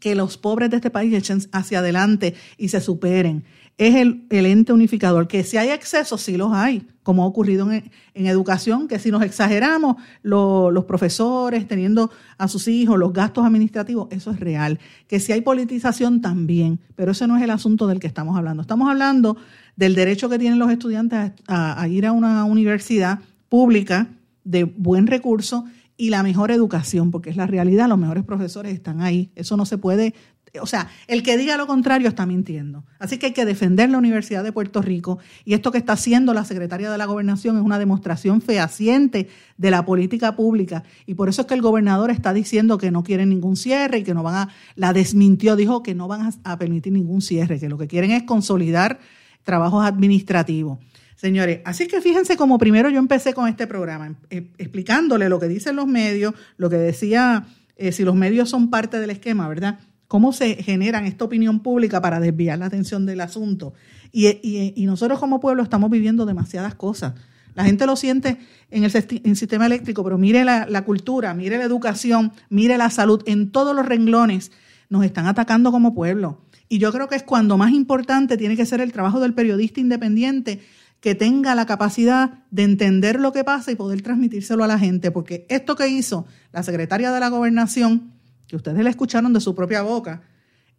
que 0.00 0.14
los 0.14 0.36
pobres 0.36 0.70
de 0.70 0.76
este 0.76 0.90
país 0.90 1.12
echen 1.14 1.40
hacia 1.52 1.78
adelante 1.80 2.34
y 2.56 2.68
se 2.68 2.80
superen 2.80 3.44
es 3.78 3.94
el, 3.94 4.26
ente 4.28 4.72
unificador, 4.72 5.28
que 5.28 5.44
si 5.44 5.56
hay 5.56 5.70
excesos, 5.70 6.20
sí 6.20 6.36
los 6.36 6.52
hay, 6.52 6.88
como 7.04 7.22
ha 7.22 7.26
ocurrido 7.26 7.70
en, 7.70 7.90
educación, 8.14 8.88
que 8.88 8.98
si 8.98 9.12
nos 9.12 9.22
exageramos, 9.22 9.96
los 10.22 10.84
profesores 10.84 11.68
teniendo 11.68 12.10
a 12.38 12.48
sus 12.48 12.66
hijos 12.66 12.98
los 12.98 13.12
gastos 13.12 13.46
administrativos, 13.46 14.08
eso 14.10 14.32
es 14.32 14.40
real. 14.40 14.80
Que 15.06 15.20
si 15.20 15.30
hay 15.30 15.42
politización 15.42 16.20
también, 16.20 16.80
pero 16.96 17.12
ese 17.12 17.28
no 17.28 17.36
es 17.36 17.42
el 17.44 17.50
asunto 17.50 17.86
del 17.86 18.00
que 18.00 18.08
estamos 18.08 18.36
hablando. 18.36 18.62
Estamos 18.62 18.90
hablando 18.90 19.36
del 19.76 19.94
derecho 19.94 20.28
que 20.28 20.40
tienen 20.40 20.58
los 20.58 20.72
estudiantes 20.72 21.30
a 21.46 21.86
ir 21.86 22.04
a 22.04 22.10
una 22.10 22.44
universidad 22.44 23.20
pública 23.48 24.08
de 24.42 24.64
buen 24.64 25.06
recurso 25.06 25.66
y 25.98 26.08
la 26.08 26.22
mejor 26.22 26.50
educación, 26.50 27.10
porque 27.10 27.28
es 27.28 27.36
la 27.36 27.46
realidad, 27.46 27.88
los 27.88 27.98
mejores 27.98 28.24
profesores 28.24 28.72
están 28.72 29.02
ahí. 29.02 29.30
Eso 29.34 29.58
no 29.58 29.66
se 29.66 29.76
puede 29.76 30.14
o 30.60 30.66
sea, 30.66 30.88
el 31.06 31.22
que 31.22 31.36
diga 31.36 31.56
lo 31.56 31.66
contrario 31.66 32.08
está 32.08 32.26
mintiendo. 32.26 32.84
Así 32.98 33.18
que 33.18 33.26
hay 33.26 33.32
que 33.32 33.44
defender 33.44 33.90
la 33.90 33.98
Universidad 33.98 34.42
de 34.42 34.52
Puerto 34.52 34.82
Rico 34.82 35.18
y 35.44 35.54
esto 35.54 35.70
que 35.72 35.78
está 35.78 35.94
haciendo 35.94 36.34
la 36.34 36.44
secretaria 36.44 36.90
de 36.90 36.98
la 36.98 37.06
Gobernación 37.06 37.56
es 37.56 37.62
una 37.62 37.78
demostración 37.78 38.40
fehaciente 38.40 39.28
de 39.56 39.70
la 39.70 39.84
política 39.84 40.36
pública 40.36 40.84
y 41.06 41.14
por 41.14 41.28
eso 41.28 41.42
es 41.42 41.46
que 41.46 41.54
el 41.54 41.62
gobernador 41.62 42.10
está 42.10 42.32
diciendo 42.32 42.78
que 42.78 42.90
no 42.90 43.02
quieren 43.02 43.28
ningún 43.28 43.56
cierre 43.56 43.98
y 43.98 44.04
que 44.04 44.14
no 44.14 44.22
van 44.22 44.34
a, 44.34 44.48
la 44.74 44.92
desmintió, 44.92 45.56
dijo 45.56 45.82
que 45.82 45.94
no 45.94 46.08
van 46.08 46.32
a, 46.44 46.58
permitir 46.58 46.92
ningún 46.92 47.20
cierre, 47.20 47.60
que 47.60 47.68
lo 47.68 47.78
que 47.78 47.86
quieren 47.86 48.10
es 48.10 48.22
consolidar 48.24 48.98
trabajos 49.44 49.84
administrativos. 49.84 50.78
Señores, 51.18 51.60
así 51.64 51.88
que 51.88 52.00
fíjense 52.00 52.36
como 52.36 52.58
primero 52.58 52.88
yo 52.90 53.00
empecé 53.00 53.34
con 53.34 53.48
este 53.48 53.66
programa, 53.66 54.14
eh, 54.30 54.52
explicándole 54.56 55.28
lo 55.28 55.40
que 55.40 55.48
dicen 55.48 55.74
los 55.74 55.88
medios, 55.88 56.32
lo 56.58 56.70
que 56.70 56.76
decía, 56.76 57.44
eh, 57.76 57.90
si 57.90 58.04
los 58.04 58.14
medios 58.14 58.48
son 58.48 58.70
parte 58.70 59.00
del 59.00 59.10
esquema, 59.10 59.48
¿verdad? 59.48 59.80
cómo 60.08 60.32
se 60.32 60.54
generan 60.62 61.04
esta 61.04 61.26
opinión 61.26 61.60
pública 61.60 62.00
para 62.00 62.18
desviar 62.18 62.58
la 62.58 62.66
atención 62.66 63.06
del 63.06 63.20
asunto. 63.20 63.74
Y, 64.10 64.86
nosotros 64.86 65.20
como 65.20 65.38
pueblo 65.38 65.62
estamos 65.62 65.90
viviendo 65.90 66.24
demasiadas 66.24 66.74
cosas. 66.74 67.14
La 67.54 67.64
gente 67.64 67.84
lo 67.84 67.94
siente 67.94 68.38
en 68.70 68.84
el, 68.84 68.90
sistema 69.36 69.66
eléctrico, 69.66 70.02
pero 70.02 70.16
mire 70.16 70.44
la, 70.44 70.84
cultura, 70.84 71.34
mire 71.34 71.58
la 71.58 71.64
educación, 71.64 72.32
mire 72.48 72.78
la 72.78 72.88
salud, 72.88 73.22
en 73.26 73.50
todos 73.50 73.76
los 73.76 73.84
renglones 73.84 74.50
nos 74.88 75.04
están 75.04 75.26
atacando 75.26 75.70
como 75.70 75.94
pueblo. 75.94 76.40
Y 76.70 76.78
yo 76.78 76.90
creo 76.92 77.08
que 77.08 77.16
es 77.16 77.22
cuando 77.22 77.58
más 77.58 77.72
importante 77.72 78.38
tiene 78.38 78.56
que 78.56 78.64
ser 78.64 78.80
el 78.80 78.92
trabajo 78.92 79.20
del 79.20 79.34
periodista 79.34 79.80
independiente 79.80 80.60
que 81.00 81.14
tenga 81.14 81.54
la 81.54 81.66
capacidad 81.66 82.44
de 82.50 82.64
entender 82.64 83.20
lo 83.20 83.32
que 83.32 83.44
pasa 83.44 83.70
y 83.70 83.76
poder 83.76 84.02
transmitírselo 84.02 84.64
a 84.64 84.66
la 84.66 84.78
gente, 84.78 85.10
porque 85.10 85.46
esto 85.48 85.76
que 85.76 85.88
hizo 85.88 86.26
la 86.52 86.62
secretaria 86.62 87.12
de 87.12 87.20
la 87.20 87.28
gobernación 87.28 88.12
que 88.48 88.56
ustedes 88.56 88.82
le 88.82 88.90
escucharon 88.90 89.32
de 89.32 89.40
su 89.40 89.54
propia 89.54 89.82
boca, 89.82 90.22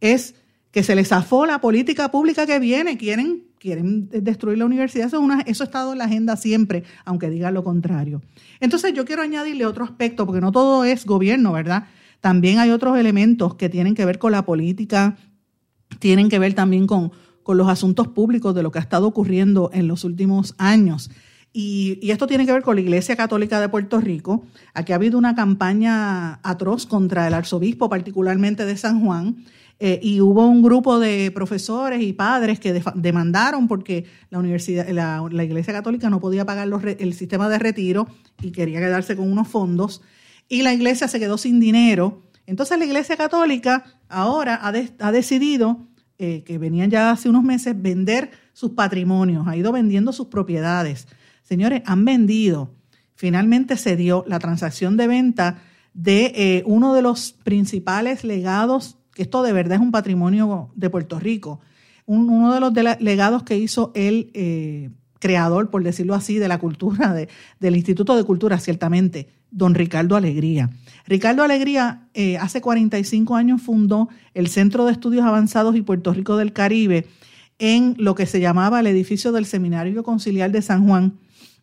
es 0.01 0.35
que 0.71 0.83
se 0.83 0.95
les 0.95 1.07
zafó 1.07 1.45
la 1.45 1.61
política 1.61 2.11
pública 2.11 2.45
que 2.45 2.59
viene. 2.59 2.97
Quieren, 2.97 3.43
quieren 3.59 4.09
destruir 4.09 4.57
la 4.57 4.65
universidad. 4.65 5.07
Eso, 5.07 5.19
una, 5.19 5.41
eso 5.41 5.63
ha 5.63 5.65
estado 5.65 5.93
en 5.93 5.99
la 5.99 6.05
agenda 6.05 6.35
siempre, 6.35 6.83
aunque 7.05 7.29
digan 7.29 7.53
lo 7.53 7.63
contrario. 7.63 8.21
Entonces 8.59 8.93
yo 8.93 9.05
quiero 9.05 9.21
añadirle 9.21 9.65
otro 9.65 9.83
aspecto, 9.85 10.25
porque 10.25 10.41
no 10.41 10.51
todo 10.51 10.83
es 10.83 11.05
gobierno, 11.05 11.53
¿verdad? 11.53 11.85
También 12.21 12.59
hay 12.59 12.71
otros 12.71 12.97
elementos 12.97 13.55
que 13.55 13.69
tienen 13.69 13.95
que 13.95 14.05
ver 14.05 14.19
con 14.19 14.31
la 14.31 14.43
política, 14.43 15.15
tienen 15.99 16.29
que 16.29 16.39
ver 16.39 16.53
también 16.53 16.85
con, 16.85 17.11
con 17.49 17.57
los 17.57 17.67
asuntos 17.67 18.07
públicos 18.07 18.53
de 18.53 18.61
lo 18.61 18.69
que 18.69 18.77
ha 18.77 18.81
estado 18.83 19.07
ocurriendo 19.07 19.71
en 19.73 19.87
los 19.87 20.03
últimos 20.03 20.53
años. 20.59 21.09
Y, 21.51 21.97
esto 22.11 22.27
tiene 22.27 22.45
que 22.45 22.51
ver 22.51 22.61
con 22.61 22.75
la 22.75 22.81
Iglesia 22.81 23.15
Católica 23.15 23.59
de 23.59 23.67
Puerto 23.69 23.99
Rico. 23.99 24.45
Aquí 24.75 24.91
ha 24.91 24.97
habido 24.97 25.17
una 25.17 25.33
campaña 25.33 26.35
atroz 26.43 26.85
contra 26.85 27.27
el 27.27 27.33
arzobispo, 27.33 27.89
particularmente 27.89 28.67
de 28.67 28.77
San 28.77 29.03
Juan, 29.03 29.45
eh, 29.79 29.99
y 30.03 30.21
hubo 30.21 30.45
un 30.45 30.61
grupo 30.61 30.99
de 30.99 31.31
profesores 31.31 32.03
y 32.03 32.13
padres 32.13 32.59
que 32.59 32.83
demandaron 32.93 33.67
porque 33.67 34.05
la 34.29 34.37
universidad, 34.37 34.87
la, 34.87 35.43
Iglesia 35.43 35.73
Católica 35.73 36.11
no 36.11 36.19
podía 36.19 36.45
pagar 36.45 36.69
el 36.99 37.13
sistema 37.15 37.49
de 37.49 37.57
retiro 37.57 38.07
y 38.43 38.51
quería 38.51 38.79
quedarse 38.79 39.15
con 39.15 39.27
unos 39.27 39.47
fondos, 39.47 40.03
y 40.47 40.61
la 40.61 40.71
Iglesia 40.71 41.07
se 41.07 41.19
quedó 41.19 41.39
sin 41.39 41.59
dinero. 41.59 42.21
Entonces 42.45 42.77
la 42.77 42.85
Iglesia 42.85 43.17
Católica 43.17 43.85
ahora 44.07 44.59
ha, 44.61 45.11
decidido, 45.11 45.87
eh, 46.21 46.43
que 46.43 46.57
venían 46.57 46.91
ya 46.91 47.11
hace 47.11 47.29
unos 47.29 47.43
meses, 47.43 47.81
vender 47.81 48.31
sus 48.51 48.71
patrimonios, 48.71 49.47
ha 49.47 49.55
ido 49.55 49.71
vendiendo 49.71 50.11
sus 50.11 50.27
propiedades. 50.27 51.07
Señores, 51.43 51.81
han 51.85 52.03
vendido. 52.03 52.75
Finalmente 53.15 53.77
se 53.77 53.95
dio 53.95 54.25
la 54.27 54.37
transacción 54.37 54.97
de 54.97 55.07
venta 55.07 55.61
de 55.93 56.33
eh, 56.35 56.63
uno 56.65 56.93
de 56.93 57.01
los 57.01 57.31
principales 57.31 58.25
legados, 58.25 58.97
que 59.13 59.21
esto 59.21 59.43
de 59.43 59.53
verdad 59.53 59.75
es 59.75 59.81
un 59.81 59.91
patrimonio 59.91 60.71
de 60.75 60.89
Puerto 60.89 61.19
Rico, 61.19 61.61
uno 62.05 62.53
de 62.53 62.59
los 62.59 62.73
legados 62.99 63.43
que 63.43 63.57
hizo 63.57 63.93
el 63.95 64.29
eh, 64.33 64.89
creador, 65.19 65.69
por 65.69 65.83
decirlo 65.83 66.15
así, 66.15 66.37
de 66.37 66.49
la 66.49 66.59
cultura, 66.59 67.15
del 67.61 67.75
Instituto 67.77 68.17
de 68.17 68.25
Cultura, 68.25 68.59
ciertamente, 68.59 69.29
don 69.51 69.73
Ricardo 69.73 70.17
Alegría. 70.17 70.69
Ricardo 71.09 71.41
Alegría 71.41 72.07
eh, 72.13 72.37
hace 72.37 72.61
45 72.61 73.35
años 73.35 73.63
fundó 73.63 74.09
el 74.35 74.47
Centro 74.47 74.85
de 74.85 74.91
Estudios 74.91 75.25
Avanzados 75.25 75.75
y 75.75 75.81
Puerto 75.81 76.13
Rico 76.13 76.37
del 76.37 76.53
Caribe 76.53 77.07
en 77.57 77.95
lo 77.97 78.13
que 78.13 78.27
se 78.27 78.39
llamaba 78.39 78.79
el 78.79 78.85
edificio 78.85 79.31
del 79.31 79.47
Seminario 79.47 80.03
Conciliar 80.03 80.51
de 80.51 80.61
San 80.61 80.85
Juan, 80.85 81.17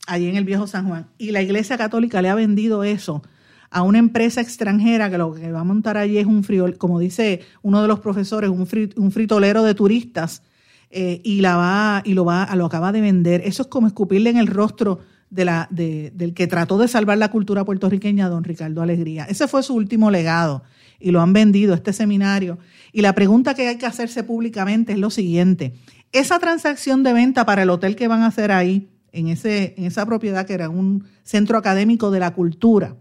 allí 0.09 0.26
en 0.26 0.35
el 0.35 0.42
viejo 0.42 0.66
San 0.66 0.88
Juan. 0.88 1.06
Y 1.16 1.30
la 1.30 1.42
Iglesia 1.42 1.78
Católica 1.78 2.20
le 2.22 2.28
ha 2.28 2.35
vendido 2.35 2.82
eso 2.82 3.22
a 3.70 3.82
una 3.82 4.00
empresa 4.00 4.40
extranjera 4.40 5.11
que 5.11 5.18
lo 5.18 5.32
que 5.32 5.52
va 5.52 5.61
a 5.61 5.64
montar 5.64 5.96
allí 5.96 6.18
es 6.18 6.26
un 6.26 6.42
frío, 6.42 6.76
como 6.76 6.98
dice 6.98 7.42
uno 7.62 7.82
de 7.82 7.87
los 7.87 8.00
profesores, 8.00 8.50
un, 8.50 8.66
un 8.96 9.12
fritolero 9.12 9.62
de 9.62 9.74
turistas 9.76 10.42
eh, 10.90 11.20
y 11.22 11.40
la 11.40 11.54
va 11.54 12.02
y 12.04 12.14
lo 12.14 12.24
va 12.24 12.52
lo 12.56 12.66
acaba 12.66 12.90
de 12.90 13.00
vender. 13.00 13.42
Eso 13.44 13.62
es 13.62 13.68
como 13.68 13.87
escupirle 13.87 14.30
en 14.30 14.38
el 14.38 14.48
rostro 14.48 14.98
de 15.30 15.44
la, 15.44 15.68
de, 15.70 16.12
del 16.14 16.34
que 16.34 16.46
trató 16.46 16.78
de 16.78 16.88
salvar 16.88 17.18
la 17.18 17.30
cultura 17.30 17.64
puertorriqueña, 17.64 18.28
don 18.28 18.44
Ricardo 18.44 18.82
Alegría. 18.82 19.24
Ese 19.24 19.48
fue 19.48 19.62
su 19.62 19.74
último 19.74 20.10
legado 20.10 20.62
y 21.00 21.10
lo 21.10 21.20
han 21.20 21.32
vendido, 21.32 21.74
este 21.74 21.92
seminario. 21.92 22.58
Y 22.92 23.02
la 23.02 23.14
pregunta 23.14 23.54
que 23.54 23.68
hay 23.68 23.78
que 23.78 23.86
hacerse 23.86 24.22
públicamente 24.22 24.92
es 24.92 24.98
lo 24.98 25.10
siguiente. 25.10 25.74
Esa 26.12 26.38
transacción 26.38 27.02
de 27.02 27.12
venta 27.12 27.44
para 27.44 27.62
el 27.62 27.70
hotel 27.70 27.96
que 27.96 28.08
van 28.08 28.22
a 28.22 28.28
hacer 28.28 28.52
ahí, 28.52 28.88
en, 29.12 29.28
ese, 29.28 29.74
en 29.76 29.84
esa 29.84 30.04
propiedad 30.06 30.46
que 30.46 30.54
era 30.54 30.68
un 30.68 31.04
centro 31.22 31.58
académico 31.58 32.10
de 32.10 32.20
la 32.20 32.34
cultura, 32.34 32.96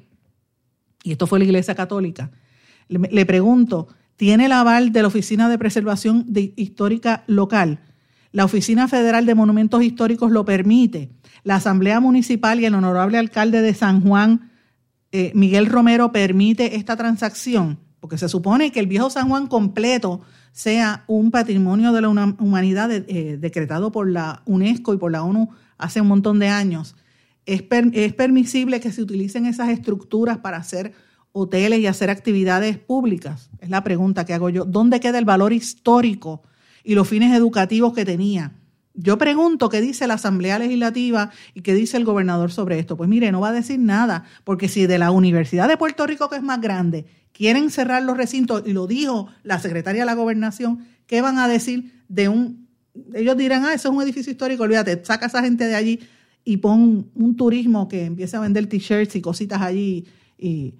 y 1.03 1.11
esto 1.11 1.27
fue 1.27 1.39
la 1.39 1.45
Iglesia 1.45 1.75
Católica, 1.75 2.31
le, 2.87 3.25
pregunto, 3.25 3.87
¿tiene 4.15 4.45
el 4.45 4.51
aval 4.51 4.91
de 4.91 5.01
la 5.01 5.07
Oficina 5.07 5.49
de 5.49 5.57
Preservación 5.57 6.25
Histórica 6.55 7.23
Local? 7.27 7.79
¿La 8.35 8.43
Oficina 8.43 8.89
Federal 8.89 9.25
de 9.25 9.33
Monumentos 9.33 9.81
Históricos 9.81 10.29
lo 10.29 10.43
permite? 10.43 11.09
¿La 11.45 11.55
Asamblea 11.55 12.01
Municipal 12.01 12.59
y 12.59 12.65
el 12.65 12.75
honorable 12.75 13.17
alcalde 13.17 13.61
de 13.61 13.73
San 13.73 14.01
Juan, 14.01 14.51
eh, 15.13 15.31
Miguel 15.33 15.67
Romero, 15.67 16.11
permite 16.11 16.75
esta 16.75 16.97
transacción? 16.97 17.79
Porque 18.01 18.17
se 18.17 18.27
supone 18.27 18.73
que 18.73 18.81
el 18.81 18.87
viejo 18.87 19.09
San 19.09 19.29
Juan 19.29 19.47
completo 19.47 20.19
sea 20.51 21.05
un 21.07 21.31
patrimonio 21.31 21.93
de 21.93 22.01
la 22.01 22.09
humanidad 22.09 22.91
eh, 22.91 23.37
decretado 23.39 23.93
por 23.93 24.11
la 24.11 24.41
UNESCO 24.45 24.93
y 24.93 24.97
por 24.97 25.13
la 25.13 25.23
ONU 25.23 25.47
hace 25.77 26.01
un 26.01 26.07
montón 26.07 26.37
de 26.37 26.49
años, 26.49 26.97
¿es, 27.45 27.63
¿es 27.93 28.13
permisible 28.15 28.81
que 28.81 28.91
se 28.91 29.01
utilicen 29.01 29.45
esas 29.45 29.69
estructuras 29.69 30.39
para 30.39 30.57
hacer 30.57 30.91
hoteles 31.31 31.79
y 31.79 31.87
hacer 31.87 32.09
actividades 32.09 32.79
públicas? 32.79 33.49
Es 33.61 33.69
la 33.69 33.85
pregunta 33.85 34.25
que 34.25 34.33
hago 34.33 34.49
yo. 34.49 34.65
¿Dónde 34.65 34.99
queda 34.99 35.19
el 35.19 35.25
valor 35.25 35.53
histórico 35.53 36.43
y 36.85 36.95
los 36.95 37.09
fines 37.09 37.35
educativos 37.35 37.93
que 37.93 38.05
tenía? 38.05 38.53
Yo 38.93 39.17
pregunto 39.17 39.67
qué 39.67 39.81
dice 39.81 40.07
la 40.07 40.13
Asamblea 40.13 40.57
Legislativa 40.57 41.31
y 41.53 41.61
qué 41.61 41.73
dice 41.73 41.97
el 41.97 42.05
gobernador 42.05 42.53
sobre 42.53 42.79
esto. 42.79 42.95
Pues 42.95 43.09
mire, 43.09 43.33
no 43.33 43.41
va 43.41 43.49
a 43.49 43.53
decir 43.53 43.77
nada, 43.77 44.23
porque 44.45 44.69
si 44.69 44.87
de 44.87 44.97
la 44.97 45.11
Universidad 45.11 45.67
de 45.67 45.75
Puerto 45.75 46.07
Rico, 46.07 46.29
que 46.29 46.37
es 46.37 46.43
más 46.43 46.61
grande, 46.61 47.05
quieren 47.33 47.69
cerrar 47.71 48.03
los 48.03 48.15
recintos, 48.15 48.63
y 48.65 48.71
lo 48.71 48.87
dijo 48.87 49.27
la 49.43 49.59
secretaria 49.59 50.03
de 50.03 50.05
la 50.05 50.13
Gobernación, 50.13 50.85
¿qué 51.07 51.21
van 51.21 51.39
a 51.39 51.49
decir 51.49 51.91
de 52.07 52.29
un 52.29 52.65
ellos 53.13 53.37
dirán, 53.37 53.65
ah, 53.65 53.73
eso 53.73 53.89
es 53.89 53.95
un 53.95 54.01
edificio 54.01 54.31
histórico, 54.31 54.63
olvídate, 54.63 55.03
saca 55.03 55.25
a 55.25 55.27
esa 55.27 55.41
gente 55.41 55.67
de 55.67 55.75
allí 55.75 55.99
y 56.43 56.57
pon 56.57 57.09
un 57.15 57.35
turismo 57.35 57.87
que 57.87 58.05
empiece 58.05 58.37
a 58.37 58.39
vender 58.39 58.67
t-shirts 58.67 59.15
y 59.15 59.21
cositas 59.21 59.61
allí 59.61 60.05
y, 60.37 60.75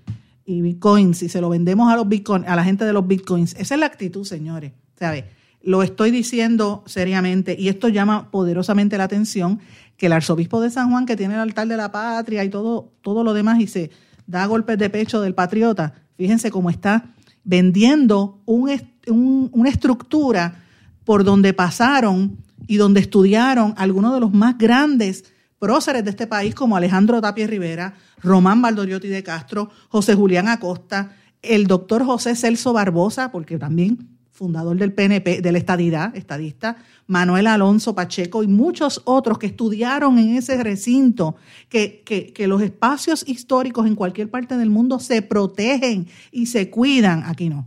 bitcoins 0.45 1.23
y 1.23 1.29
se 1.29 1.41
lo 1.41 1.49
vendemos 1.49 1.91
a 1.91 1.95
los 1.95 2.07
bitcoins, 2.07 2.47
a 2.47 2.55
la 2.55 2.63
gente 2.63 2.85
de 2.85 2.93
los 2.93 3.07
bitcoins. 3.07 3.55
Esa 3.55 3.73
es 3.73 3.79
la 3.79 3.87
actitud, 3.87 4.23
señores. 4.23 4.73
¿Sabe? 4.97 5.25
Lo 5.65 5.81
estoy 5.81 6.11
diciendo 6.11 6.83
seriamente 6.85 7.55
y 7.57 7.69
esto 7.69 7.89
llama 7.89 8.29
poderosamente 8.29 8.99
la 8.99 9.05
atención 9.05 9.59
que 9.97 10.05
el 10.05 10.13
arzobispo 10.13 10.61
de 10.61 10.69
San 10.69 10.91
Juan, 10.91 11.07
que 11.07 11.17
tiene 11.17 11.33
el 11.33 11.39
altar 11.39 11.67
de 11.67 11.75
la 11.75 11.91
patria 11.91 12.43
y 12.43 12.49
todo, 12.49 12.91
todo 13.01 13.23
lo 13.23 13.33
demás 13.33 13.59
y 13.59 13.65
se 13.65 13.89
da 14.27 14.45
golpes 14.45 14.77
de 14.77 14.91
pecho 14.91 15.21
del 15.21 15.33
patriota, 15.33 15.95
fíjense 16.17 16.51
cómo 16.51 16.69
está 16.69 17.15
vendiendo 17.43 18.43
una 18.45 19.69
estructura 19.69 20.63
por 21.03 21.23
donde 21.23 21.51
pasaron 21.53 22.37
y 22.67 22.77
donde 22.77 22.99
estudiaron 22.99 23.73
algunos 23.75 24.13
de 24.13 24.19
los 24.19 24.31
más 24.31 24.59
grandes 24.59 25.25
próceres 25.57 26.03
de 26.03 26.11
este 26.11 26.27
país, 26.27 26.53
como 26.53 26.77
Alejandro 26.77 27.21
Tapia 27.21 27.47
Rivera, 27.47 27.95
Román 28.21 28.61
Valdoriotti 28.61 29.07
de 29.07 29.23
Castro, 29.23 29.71
José 29.89 30.13
Julián 30.13 30.47
Acosta, 30.47 31.13
el 31.41 31.65
doctor 31.65 32.05
José 32.05 32.35
Celso 32.35 32.71
Barbosa, 32.71 33.31
porque 33.31 33.57
también 33.57 34.14
fundador 34.35 34.77
del 34.77 34.91
PNP, 34.91 35.41
de 35.41 35.51
la 35.53 35.57
estadidad, 35.57 36.15
estadista, 36.15 36.75
Manuel 37.07 37.47
Alonso 37.47 37.95
Pacheco 37.95 38.43
y 38.43 38.47
muchos 38.47 39.01
otros 39.05 39.39
que 39.39 39.47
estudiaron 39.47 40.19
en 40.19 40.35
ese 40.35 40.61
recinto, 40.61 41.37
que, 41.69 42.03
que, 42.03 42.47
los 42.47 42.61
espacios 42.61 43.23
históricos 43.27 43.87
en 43.87 43.95
cualquier 43.95 44.29
parte 44.29 44.57
del 44.57 44.69
mundo 44.69 44.99
se 44.99 45.21
protegen 45.21 46.07
y 46.31 46.47
se 46.47 46.69
cuidan. 46.69 47.23
Aquí 47.25 47.49
no. 47.49 47.65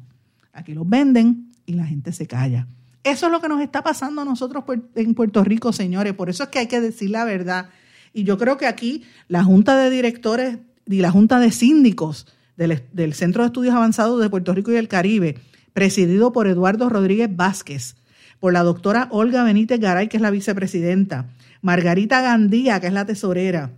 Aquí 0.52 0.74
los 0.74 0.86
venden 0.86 1.48
y 1.64 1.72
la 1.72 1.86
gente 1.86 2.12
se 2.12 2.26
calla. 2.26 2.66
Eso 3.02 3.26
es 3.26 3.32
lo 3.32 3.40
que 3.40 3.48
nos 3.48 3.62
está 3.62 3.82
pasando 3.82 4.20
a 4.20 4.24
nosotros 4.26 4.62
en 4.94 5.14
Puerto 5.14 5.42
Rico, 5.42 5.72
señores. 5.72 6.12
Por 6.12 6.28
eso 6.28 6.42
es 6.42 6.48
que 6.50 6.58
hay 6.58 6.66
que 6.66 6.82
decir 6.82 7.08
la 7.08 7.24
verdad. 7.24 7.70
Y 8.12 8.24
yo 8.24 8.36
creo 8.36 8.58
que 8.58 8.66
aquí 8.66 9.04
la 9.28 9.42
Junta 9.42 9.74
de 9.78 9.88
Directores 9.88 10.58
y 10.84 11.00
la 11.00 11.10
Junta 11.10 11.38
de 11.38 11.50
Síndicos 11.50 12.26
del, 12.58 12.82
del 12.92 13.14
Centro 13.14 13.42
de 13.42 13.46
Estudios 13.46 13.74
Avanzados 13.74 14.20
de 14.20 14.28
Puerto 14.28 14.52
Rico 14.52 14.70
y 14.70 14.76
el 14.76 14.88
Caribe 14.88 15.36
presidido 15.78 16.32
por 16.32 16.48
Eduardo 16.48 16.88
Rodríguez 16.88 17.30
Vázquez, 17.36 17.94
por 18.40 18.52
la 18.52 18.64
doctora 18.64 19.06
Olga 19.12 19.44
Benítez 19.44 19.78
Garay, 19.78 20.08
que 20.08 20.16
es 20.16 20.20
la 20.20 20.32
vicepresidenta, 20.32 21.26
Margarita 21.62 22.20
Gandía, 22.20 22.80
que 22.80 22.88
es 22.88 22.92
la 22.92 23.06
tesorera, 23.06 23.70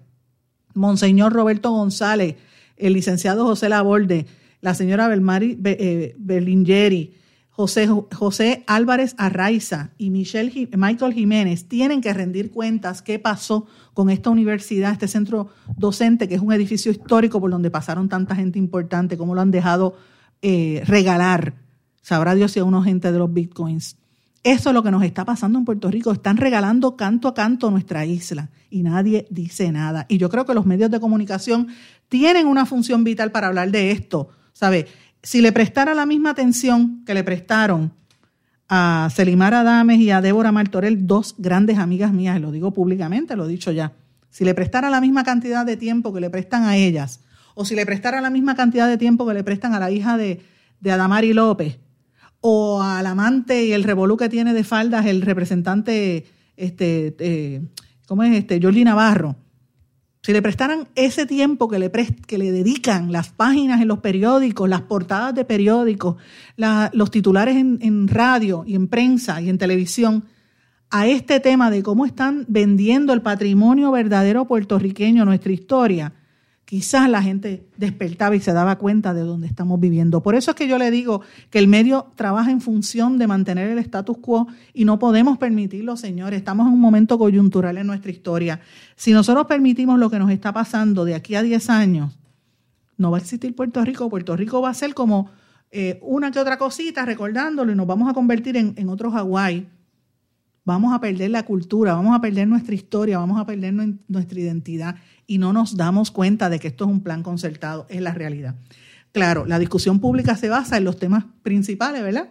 Monseñor 0.73 1.35
Roberto 1.35 1.71
González, 1.71 2.37
el 2.79 2.95
licenciado 2.95 3.45
José 3.45 3.69
Laborde, 3.69 4.25
la 4.63 4.73
señora 4.73 5.09
Belmari 5.09 5.61
eh, 5.63 6.15
Berlingeri, 6.17 7.13
José, 7.51 7.87
José 7.87 8.65
Álvarez 8.67 9.15
Arraiza 9.19 9.91
y 9.99 10.09
Michelle, 10.09 10.71
Michael 10.75 11.13
Jiménez 11.13 11.67
tienen 11.69 12.01
que 12.01 12.15
rendir 12.15 12.51
cuentas 12.51 13.03
qué 13.03 13.19
pasó 13.19 13.67
con 13.93 14.09
esta 14.09 14.31
universidad, 14.31 14.93
este 14.93 15.07
centro 15.07 15.51
docente, 15.77 16.31
que 16.31 16.37
es 16.37 16.41
un 16.41 16.55
edificio 16.55 16.91
histórico 16.91 17.43
por 17.43 17.51
donde 17.51 17.71
pasaron 17.71 18.09
tanta 18.09 18.35
gente 18.35 18.59
importante, 18.59 19.19
cómo 19.19 19.35
lo 19.35 19.43
han 19.43 19.51
dejado 19.51 19.99
eh, 20.41 20.83
regalar 20.87 21.53
Sabrá 22.03 22.35
Dios 22.35 22.53
si 22.53 22.61
a 22.61 22.65
uno 22.65 22.83
gente 22.83 23.13
de 23.13 23.19
los 23.19 23.33
bitcoins. 23.33 23.97
Eso 24.43 24.71
es 24.71 24.75
lo 24.75 24.83
que 24.83 24.91
nos 24.91 25.03
está 25.03 25.25
pasando 25.25 25.59
en 25.59 25.67
Puerto 25.67 25.91
Rico. 25.91 26.13
Están 26.13 26.39
regalando 26.39 26.97
canto 26.97 27.29
a 27.29 27.35
canto 27.35 27.71
nuestra 27.71 28.07
isla 28.07 28.49
y 28.71 28.83
nadie 28.83 29.27
dice 29.31 29.71
nada. 29.71 30.07
Y 30.09 30.17
yo 30.17 30.31
creo 30.31 30.47
que 30.47 30.55
los 30.55 30.65
medios 30.65 30.91
de 30.91 30.99
comunicación 30.99 31.69
tienen 32.09 32.47
una 32.47 32.65
función 32.65 33.05
vital 33.05 33.33
para 33.33 33.49
hablar 33.49 33.71
de 33.71 33.91
esto. 33.91 34.31
¿Sabe? 34.53 34.87
Si 35.23 35.43
le 35.43 35.53
prestara 35.53 35.95
la 35.95 36.07
misma 36.07 36.31
atención 36.31 37.05
que 37.05 37.13
le 37.13 37.23
prestaron 37.23 37.93
a 38.69 39.09
Selimar 39.15 39.53
Adames 39.53 39.99
y 39.99 40.11
a 40.11 40.23
Débora 40.23 40.53
Martorell, 40.53 41.07
dos 41.07 41.35
grandes 41.37 41.77
amigas 41.79 42.13
mías, 42.13 42.41
lo 42.41 42.51
digo 42.51 42.73
públicamente, 42.73 43.37
lo 43.37 43.45
he 43.45 43.49
dicho 43.49 43.73
ya. 43.73 43.93
Si 44.31 44.45
le 44.45 44.55
prestara 44.55 44.89
la 44.89 45.01
misma 45.01 45.25
cantidad 45.25 45.67
de 45.67 45.77
tiempo 45.77 46.15
que 46.15 46.21
le 46.21 46.31
prestan 46.31 46.63
a 46.63 46.77
ellas, 46.77 47.21
o 47.55 47.65
si 47.65 47.75
le 47.75 47.85
prestara 47.85 48.21
la 48.21 48.31
misma 48.31 48.55
cantidad 48.55 48.89
de 48.89 48.97
tiempo 48.97 49.27
que 49.27 49.35
le 49.35 49.45
prestan 49.45 49.75
a 49.75 49.81
la 49.81 49.91
hija 49.91 50.17
de, 50.17 50.41
de 50.81 50.93
Adamari 50.93 51.33
López, 51.33 51.79
o 52.41 52.83
al 52.83 53.07
amante 53.07 53.65
y 53.65 53.73
el 53.73 53.85
revolú 53.85 54.17
que 54.17 54.29
tiene 54.29 54.55
de 54.55 54.65
faldas 54.65 55.07
el 55.07 55.23
representante, 55.23 56.27
este, 56.57 57.15
eh, 57.19 57.63
¿cómo 58.07 58.23
es 58.23 58.37
este? 58.37 58.61
Jordi 58.63 58.85
Navarro. 58.85 59.37
Si 60.23 60.33
le 60.33 60.43
prestaran 60.43 60.89
ese 60.95 61.25
tiempo 61.25 61.69
que 61.69 61.79
le, 61.79 61.91
que 61.91 62.39
le 62.39 62.53
dedican 62.53 63.11
las 63.11 63.31
páginas 63.31 63.81
en 63.81 63.89
los 63.89 64.01
periódicos, 64.01 64.69
las 64.69 64.83
portadas 64.83 65.35
de 65.35 65.47
periódicos, 65.47 66.17
los 66.93 67.11
titulares 67.11 67.57
en, 67.57 67.79
en 67.81 68.07
radio 68.07 68.65
y 68.67 68.75
en 68.75 68.89
prensa 68.89 69.41
y 69.41 69.49
en 69.49 69.57
televisión, 69.57 70.25
a 70.91 71.07
este 71.07 71.41
tema 71.41 71.71
de 71.71 71.83
cómo 71.83 72.05
están 72.05 72.45
vendiendo 72.49 73.13
el 73.13 73.23
patrimonio 73.23 73.93
verdadero 73.93 74.47
puertorriqueño, 74.47 75.25
nuestra 75.25 75.53
historia, 75.53 76.13
quizás 76.71 77.11
la 77.11 77.21
gente 77.21 77.67
despertaba 77.79 78.37
y 78.37 78.41
se 78.41 78.53
daba 78.53 78.79
cuenta 78.79 79.13
de 79.13 79.23
dónde 79.23 79.49
estamos 79.49 79.81
viviendo. 79.81 80.23
Por 80.23 80.37
eso 80.37 80.53
es 80.53 80.57
que 80.57 80.69
yo 80.69 80.79
le 80.79 80.93
digo 80.93 81.21
que 81.51 81.59
el 81.59 81.67
medio 81.67 82.13
trabaja 82.15 82.53
en 82.53 82.61
función 82.61 83.19
de 83.19 83.27
mantener 83.27 83.71
el 83.71 83.81
status 83.81 84.19
quo 84.19 84.47
y 84.73 84.85
no 84.85 85.01
podemos 85.01 85.37
permitirlo, 85.37 85.97
señores. 85.97 86.39
Estamos 86.39 86.69
en 86.69 86.75
un 86.75 86.79
momento 86.79 87.19
coyuntural 87.19 87.77
en 87.77 87.89
nuestra 87.89 88.13
historia. 88.13 88.61
Si 88.95 89.11
nosotros 89.11 89.49
permitimos 89.49 89.99
lo 89.99 90.11
que 90.11 90.21
nos 90.21 90.31
está 90.31 90.53
pasando 90.53 91.05
de 91.05 91.17
aquí 91.17 91.35
a 91.35 91.43
10 91.43 91.71
años, 91.71 92.17
no 92.97 93.11
va 93.11 93.17
a 93.17 93.21
existir 93.21 93.53
Puerto 93.57 93.85
Rico. 93.85 94.09
Puerto 94.09 94.37
Rico 94.37 94.63
va 94.63 94.71
a 94.71 94.75
ser 94.75 94.95
como 94.95 95.29
eh, 95.73 95.99
una 96.03 96.31
que 96.31 96.39
otra 96.39 96.57
cosita 96.57 97.05
recordándolo 97.05 97.73
y 97.73 97.75
nos 97.75 97.89
vamos 97.89 98.09
a 98.09 98.15
convertir 98.15 98.57
en, 98.57 98.75
en 98.77 98.89
otro 98.91 99.11
Hawái. 99.11 99.67
Vamos 100.71 100.95
a 100.95 101.01
perder 101.01 101.33
la 101.33 101.45
cultura, 101.45 101.95
vamos 101.95 102.17
a 102.17 102.21
perder 102.21 102.47
nuestra 102.47 102.77
historia, 102.77 103.19
vamos 103.19 103.41
a 103.41 103.45
perder 103.45 103.75
nuestra 104.07 104.39
identidad 104.39 104.95
y 105.27 105.39
no 105.39 105.53
nos 105.53 105.77
damos 105.77 106.13
cuenta 106.13 106.49
de 106.49 106.61
que 106.61 106.69
esto 106.69 106.85
es 106.85 106.91
un 106.93 107.01
plan 107.01 107.25
concertado, 107.25 107.87
es 107.89 108.01
la 108.01 108.15
realidad. 108.15 108.55
Claro, 109.11 109.47
la 109.47 109.59
discusión 109.59 109.99
pública 109.99 110.37
se 110.37 110.49
basa 110.49 110.77
en 110.77 110.85
los 110.85 110.97
temas 110.97 111.25
principales, 111.43 112.05
¿verdad? 112.05 112.29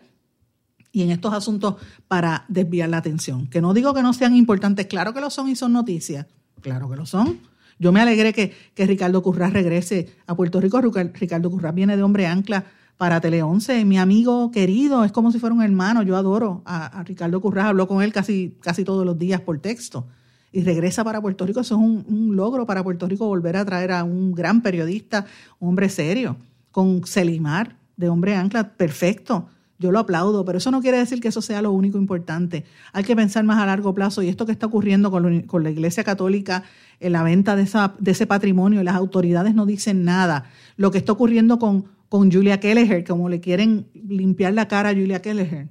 Y 0.93 1.01
en 1.01 1.11
estos 1.11 1.33
asuntos 1.33 1.75
para 2.07 2.45
desviar 2.47 2.87
la 2.87 2.99
atención. 2.99 3.47
Que 3.47 3.59
no 3.59 3.73
digo 3.73 3.93
que 3.93 4.01
no 4.01 4.13
sean 4.13 4.33
importantes, 4.37 4.85
claro 4.85 5.13
que 5.13 5.19
lo 5.19 5.29
son 5.29 5.49
y 5.49 5.57
son 5.57 5.73
noticias, 5.73 6.25
claro 6.61 6.89
que 6.89 6.95
lo 6.95 7.05
son. 7.05 7.39
Yo 7.77 7.91
me 7.91 7.99
alegré 7.99 8.31
que, 8.31 8.53
que 8.73 8.85
Ricardo 8.85 9.21
Currás 9.21 9.51
regrese 9.51 10.15
a 10.27 10.33
Puerto 10.33 10.61
Rico. 10.61 10.79
Ricardo 10.79 11.51
Currás 11.51 11.75
viene 11.75 11.97
de 11.97 12.03
Hombre 12.03 12.25
Ancla 12.25 12.63
para 12.99 13.21
Tele 13.21 13.41
11, 13.41 13.85
mi 13.85 13.97
amigo 13.97 14.51
querido, 14.51 15.05
es 15.05 15.13
como 15.13 15.31
si 15.31 15.39
fuera 15.39 15.55
un 15.55 15.63
hermano, 15.63 16.03
yo 16.03 16.17
adoro 16.17 16.61
a, 16.65 17.01
Ricardo 17.05 17.39
Currás, 17.39 17.67
hablo 17.67 17.87
con 17.87 18.03
él 18.03 18.11
casi, 18.11 18.57
casi 18.59 18.83
todos 18.83 19.05
los 19.05 19.17
días 19.17 19.39
por 19.39 19.57
texto 19.59 20.05
y 20.51 20.63
regresa 20.63 21.05
para 21.05 21.21
Puerto 21.21 21.45
Rico. 21.45 21.61
Eso 21.61 21.75
es 21.75 21.81
un, 21.81 22.35
logro 22.35 22.65
para 22.65 22.83
Puerto 22.83 23.07
Rico 23.07 23.25
volver 23.25 23.55
a 23.55 23.63
traer 23.63 23.93
a 23.93 24.03
un 24.03 24.33
gran 24.33 24.61
periodista, 24.61 25.25
un 25.59 25.69
hombre 25.69 25.87
serio, 25.87 26.35
con 26.71 27.05
Selimar, 27.05 27.77
de 27.95 28.09
hombre 28.09 28.35
ancla, 28.35 28.73
perfecto. 28.73 29.47
Yo 29.77 29.93
lo 29.93 29.99
aplaudo, 29.99 30.43
pero 30.43 30.57
eso 30.57 30.69
no 30.69 30.81
quiere 30.81 30.97
decir 30.97 31.21
que 31.21 31.29
eso 31.29 31.41
sea 31.41 31.61
lo 31.61 31.71
único 31.71 31.97
importante. 31.97 32.65
Hay 32.91 33.05
que 33.05 33.15
pensar 33.15 33.45
más 33.45 33.59
a 33.59 33.65
largo 33.65 33.93
plazo 33.93 34.23
y 34.23 34.27
esto 34.27 34.45
que 34.45 34.51
está 34.51 34.65
ocurriendo 34.65 35.09
con, 35.09 35.43
con 35.43 35.63
la 35.63 35.69
Iglesia 35.69 36.03
Católica 36.03 36.63
en 36.99 37.13
la 37.13 37.23
venta 37.23 37.55
de, 37.55 37.63
esa, 37.63 37.93
de 37.97 38.11
ese 38.11 38.27
patrimonio, 38.27 38.83
las 38.83 38.95
autoridades 38.95 39.55
no 39.55 39.65
dicen 39.65 40.03
nada. 40.03 40.49
Lo 40.75 40.91
que 40.91 40.97
está 40.97 41.13
ocurriendo 41.13 41.59
con, 41.59 41.85
con 42.09 42.31
Julia 42.31 42.59
Kelleher, 42.59 43.03
como 43.03 43.29
le 43.29 43.39
quieren 43.39 43.87
limpiar 43.93 44.53
la 44.53 44.67
cara 44.67 44.89
a 44.89 44.93
Julia 44.93 45.21
Kelleher, 45.21 45.69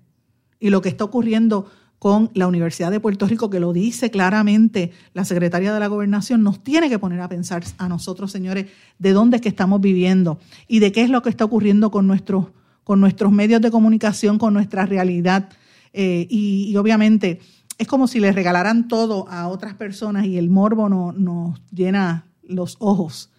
y 0.61 0.71
lo 0.71 0.81
que 0.81 0.89
está 0.89 1.05
ocurriendo 1.05 1.69
con 1.99 2.31
la 2.35 2.47
Universidad 2.47 2.91
de 2.93 3.01
Puerto 3.01 3.27
Rico, 3.27 3.51
que 3.51 3.59
lo 3.59 3.73
dice 3.73 4.11
claramente 4.11 4.93
la 5.15 5.25
secretaria 5.25 5.75
de 5.75 5.81
la 5.81 5.89
Gobernación, 5.89 6.43
nos 6.43 6.63
tiene 6.63 6.89
que 6.89 6.99
poner 6.99 7.21
a 7.21 7.29
pensar 7.29 7.65
a 7.77 7.89
nosotros, 7.89 8.31
señores, 8.31 8.67
de 8.99 9.13
dónde 9.13 9.37
es 9.37 9.43
que 9.43 9.49
estamos 9.49 9.81
viviendo 9.81 10.39
y 10.69 10.79
de 10.79 10.93
qué 10.93 11.03
es 11.03 11.11
lo 11.11 11.23
que 11.23 11.31
está 11.31 11.45
ocurriendo 11.45 11.91
con 11.91 12.07
nuestros, 12.07 12.47
con 12.85 13.01
nuestros 13.01 13.33
medios 13.33 13.61
de 13.61 13.73
comunicación, 13.73 14.39
con 14.39 14.55
nuestra 14.55 14.87
realidad. 14.87 15.49
Eh, 15.93 16.27
y, 16.31 16.77
obviamente 16.77 17.41
es 17.79 17.87
como 17.87 18.09
si 18.09 18.19
le 18.19 18.33
regalaran 18.33 18.89
todo 18.89 19.29
a 19.29 19.47
otras 19.47 19.75
personas 19.75 20.27
y 20.27 20.37
el 20.37 20.51
morbo 20.51 20.89
no, 20.89 21.13
nos 21.13 21.61
llena 21.71 22.27
los 22.43 22.77
ojos. 22.81 23.31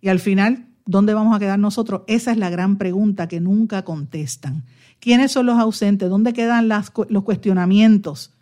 Y 0.00 0.08
al 0.08 0.20
final, 0.20 0.67
¿dónde 0.88 1.12
vamos 1.12 1.36
a 1.36 1.38
quedar 1.38 1.58
nosotros? 1.58 2.02
Esa 2.06 2.32
es 2.32 2.38
la 2.38 2.48
gran 2.48 2.78
pregunta 2.78 3.28
que 3.28 3.40
nunca 3.40 3.84
contestan. 3.84 4.64
¿Quiénes 5.00 5.30
son 5.30 5.46
los 5.46 5.58
ausentes? 5.58 6.08
¿Dónde 6.08 6.32
quedan 6.32 6.68
los 6.68 7.24
cuestionamientos 7.24 8.32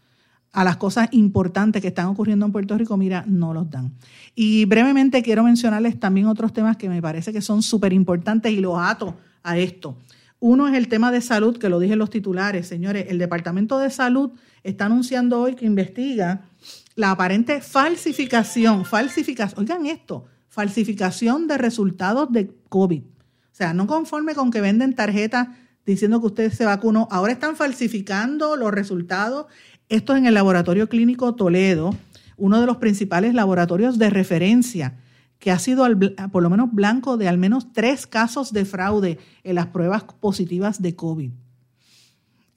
a 0.52 0.62
las 0.62 0.76
cosas 0.76 1.08
importantes 1.10 1.82
que 1.82 1.88
están 1.88 2.06
ocurriendo 2.06 2.46
en 2.46 2.52
Puerto 2.52 2.78
Rico? 2.78 2.96
Mira, 2.96 3.24
no 3.26 3.52
los 3.52 3.68
dan. 3.68 3.92
Y 4.36 4.64
brevemente 4.64 5.22
quiero 5.22 5.42
mencionarles 5.42 5.98
también 5.98 6.28
otros 6.28 6.52
temas 6.52 6.76
que 6.76 6.88
me 6.88 7.02
parece 7.02 7.32
que 7.32 7.42
son 7.42 7.62
súper 7.62 7.92
importantes 7.92 8.52
y 8.52 8.60
los 8.60 8.78
ato 8.78 9.16
a 9.42 9.58
esto. 9.58 9.96
Uno 10.38 10.68
es 10.68 10.74
el 10.74 10.86
tema 10.86 11.10
de 11.10 11.22
salud, 11.22 11.58
que 11.58 11.68
lo 11.68 11.80
dije 11.80 11.94
en 11.94 11.98
los 11.98 12.10
titulares, 12.10 12.68
señores. 12.68 13.06
El 13.08 13.18
Departamento 13.18 13.78
de 13.80 13.90
Salud 13.90 14.30
está 14.62 14.86
anunciando 14.86 15.40
hoy 15.40 15.56
que 15.56 15.66
investiga 15.66 16.42
la 16.94 17.10
aparente 17.10 17.60
falsificación, 17.60 18.84
falsificación, 18.84 19.60
oigan 19.60 19.86
esto, 19.86 20.26
falsificación 20.56 21.48
de 21.48 21.58
resultados 21.58 22.32
de 22.32 22.50
COVID. 22.70 23.02
O 23.02 23.52
sea, 23.52 23.74
no 23.74 23.86
conforme 23.86 24.34
con 24.34 24.50
que 24.50 24.62
venden 24.62 24.94
tarjetas 24.94 25.48
diciendo 25.84 26.18
que 26.18 26.28
usted 26.28 26.50
se 26.50 26.64
vacunó. 26.64 27.08
Ahora 27.10 27.34
están 27.34 27.56
falsificando 27.56 28.56
los 28.56 28.72
resultados. 28.72 29.46
Esto 29.90 30.14
es 30.14 30.18
en 30.18 30.24
el 30.24 30.32
Laboratorio 30.32 30.88
Clínico 30.88 31.34
Toledo, 31.34 31.94
uno 32.38 32.58
de 32.58 32.64
los 32.64 32.78
principales 32.78 33.34
laboratorios 33.34 33.98
de 33.98 34.08
referencia 34.08 34.94
que 35.38 35.50
ha 35.50 35.58
sido 35.58 35.86
por 36.32 36.42
lo 36.42 36.48
menos 36.48 36.72
blanco 36.72 37.18
de 37.18 37.28
al 37.28 37.36
menos 37.36 37.74
tres 37.74 38.06
casos 38.06 38.54
de 38.54 38.64
fraude 38.64 39.18
en 39.44 39.56
las 39.56 39.66
pruebas 39.66 40.04
positivas 40.04 40.80
de 40.80 40.96
COVID. 40.96 41.32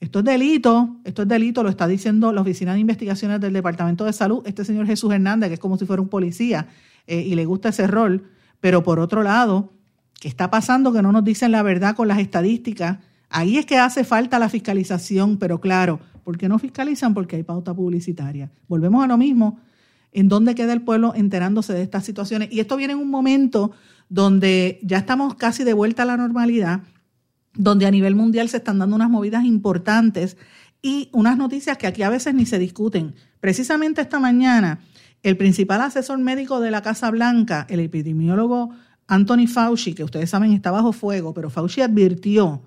Esto 0.00 0.20
es 0.20 0.24
delito, 0.24 0.96
esto 1.04 1.22
es 1.22 1.28
delito, 1.28 1.62
lo 1.62 1.68
está 1.68 1.86
diciendo 1.86 2.32
la 2.32 2.40
Oficina 2.40 2.72
de 2.72 2.80
Investigaciones 2.80 3.42
del 3.42 3.52
Departamento 3.52 4.06
de 4.06 4.14
Salud, 4.14 4.42
este 4.46 4.64
señor 4.64 4.86
Jesús 4.86 5.12
Hernández, 5.12 5.50
que 5.50 5.54
es 5.54 5.60
como 5.60 5.76
si 5.76 5.84
fuera 5.84 6.00
un 6.00 6.08
policía 6.08 6.66
eh, 7.10 7.20
y 7.20 7.34
le 7.34 7.44
gusta 7.44 7.68
ese 7.68 7.86
rol, 7.86 8.30
pero 8.60 8.82
por 8.82 9.00
otro 9.00 9.22
lado, 9.22 9.74
¿qué 10.20 10.28
está 10.28 10.50
pasando? 10.50 10.92
Que 10.92 11.02
no 11.02 11.12
nos 11.12 11.24
dicen 11.24 11.52
la 11.52 11.62
verdad 11.62 11.94
con 11.94 12.08
las 12.08 12.18
estadísticas 12.18 12.98
Ahí 13.30 13.58
es 13.58 13.64
que 13.64 13.78
hace 13.78 14.02
falta 14.02 14.40
la 14.40 14.48
fiscalización, 14.48 15.38
pero 15.38 15.60
claro, 15.60 16.00
¿por 16.24 16.36
qué 16.36 16.48
no 16.48 16.58
fiscalizan? 16.58 17.14
Porque 17.14 17.36
hay 17.36 17.44
pauta 17.44 17.72
publicitaria. 17.72 18.50
Volvemos 18.66 19.04
a 19.04 19.06
lo 19.06 19.16
mismo, 19.16 19.60
¿en 20.10 20.28
dónde 20.28 20.56
queda 20.56 20.72
el 20.72 20.82
pueblo 20.82 21.14
enterándose 21.14 21.72
de 21.72 21.82
estas 21.82 22.04
situaciones? 22.04 22.48
Y 22.50 22.58
esto 22.58 22.76
viene 22.76 22.94
en 22.94 22.98
un 22.98 23.08
momento 23.08 23.70
donde 24.08 24.80
ya 24.82 24.98
estamos 24.98 25.36
casi 25.36 25.62
de 25.62 25.74
vuelta 25.74 26.02
a 26.02 26.06
la 26.06 26.16
normalidad, 26.16 26.82
donde 27.54 27.86
a 27.86 27.92
nivel 27.92 28.16
mundial 28.16 28.48
se 28.48 28.56
están 28.56 28.80
dando 28.80 28.96
unas 28.96 29.10
movidas 29.10 29.44
importantes 29.44 30.36
y 30.82 31.08
unas 31.12 31.38
noticias 31.38 31.78
que 31.78 31.86
aquí 31.86 32.02
a 32.02 32.10
veces 32.10 32.34
ni 32.34 32.46
se 32.46 32.58
discuten. 32.58 33.14
Precisamente 33.38 34.00
esta 34.00 34.18
mañana, 34.18 34.80
el 35.22 35.36
principal 35.36 35.82
asesor 35.82 36.18
médico 36.18 36.60
de 36.60 36.70
la 36.70 36.82
Casa 36.82 37.10
Blanca, 37.10 37.66
el 37.68 37.80
epidemiólogo 37.80 38.70
Anthony 39.06 39.46
Fauci, 39.46 39.92
que 39.92 40.04
ustedes 40.04 40.30
saben 40.30 40.52
está 40.52 40.70
bajo 40.70 40.92
fuego, 40.92 41.34
pero 41.34 41.50
Fauci 41.50 41.80
advirtió 41.80 42.62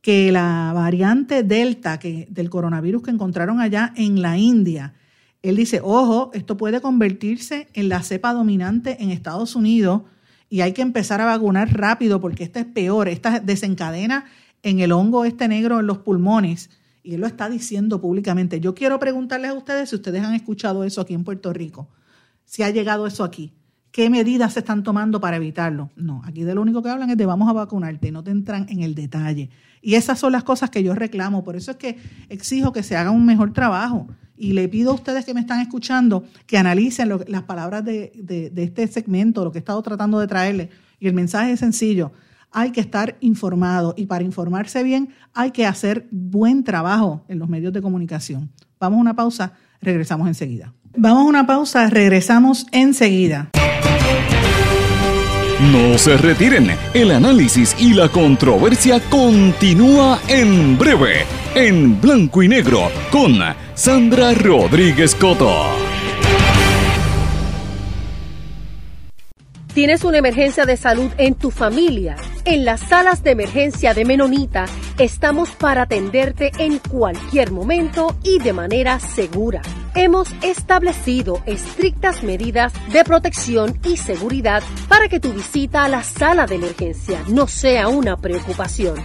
que 0.00 0.32
la 0.32 0.72
variante 0.74 1.42
Delta 1.42 1.98
del 1.98 2.50
coronavirus 2.50 3.02
que 3.02 3.10
encontraron 3.10 3.60
allá 3.60 3.92
en 3.96 4.20
la 4.20 4.36
India, 4.36 4.94
él 5.42 5.56
dice, 5.56 5.80
ojo, 5.82 6.30
esto 6.34 6.56
puede 6.56 6.80
convertirse 6.80 7.68
en 7.72 7.88
la 7.88 8.02
cepa 8.02 8.32
dominante 8.32 9.02
en 9.02 9.10
Estados 9.10 9.56
Unidos 9.56 10.02
y 10.48 10.60
hay 10.60 10.72
que 10.72 10.82
empezar 10.82 11.20
a 11.20 11.24
vacunar 11.24 11.72
rápido 11.72 12.20
porque 12.20 12.44
esta 12.44 12.60
es 12.60 12.66
peor, 12.66 13.08
esta 13.08 13.40
desencadena 13.40 14.26
en 14.62 14.80
el 14.80 14.92
hongo 14.92 15.24
este 15.24 15.48
negro 15.48 15.80
en 15.80 15.86
los 15.86 15.98
pulmones 15.98 16.70
y 17.02 17.14
él 17.14 17.20
lo 17.20 17.26
está 17.26 17.48
diciendo 17.48 18.00
públicamente. 18.00 18.60
Yo 18.60 18.74
quiero 18.74 18.98
preguntarles 18.98 19.50
a 19.50 19.54
ustedes 19.54 19.90
si 19.90 19.96
ustedes 19.96 20.22
han 20.22 20.34
escuchado 20.34 20.84
eso 20.84 21.00
aquí 21.00 21.14
en 21.14 21.24
Puerto 21.24 21.52
Rico, 21.52 21.88
si 22.44 22.62
ha 22.62 22.70
llegado 22.70 23.06
eso 23.06 23.24
aquí. 23.24 23.52
¿Qué 23.90 24.08
medidas 24.08 24.54
se 24.54 24.60
están 24.60 24.82
tomando 24.82 25.20
para 25.20 25.36
evitarlo? 25.36 25.90
No, 25.96 26.22
aquí 26.24 26.44
de 26.44 26.54
lo 26.54 26.62
único 26.62 26.82
que 26.82 26.88
hablan 26.88 27.10
es 27.10 27.16
de 27.16 27.26
vamos 27.26 27.48
a 27.48 27.52
vacunarte, 27.52 28.10
no 28.10 28.24
te 28.24 28.30
entran 28.30 28.66
en 28.70 28.82
el 28.82 28.94
detalle. 28.94 29.50
Y 29.82 29.96
esas 29.96 30.18
son 30.18 30.32
las 30.32 30.44
cosas 30.44 30.70
que 30.70 30.82
yo 30.82 30.94
reclamo, 30.94 31.44
por 31.44 31.56
eso 31.56 31.72
es 31.72 31.76
que 31.76 31.98
exijo 32.30 32.72
que 32.72 32.82
se 32.82 32.96
haga 32.96 33.10
un 33.10 33.26
mejor 33.26 33.52
trabajo. 33.52 34.08
Y 34.34 34.54
le 34.54 34.66
pido 34.68 34.92
a 34.92 34.94
ustedes 34.94 35.26
que 35.26 35.34
me 35.34 35.40
están 35.40 35.60
escuchando 35.60 36.24
que 36.46 36.56
analicen 36.56 37.10
las 37.28 37.42
palabras 37.42 37.84
de, 37.84 38.12
de 38.14 38.62
este 38.62 38.86
segmento, 38.86 39.44
lo 39.44 39.52
que 39.52 39.58
he 39.58 39.60
estado 39.60 39.82
tratando 39.82 40.18
de 40.18 40.26
traerles. 40.26 40.70
Y 40.98 41.08
el 41.08 41.14
mensaje 41.14 41.52
es 41.52 41.60
sencillo 41.60 42.12
hay 42.52 42.70
que 42.70 42.80
estar 42.80 43.16
informado 43.20 43.94
y 43.96 44.06
para 44.06 44.24
informarse 44.24 44.82
bien 44.82 45.10
hay 45.34 45.50
que 45.50 45.66
hacer 45.66 46.06
buen 46.10 46.64
trabajo 46.64 47.24
en 47.28 47.38
los 47.38 47.48
medios 47.48 47.72
de 47.72 47.82
comunicación. 47.82 48.50
Vamos 48.78 48.98
a 48.98 49.00
una 49.00 49.16
pausa, 49.16 49.54
regresamos 49.80 50.28
enseguida. 50.28 50.72
Vamos 50.96 51.24
a 51.24 51.28
una 51.28 51.46
pausa, 51.46 51.88
regresamos 51.88 52.66
enseguida. 52.72 53.50
No 55.72 55.96
se 55.96 56.16
retiren, 56.16 56.70
el 56.92 57.12
análisis 57.12 57.76
y 57.78 57.94
la 57.94 58.08
controversia 58.08 59.00
continúa 59.08 60.20
en 60.26 60.76
breve, 60.76 61.24
en 61.54 62.00
blanco 62.00 62.42
y 62.42 62.48
negro, 62.48 62.90
con 63.12 63.38
Sandra 63.74 64.34
Rodríguez 64.34 65.14
Coto. 65.14 65.52
¿Tienes 69.72 70.04
una 70.04 70.18
emergencia 70.18 70.66
de 70.66 70.76
salud 70.76 71.10
en 71.16 71.34
tu 71.34 71.50
familia? 71.50 72.16
En 72.44 72.64
las 72.64 72.80
salas 72.80 73.22
de 73.22 73.30
emergencia 73.30 73.94
de 73.94 74.04
Menonita 74.04 74.64
estamos 74.98 75.50
para 75.50 75.82
atenderte 75.82 76.50
en 76.58 76.78
cualquier 76.78 77.52
momento 77.52 78.16
y 78.24 78.40
de 78.40 78.52
manera 78.52 78.98
segura. 78.98 79.62
Hemos 79.94 80.28
establecido 80.42 81.40
estrictas 81.46 82.24
medidas 82.24 82.72
de 82.92 83.04
protección 83.04 83.78
y 83.84 83.96
seguridad 83.96 84.60
para 84.88 85.08
que 85.08 85.20
tu 85.20 85.32
visita 85.32 85.84
a 85.84 85.88
la 85.88 86.02
sala 86.02 86.46
de 86.46 86.56
emergencia 86.56 87.22
no 87.28 87.46
sea 87.46 87.86
una 87.86 88.16
preocupación. 88.16 88.96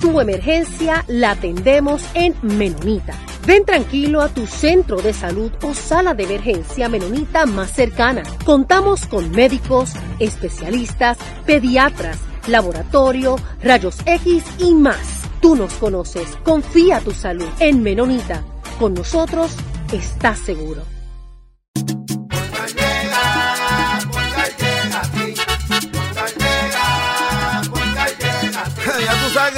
Tu 0.00 0.20
emergencia 0.20 1.04
la 1.08 1.32
atendemos 1.32 2.04
en 2.14 2.36
Menonita. 2.42 3.14
Ven 3.46 3.64
tranquilo 3.64 4.20
a 4.22 4.28
tu 4.28 4.46
centro 4.46 5.02
de 5.02 5.12
salud 5.12 5.50
o 5.62 5.74
sala 5.74 6.14
de 6.14 6.24
emergencia 6.24 6.88
menonita 6.88 7.46
más 7.46 7.72
cercana. 7.72 8.22
Contamos 8.44 9.06
con 9.06 9.30
médicos, 9.30 9.92
especialistas, 10.18 11.16
pediatras, 11.46 12.18
laboratorio, 12.48 13.36
rayos 13.62 13.98
X 14.06 14.44
y 14.58 14.74
más. 14.74 15.22
Tú 15.40 15.56
nos 15.56 15.74
conoces. 15.74 16.28
Confía 16.44 17.00
tu 17.00 17.12
salud 17.12 17.48
en 17.60 17.82
Menonita. 17.82 18.42
Con 18.78 18.94
nosotros 18.94 19.54
estás 19.92 20.38
seguro. 20.38 20.95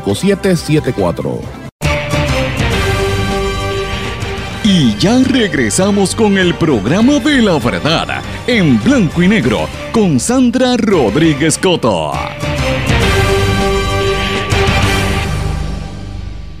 5774. 0.00 1.66
Y 4.68 4.96
ya 4.96 5.16
regresamos 5.22 6.16
con 6.16 6.36
el 6.38 6.54
programa 6.56 7.20
de 7.20 7.40
la 7.40 7.56
verdad 7.58 8.20
en 8.48 8.82
blanco 8.82 9.22
y 9.22 9.28
negro 9.28 9.68
con 9.92 10.18
Sandra 10.18 10.76
Rodríguez 10.76 11.56
Coto. 11.56 12.12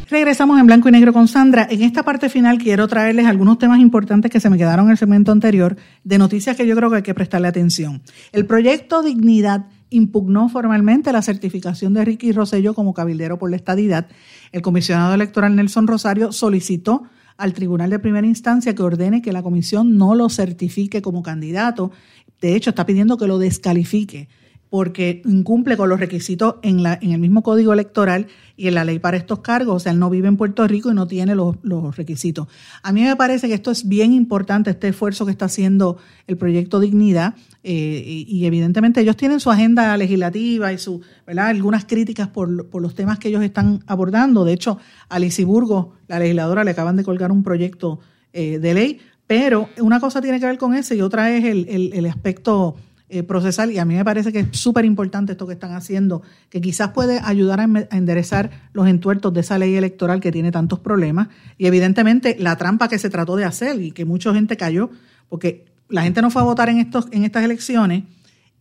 Regresamos 0.08 0.60
en 0.60 0.66
blanco 0.66 0.88
y 0.88 0.92
negro 0.92 1.12
con 1.12 1.26
Sandra. 1.26 1.66
En 1.68 1.82
esta 1.82 2.04
parte 2.04 2.28
final 2.28 2.58
quiero 2.58 2.86
traerles 2.86 3.26
algunos 3.26 3.58
temas 3.58 3.80
importantes 3.80 4.30
que 4.30 4.38
se 4.38 4.48
me 4.48 4.56
quedaron 4.56 4.86
en 4.86 4.92
el 4.92 4.98
segmento 4.98 5.32
anterior 5.32 5.76
de 6.04 6.18
noticias 6.18 6.56
que 6.56 6.66
yo 6.66 6.76
creo 6.76 6.90
que 6.90 6.96
hay 6.96 7.02
que 7.02 7.12
prestarle 7.12 7.48
atención. 7.48 8.02
El 8.30 8.46
proyecto 8.46 9.02
Dignidad 9.02 9.66
impugnó 9.90 10.48
formalmente 10.48 11.12
la 11.12 11.22
certificación 11.22 11.94
de 11.94 12.04
Ricky 12.04 12.32
Rosello 12.32 12.74
como 12.74 12.94
cabildero 12.94 13.38
por 13.38 13.50
la 13.50 13.56
estadidad. 13.56 14.08
El 14.52 14.62
comisionado 14.62 15.14
electoral 15.14 15.54
Nelson 15.54 15.86
Rosario 15.86 16.32
solicitó 16.32 17.04
al 17.36 17.52
Tribunal 17.52 17.90
de 17.90 17.98
Primera 17.98 18.26
Instancia 18.26 18.74
que 18.74 18.82
ordene 18.82 19.22
que 19.22 19.32
la 19.32 19.42
comisión 19.42 19.96
no 19.98 20.14
lo 20.14 20.28
certifique 20.28 21.02
como 21.02 21.22
candidato. 21.22 21.92
De 22.40 22.54
hecho, 22.56 22.70
está 22.70 22.86
pidiendo 22.86 23.16
que 23.16 23.26
lo 23.26 23.38
descalifique 23.38 24.28
porque 24.70 25.22
incumple 25.24 25.76
con 25.76 25.88
los 25.88 26.00
requisitos 26.00 26.56
en, 26.62 26.82
la, 26.82 26.98
en 27.00 27.12
el 27.12 27.20
mismo 27.20 27.42
código 27.42 27.72
electoral 27.72 28.26
y 28.56 28.68
en 28.68 28.74
la 28.74 28.84
ley 28.84 28.98
para 28.98 29.16
estos 29.16 29.40
cargos. 29.40 29.76
O 29.76 29.78
sea, 29.78 29.92
él 29.92 29.98
no 29.98 30.10
vive 30.10 30.28
en 30.28 30.36
Puerto 30.36 30.66
Rico 30.66 30.90
y 30.90 30.94
no 30.94 31.06
tiene 31.06 31.34
los, 31.34 31.56
requisitos. 31.96 32.48
A 32.82 32.92
mí 32.92 33.02
me 33.02 33.14
parece 33.16 33.48
que 33.48 33.54
esto 33.54 33.70
es 33.70 33.86
bien 33.86 34.12
importante, 34.12 34.70
este 34.70 34.88
esfuerzo 34.88 35.24
que 35.24 35.32
está 35.32 35.44
haciendo 35.44 35.98
el 36.26 36.36
proyecto 36.36 36.80
Dignidad. 36.80 37.34
Eh, 37.62 38.24
y, 38.28 38.46
evidentemente 38.46 39.00
ellos 39.00 39.16
tienen 39.16 39.40
su 39.40 39.50
agenda 39.50 39.96
legislativa 39.96 40.72
y 40.72 40.78
su, 40.78 41.00
¿verdad? 41.26 41.48
algunas 41.48 41.84
críticas 41.84 42.28
por, 42.28 42.68
por 42.68 42.80
los 42.80 42.94
temas 42.94 43.18
que 43.18 43.28
ellos 43.28 43.42
están 43.42 43.82
abordando. 43.86 44.44
De 44.44 44.52
hecho, 44.52 44.78
a 45.08 45.18
Burgos, 45.44 45.88
la 46.06 46.18
legisladora, 46.18 46.64
le 46.64 46.70
acaban 46.72 46.96
de 46.96 47.04
colgar 47.04 47.32
un 47.32 47.42
proyecto 47.42 48.00
eh, 48.32 48.58
de 48.58 48.74
ley, 48.74 49.00
pero 49.26 49.68
una 49.80 49.98
cosa 49.98 50.20
tiene 50.20 50.38
que 50.38 50.46
ver 50.46 50.58
con 50.58 50.74
ese 50.74 50.96
y 50.96 51.00
otra 51.00 51.30
es 51.36 51.44
el, 51.44 51.92
el 51.92 52.06
aspecto 52.06 52.76
eh, 53.08 53.22
procesal 53.22 53.70
y 53.70 53.78
a 53.78 53.84
mí 53.84 53.94
me 53.94 54.04
parece 54.04 54.32
que 54.32 54.40
es 54.40 54.48
súper 54.50 54.84
importante 54.84 55.32
esto 55.32 55.46
que 55.46 55.52
están 55.52 55.72
haciendo, 55.74 56.22
que 56.50 56.60
quizás 56.60 56.90
puede 56.90 57.20
ayudar 57.22 57.60
a, 57.60 57.64
enderezar 57.96 58.68
los 58.72 58.88
entuertos 58.88 59.32
de 59.32 59.42
esa 59.42 59.58
ley 59.58 59.76
electoral 59.76 60.20
que 60.20 60.32
tiene 60.32 60.50
tantos 60.50 60.80
problemas 60.80 61.28
y 61.56 61.66
evidentemente 61.66 62.36
la 62.38 62.56
trampa 62.56 62.88
que 62.88 62.98
se 62.98 63.08
trató 63.08 63.36
de 63.36 63.44
hacer 63.44 63.80
y 63.80 63.92
que 63.92 64.04
mucha 64.04 64.34
gente 64.34 64.56
cayó, 64.56 64.90
porque 65.28 65.66
la 65.88 66.02
gente 66.02 66.20
no 66.20 66.32
fue 66.32 66.42
a 66.42 66.46
votar 66.46 66.68
en, 66.68 66.78
estos, 66.78 67.06
en 67.12 67.22
estas 67.22 67.44
elecciones 67.44 68.02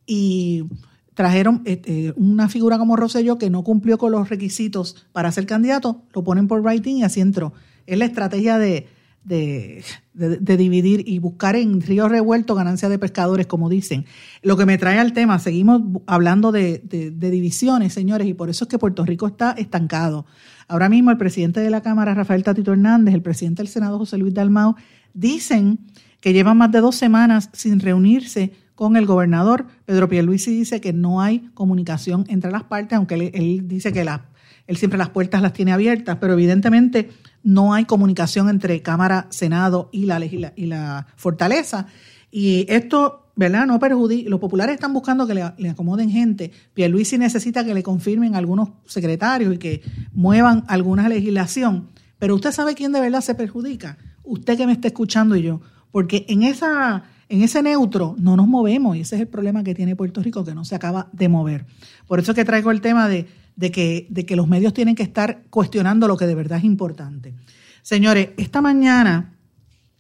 y 0.06 0.66
trajeron 1.16 1.64
este, 1.66 2.14
una 2.16 2.48
figura 2.48 2.78
como 2.78 2.96
Rosselló 2.96 3.40
que 3.40 3.50
no 3.50 3.64
cumplió 3.64 3.98
con 3.98 4.12
los 4.12 4.30
requisitos 4.30 5.08
para 5.12 5.32
ser 5.32 5.48
candidato, 5.48 6.04
lo 6.14 6.24
ponen 6.24 6.48
por 6.48 6.62
writing 6.62 6.98
y 6.98 7.04
así 7.04 7.20
entró. 7.20 7.54
Es 7.88 7.98
la 7.98 8.06
estrategia 8.06 8.60
de, 8.60 8.88
de, 9.26 9.84
dividir 10.14 11.04
y 11.06 11.20
buscar 11.20 11.56
en 11.56 11.82
río 11.82 12.08
revuelto 12.08 12.56
ganancia 12.56 12.90
de 12.90 13.00
pescadores, 13.00 13.48
como 13.48 13.70
dicen. 13.70 14.06
Lo 14.42 14.56
que 14.56 14.66
me 14.66 14.78
trae 14.78 15.00
al 15.00 15.14
tema, 15.14 15.40
seguimos 15.40 15.82
hablando 16.06 16.52
de, 16.52 16.82
divisiones, 17.18 17.94
señores, 17.94 18.28
y 18.28 18.34
por 18.34 18.50
eso 18.50 18.66
es 18.66 18.70
que 18.70 18.80
Puerto 18.80 19.04
Rico 19.06 19.28
está 19.28 19.52
estancado. 19.52 20.26
Ahora 20.68 20.90
mismo 20.90 21.12
el 21.12 21.18
presidente 21.18 21.60
de 21.60 21.70
la 21.70 21.82
Cámara, 21.82 22.14
Rafael 22.14 22.44
Tatito 22.44 22.72
Hernández, 22.72 23.14
el 23.14 23.22
presidente 23.22 23.62
del 23.62 23.68
Senado, 23.68 23.98
José 23.98 24.18
Luis 24.18 24.34
Dalmao, 24.34 24.76
dicen 25.14 25.80
que 26.22 26.34
llevan 26.34 26.58
más 26.58 26.72
de 26.72 26.82
dos 26.82 26.96
semanas 26.96 27.50
sin 27.54 27.80
reunirse 27.80 28.52
con 28.74 28.98
el 28.98 29.06
gobernador. 29.06 29.68
Pedro 29.86 30.10
Pierluisi 30.10 30.56
dice 30.56 30.82
que 30.82 30.94
no 30.94 31.22
hay 31.22 31.50
comunicación 31.54 32.26
entre 32.30 32.52
las 32.52 32.64
partes, 32.64 32.98
aunque 32.98 33.32
él, 33.34 33.68
dice 33.68 33.94
que 33.94 34.06
él 34.68 34.78
siempre 34.78 34.98
las 34.98 35.10
puertas 35.10 35.42
las 35.42 35.54
tiene 35.54 35.72
abiertas, 35.72 36.18
pero 36.20 36.34
evidentemente 36.34 37.10
no 37.46 37.76
hay 37.76 37.86
comunicación 37.86 38.50
entre 38.50 38.82
Cámara, 38.82 39.28
Senado 39.30 39.90
y 39.92 40.08
la, 40.08 40.20
y 40.26 40.66
la 40.66 41.08
Fortaleza. 41.16 41.86
Y 42.32 42.66
esto, 42.68 43.30
¿verdad? 43.36 43.68
No 43.68 43.80
perjudica. 43.80 44.28
Los 44.30 44.40
populares 44.40 44.74
están 44.74 44.94
buscando 44.94 45.28
que 45.28 45.36
le, 45.36 45.70
acomoden 45.70 46.10
gente. 46.10 46.52
Pierluisi 46.74 47.20
necesita 47.20 47.64
que 47.64 47.76
le 47.76 47.84
confirmen 47.84 48.36
algunos 48.36 48.70
secretarios 48.88 49.54
y 49.54 49.58
que 49.60 49.84
muevan 50.12 50.64
alguna 50.68 51.08
legislación. 51.08 51.88
Pero 52.18 52.34
usted 52.34 52.52
sabe 52.52 52.74
quién 52.74 52.92
de 52.92 53.00
verdad 53.00 53.22
se 53.22 53.36
perjudica. 53.36 54.00
Usted 54.24 54.58
que 54.58 54.66
me 54.66 54.74
está 54.74 54.88
escuchando 54.88 55.36
y 55.36 55.44
yo. 55.44 55.62
Porque 55.92 56.26
en 56.28 56.42
esa 56.42 57.04
en 57.30 57.42
ese 57.42 57.62
neutro 57.62 58.16
no 58.18 58.36
nos 58.36 58.48
movemos 58.48 58.96
y 58.98 59.02
ese 59.02 59.16
es 59.16 59.22
el 59.22 59.28
problema 59.28 59.64
que 59.64 59.74
tiene 59.74 59.96
Puerto 59.96 60.22
Rico, 60.22 60.44
que 60.44 60.54
no 60.54 60.66
se 60.66 60.76
acaba 60.76 61.10
de 61.12 61.30
mover. 61.30 61.66
Por 62.08 62.20
eso 62.20 62.32
es 62.32 62.36
que 62.36 62.46
traigo 62.46 62.72
el 62.72 62.82
tema 62.82 63.08
de, 63.08 63.28
que, 63.58 64.08
de 64.10 64.26
que 64.26 64.36
los 64.36 64.48
medios 64.48 64.74
tienen 64.74 64.96
que 64.96 65.04
estar 65.04 65.44
cuestionando 65.50 66.08
lo 66.08 66.18
que 66.18 66.28
de 66.28 66.36
verdad 66.36 66.58
es 66.60 66.64
importante. 66.64 67.34
Señores, 67.82 68.30
esta 68.38 68.62
mañana, 68.62 69.38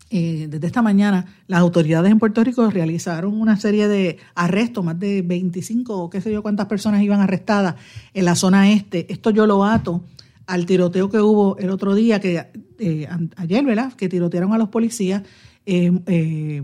eh, 0.09 0.47
desde 0.49 0.67
esta 0.67 0.81
mañana, 0.81 1.25
las 1.47 1.59
autoridades 1.59 2.11
en 2.11 2.19
Puerto 2.19 2.43
Rico 2.43 2.69
realizaron 2.69 3.39
una 3.39 3.57
serie 3.57 3.87
de 3.87 4.17
arrestos, 4.33 4.83
más 4.83 4.99
de 4.99 5.21
25 5.21 5.97
o 5.97 6.09
qué 6.09 6.21
sé 6.21 6.31
yo 6.31 6.41
cuántas 6.41 6.67
personas 6.67 7.01
iban 7.03 7.21
arrestadas 7.21 7.75
en 8.13 8.25
la 8.25 8.35
zona 8.35 8.71
este. 8.71 9.11
Esto 9.11 9.29
yo 9.29 9.45
lo 9.45 9.63
ato 9.63 10.03
al 10.47 10.65
tiroteo 10.65 11.09
que 11.09 11.19
hubo 11.19 11.57
el 11.57 11.69
otro 11.69 11.95
día, 11.95 12.19
que 12.19 12.47
eh, 12.79 13.07
ayer, 13.35 13.65
¿verdad? 13.65 13.93
Que 13.93 14.09
tirotearon 14.09 14.53
a 14.53 14.57
los 14.57 14.69
policías. 14.69 15.23
Eh, 15.65 15.91
eh 16.07 16.63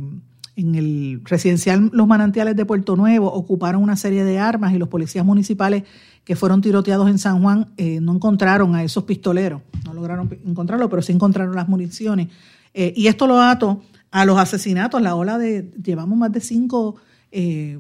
en 0.55 0.75
el 0.75 1.21
residencial 1.23 1.89
Los 1.93 2.07
Manantiales 2.07 2.55
de 2.55 2.65
Puerto 2.65 2.95
Nuevo 2.95 3.31
ocuparon 3.31 3.81
una 3.81 3.95
serie 3.95 4.23
de 4.23 4.39
armas 4.39 4.73
y 4.73 4.77
los 4.77 4.89
policías 4.89 5.25
municipales 5.25 5.83
que 6.24 6.36
fueron 6.36 6.61
tiroteados 6.61 7.09
en 7.09 7.17
San 7.17 7.41
Juan 7.41 7.74
eh, 7.78 7.99
no 8.01 8.13
encontraron 8.13 8.76
a 8.76 8.84
esos 8.84 9.03
pistoleros, 9.03 9.61
no 9.86 9.93
lograron 9.93 10.30
encontrarlo, 10.45 10.89
pero 10.89 11.01
sí 11.01 11.11
encontraron 11.11 11.55
las 11.55 11.67
municiones. 11.67 12.30
Eh, 12.74 12.93
y 12.95 13.07
esto 13.07 13.28
lo 13.28 13.41
ato 13.41 13.82
a 14.11 14.26
los 14.26 14.38
asesinatos, 14.38 15.01
la 15.01 15.15
ola 15.15 15.38
de, 15.38 15.72
llevamos 15.84 16.17
más 16.17 16.32
de 16.32 16.41
cinco 16.41 16.95
eh, 17.32 17.80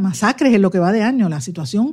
masacres 0.00 0.54
en 0.54 0.62
lo 0.62 0.70
que 0.70 0.78
va 0.78 0.92
de 0.92 1.02
año, 1.02 1.28
la 1.28 1.40
situación 1.40 1.92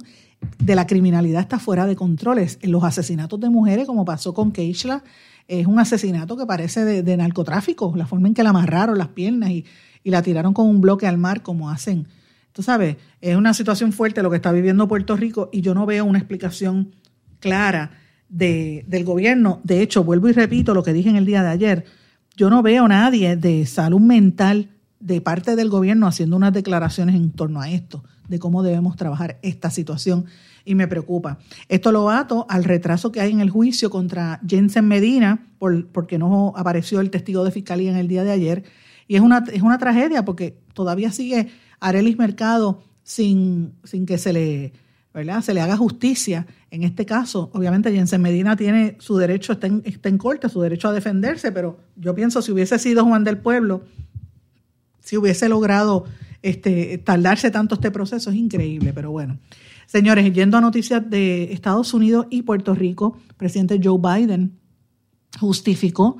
de 0.57 0.75
la 0.75 0.87
criminalidad 0.87 1.41
está 1.41 1.59
fuera 1.59 1.85
de 1.85 1.95
controles. 1.95 2.59
Los 2.61 2.83
asesinatos 2.83 3.39
de 3.39 3.49
mujeres, 3.49 3.85
como 3.85 4.05
pasó 4.05 4.33
con 4.33 4.51
Keishla, 4.51 5.03
es 5.47 5.65
un 5.65 5.79
asesinato 5.79 6.37
que 6.37 6.45
parece 6.45 6.85
de, 6.85 7.03
de 7.03 7.17
narcotráfico, 7.17 7.93
la 7.95 8.05
forma 8.05 8.27
en 8.27 8.33
que 8.33 8.43
la 8.43 8.51
amarraron 8.51 8.97
las 8.97 9.09
piernas 9.09 9.49
y 9.49 9.65
y 10.03 10.11
la 10.11 10.21
tiraron 10.21 10.53
con 10.53 10.67
un 10.67 10.81
bloque 10.81 11.07
al 11.07 11.17
mar 11.17 11.41
como 11.41 11.69
hacen. 11.69 12.07
Tú 12.53 12.63
sabes, 12.63 12.97
es 13.21 13.35
una 13.35 13.53
situación 13.53 13.93
fuerte 13.93 14.23
lo 14.23 14.29
que 14.29 14.37
está 14.37 14.51
viviendo 14.51 14.87
Puerto 14.87 15.15
Rico 15.15 15.49
y 15.51 15.61
yo 15.61 15.73
no 15.73 15.85
veo 15.85 16.05
una 16.05 16.19
explicación 16.19 16.95
clara 17.39 17.91
de, 18.27 18.85
del 18.87 19.05
gobierno. 19.05 19.61
De 19.63 19.81
hecho, 19.81 20.03
vuelvo 20.03 20.29
y 20.29 20.33
repito 20.33 20.73
lo 20.73 20.83
que 20.83 20.93
dije 20.93 21.09
en 21.09 21.15
el 21.15 21.25
día 21.25 21.43
de 21.43 21.49
ayer, 21.49 21.85
yo 22.35 22.49
no 22.49 22.61
veo 22.61 22.85
a 22.85 22.87
nadie 22.87 23.35
de 23.35 23.65
salud 23.65 23.99
mental 23.99 24.69
de 24.99 25.21
parte 25.21 25.55
del 25.55 25.69
gobierno 25.69 26.07
haciendo 26.07 26.35
unas 26.35 26.53
declaraciones 26.53 27.15
en 27.15 27.31
torno 27.31 27.61
a 27.61 27.69
esto, 27.69 28.03
de 28.27 28.39
cómo 28.39 28.63
debemos 28.63 28.95
trabajar 28.95 29.39
esta 29.41 29.69
situación 29.69 30.25
y 30.65 30.75
me 30.75 30.87
preocupa. 30.87 31.39
Esto 31.67 31.91
lo 31.91 32.09
ato 32.09 32.45
al 32.49 32.63
retraso 32.63 33.11
que 33.11 33.21
hay 33.21 33.31
en 33.31 33.39
el 33.39 33.49
juicio 33.49 33.89
contra 33.89 34.39
Jensen 34.47 34.87
Medina, 34.87 35.47
por, 35.57 35.87
porque 35.87 36.17
no 36.17 36.53
apareció 36.55 36.99
el 36.99 37.09
testigo 37.09 37.43
de 37.43 37.51
fiscalía 37.51 37.91
en 37.91 37.97
el 37.97 38.07
día 38.07 38.23
de 38.23 38.31
ayer, 38.31 38.63
y 39.07 39.15
es 39.15 39.21
una, 39.21 39.43
es 39.51 39.61
una 39.61 39.77
tragedia 39.77 40.23
porque 40.25 40.59
todavía 40.73 41.11
sigue 41.11 41.47
Arelis 41.79 42.17
Mercado 42.17 42.83
sin, 43.03 43.73
sin 43.83 44.05
que 44.05 44.17
se 44.17 44.33
le, 44.33 44.73
¿verdad? 45.13 45.41
se 45.41 45.53
le 45.53 45.61
haga 45.61 45.77
justicia. 45.77 46.45
En 46.71 46.83
este 46.83 47.05
caso, 47.05 47.49
obviamente 47.53 47.91
Jensen 47.91 48.21
Medina 48.21 48.55
tiene 48.55 48.97
su 48.99 49.17
derecho, 49.17 49.53
está 49.53 49.67
en, 49.67 49.81
está 49.85 50.09
en 50.09 50.17
corte, 50.17 50.49
su 50.49 50.61
derecho 50.61 50.87
a 50.87 50.93
defenderse, 50.93 51.51
pero 51.51 51.79
yo 51.95 52.13
pienso 52.13 52.41
si 52.41 52.51
hubiese 52.51 52.77
sido 52.79 53.05
Juan 53.05 53.23
del 53.23 53.37
Pueblo, 53.37 53.83
si 54.99 55.17
hubiese 55.17 55.49
logrado 55.49 56.05
este, 56.41 56.97
tardarse 56.99 57.51
tanto 57.51 57.75
este 57.75 57.91
proceso, 57.91 58.29
es 58.29 58.35
increíble, 58.35 58.93
pero 58.93 59.11
bueno. 59.11 59.39
Señores, 59.87 60.31
yendo 60.33 60.57
a 60.57 60.61
noticias 60.61 61.09
de 61.09 61.51
Estados 61.51 61.93
Unidos 61.95 62.27
y 62.29 62.43
Puerto 62.43 62.75
Rico, 62.75 63.17
presidente 63.37 63.79
Joe 63.83 63.97
Biden 63.99 64.59
justificó 65.39 66.17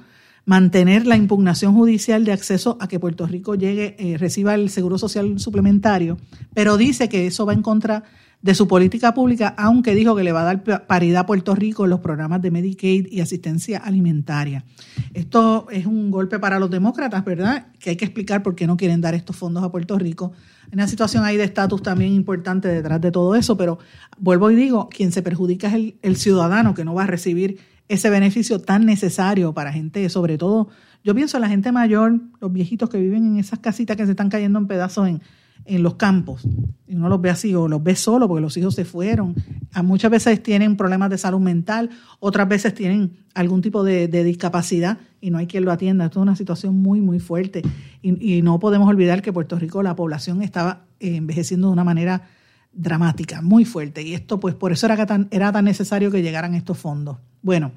mantener 0.49 1.05
la 1.05 1.15
impugnación 1.15 1.75
judicial 1.75 2.25
de 2.25 2.31
acceso 2.31 2.75
a 2.79 2.87
que 2.87 2.99
Puerto 2.99 3.27
Rico 3.27 3.53
llegue, 3.53 3.95
eh, 3.99 4.17
reciba 4.17 4.55
el 4.55 4.71
seguro 4.71 4.97
social 4.97 5.39
suplementario, 5.39 6.17
pero 6.55 6.75
dice 6.75 7.07
que 7.07 7.27
eso 7.27 7.45
va 7.45 7.53
en 7.53 7.61
contra 7.61 8.03
de 8.41 8.55
su 8.55 8.67
política 8.67 9.13
pública, 9.13 9.53
aunque 9.59 9.93
dijo 9.93 10.15
que 10.15 10.23
le 10.23 10.31
va 10.31 10.41
a 10.41 10.45
dar 10.55 10.87
paridad 10.87 11.21
a 11.21 11.25
Puerto 11.27 11.53
Rico 11.53 11.83
en 11.83 11.91
los 11.91 11.99
programas 11.99 12.41
de 12.41 12.49
Medicaid 12.49 13.05
y 13.11 13.21
asistencia 13.21 13.77
alimentaria. 13.77 14.65
Esto 15.13 15.67
es 15.69 15.85
un 15.85 16.09
golpe 16.09 16.39
para 16.39 16.57
los 16.57 16.71
demócratas, 16.71 17.23
¿verdad? 17.23 17.67
Que 17.77 17.91
hay 17.91 17.95
que 17.95 18.05
explicar 18.05 18.41
por 18.41 18.55
qué 18.55 18.65
no 18.65 18.75
quieren 18.75 19.01
dar 19.01 19.13
estos 19.13 19.35
fondos 19.35 19.63
a 19.63 19.69
Puerto 19.69 19.99
Rico. 19.99 20.31
Hay 20.63 20.73
una 20.73 20.87
situación 20.87 21.25
ahí 21.25 21.37
de 21.37 21.43
estatus 21.43 21.83
también 21.83 22.11
importante 22.13 22.69
detrás 22.69 22.99
de 22.99 23.11
todo 23.11 23.35
eso, 23.35 23.55
pero 23.55 23.77
vuelvo 24.17 24.49
y 24.49 24.55
digo, 24.55 24.89
quien 24.89 25.11
se 25.11 25.21
perjudica 25.21 25.67
es 25.67 25.75
el, 25.75 25.99
el 26.01 26.15
ciudadano 26.15 26.73
que 26.73 26.85
no 26.85 26.95
va 26.95 27.03
a 27.03 27.07
recibir 27.07 27.59
ese 27.89 28.09
beneficio 28.09 28.61
tan 28.61 28.85
necesario 28.85 29.53
para 29.53 29.73
gente, 29.73 30.07
sobre 30.09 30.37
todo, 30.37 30.69
yo 31.03 31.13
pienso 31.13 31.37
en 31.37 31.41
la 31.41 31.49
gente 31.49 31.71
mayor, 31.71 32.21
los 32.39 32.53
viejitos 32.53 32.89
que 32.89 32.99
viven 32.99 33.25
en 33.25 33.39
esas 33.39 33.59
casitas 33.59 33.97
que 33.97 34.05
se 34.05 34.11
están 34.11 34.29
cayendo 34.29 34.59
en 34.59 34.67
pedazos 34.67 35.07
en, 35.07 35.21
en 35.65 35.83
los 35.83 35.95
campos. 35.95 36.47
Y 36.87 36.95
uno 36.95 37.09
los 37.09 37.21
ve 37.21 37.29
así, 37.29 37.53
o 37.53 37.67
los 37.67 37.83
ve 37.83 37.95
solo 37.95 38.27
porque 38.27 38.41
los 38.41 38.55
hijos 38.57 38.75
se 38.75 38.85
fueron. 38.85 39.35
Muchas 39.83 40.11
veces 40.11 40.41
tienen 40.41 40.77
problemas 40.77 41.09
de 41.09 41.17
salud 41.17 41.39
mental, 41.39 41.89
otras 42.19 42.47
veces 42.47 42.73
tienen 42.73 43.17
algún 43.33 43.61
tipo 43.61 43.83
de, 43.83 44.07
discapacidad 44.07 44.97
y 45.21 45.31
no 45.31 45.37
hay 45.37 45.47
quien 45.47 45.65
lo 45.65 45.71
atienda. 45.71 46.05
Esto 46.05 46.19
es 46.19 46.23
una 46.23 46.35
situación 46.35 46.75
muy, 46.75 47.01
muy 47.01 47.19
fuerte. 47.19 47.61
Y, 48.01 48.37
y 48.37 48.41
no 48.41 48.59
podemos 48.59 48.87
olvidar 48.87 49.21
que 49.21 49.33
Puerto 49.33 49.57
Rico, 49.57 49.83
la 49.83 49.95
población 49.95 50.41
estaba 50.41 50.85
eh, 50.99 51.15
envejeciendo 51.15 51.67
de 51.67 51.73
una 51.73 51.83
manera 51.83 52.23
dramática, 52.71 53.41
muy 53.41 53.65
fuerte. 53.65 54.01
Y 54.03 54.13
esto, 54.13 54.39
pues, 54.39 54.55
por 54.55 54.71
eso 54.71 54.85
era 54.85 55.05
tan, 55.05 55.27
era 55.31 55.51
tan 55.51 55.65
necesario 55.65 56.11
que 56.11 56.21
llegaran 56.21 56.55
estos 56.55 56.77
fondos. 56.77 57.17
Bueno, 57.41 57.71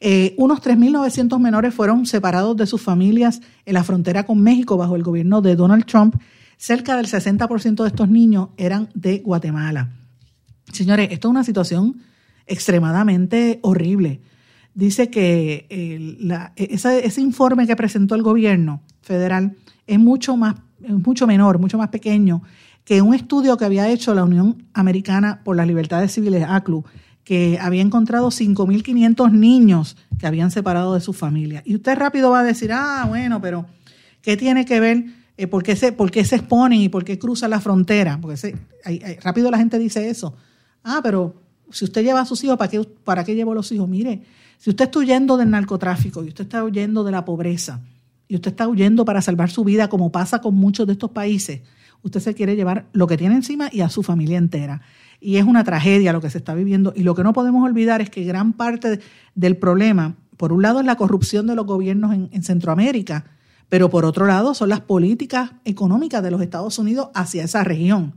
eh, 0.00 0.34
unos 0.38 0.62
3.900 0.62 1.38
menores 1.38 1.74
fueron 1.74 2.06
separados 2.06 2.56
de 2.56 2.66
sus 2.66 2.80
familias 2.80 3.40
en 3.66 3.74
la 3.74 3.84
frontera 3.84 4.24
con 4.24 4.42
México 4.42 4.76
bajo 4.76 4.96
el 4.96 5.02
gobierno 5.02 5.42
de 5.42 5.56
Donald 5.56 5.84
Trump. 5.84 6.16
Cerca 6.56 6.96
del 6.96 7.06
60% 7.06 7.82
de 7.82 7.88
estos 7.88 8.08
niños 8.08 8.48
eran 8.56 8.88
de 8.94 9.18
Guatemala. 9.18 9.90
Señores, 10.72 11.08
esto 11.10 11.28
es 11.28 11.30
una 11.30 11.44
situación 11.44 12.02
extremadamente 12.46 13.60
horrible. 13.62 14.20
Dice 14.74 15.10
que 15.10 15.66
ese, 16.56 17.20
informe 17.20 17.66
que 17.66 17.76
presentó 17.76 18.14
el 18.14 18.22
gobierno 18.22 18.82
federal 19.02 19.56
es 19.86 19.98
mucho 19.98 20.36
más, 20.36 20.56
es 20.82 20.92
mucho 20.92 21.26
menor, 21.26 21.58
mucho 21.58 21.76
más 21.76 21.88
pequeño 21.88 22.42
que 22.84 23.02
un 23.02 23.14
estudio 23.14 23.56
que 23.56 23.64
había 23.64 23.88
hecho 23.88 24.14
la 24.14 24.24
Unión 24.24 24.64
Americana 24.72 25.42
por 25.44 25.56
las 25.56 25.66
Libertades 25.66 26.12
Civiles, 26.12 26.44
ACLU, 26.48 26.84
que 27.24 27.58
había 27.60 27.82
encontrado 27.82 28.28
5.500 28.28 29.30
niños 29.32 29.96
que 30.18 30.26
habían 30.26 30.50
separado 30.50 30.94
de 30.94 31.00
su 31.00 31.12
familia. 31.12 31.62
Y 31.64 31.76
usted 31.76 31.96
rápido 31.96 32.30
va 32.30 32.40
a 32.40 32.44
decir, 32.44 32.72
ah, 32.72 33.04
bueno, 33.08 33.40
pero 33.40 33.66
¿qué 34.22 34.36
tiene 34.36 34.64
que 34.64 34.80
ver? 34.80 35.04
Eh, 35.36 35.46
¿por, 35.46 35.62
qué 35.62 35.76
se, 35.76 35.92
¿Por 35.92 36.10
qué 36.10 36.24
se 36.24 36.36
exponen 36.36 36.80
y 36.80 36.88
por 36.88 37.04
qué 37.04 37.18
cruzan 37.18 37.50
la 37.50 37.60
frontera? 37.60 38.18
Porque 38.20 38.56
rápido 39.22 39.50
la 39.50 39.58
gente 39.58 39.78
dice 39.78 40.08
eso. 40.08 40.34
Ah, 40.82 41.00
pero 41.02 41.34
si 41.70 41.84
usted 41.84 42.02
lleva 42.02 42.20
a 42.20 42.26
sus 42.26 42.42
hijos, 42.44 42.56
¿para 42.56 42.70
qué, 42.70 42.80
¿para 43.04 43.24
qué 43.24 43.34
llevo 43.34 43.54
los 43.54 43.70
hijos? 43.72 43.88
Mire, 43.88 44.22
si 44.58 44.70
usted 44.70 44.86
está 44.86 44.98
huyendo 44.98 45.36
del 45.36 45.50
narcotráfico 45.50 46.22
y 46.24 46.28
usted 46.28 46.44
está 46.44 46.62
huyendo 46.62 47.04
de 47.04 47.12
la 47.12 47.24
pobreza 47.24 47.80
y 48.28 48.34
usted 48.34 48.50
está 48.50 48.68
huyendo 48.68 49.04
para 49.04 49.22
salvar 49.22 49.50
su 49.50 49.64
vida, 49.64 49.88
como 49.88 50.12
pasa 50.12 50.40
con 50.40 50.54
muchos 50.54 50.86
de 50.86 50.92
estos 50.92 51.10
países, 51.10 51.62
usted 52.02 52.20
se 52.20 52.34
quiere 52.34 52.56
llevar 52.56 52.86
lo 52.92 53.06
que 53.06 53.16
tiene 53.16 53.34
encima 53.34 53.70
y 53.72 53.80
a 53.80 53.88
su 53.88 54.02
familia 54.02 54.38
entera. 54.38 54.82
Y 55.20 55.36
es 55.36 55.44
una 55.44 55.64
tragedia 55.64 56.12
lo 56.12 56.20
que 56.20 56.30
se 56.30 56.38
está 56.38 56.54
viviendo. 56.54 56.92
Y 56.96 57.02
lo 57.02 57.14
que 57.14 57.22
no 57.22 57.32
podemos 57.32 57.64
olvidar 57.64 58.00
es 58.00 58.10
que 58.10 58.24
gran 58.24 58.54
parte 58.54 59.00
del 59.34 59.56
problema, 59.56 60.16
por 60.36 60.52
un 60.52 60.62
lado, 60.62 60.80
es 60.80 60.86
la 60.86 60.96
corrupción 60.96 61.46
de 61.46 61.54
los 61.54 61.66
gobiernos 61.66 62.14
en, 62.14 62.42
Centroamérica, 62.42 63.26
pero 63.68 63.90
por 63.90 64.04
otro 64.04 64.26
lado 64.26 64.54
son 64.54 64.70
las 64.70 64.80
políticas 64.80 65.52
económicas 65.64 66.22
de 66.22 66.30
los 66.30 66.40
Estados 66.40 66.78
Unidos 66.78 67.08
hacia 67.14 67.44
esa 67.44 67.62
región. 67.62 68.14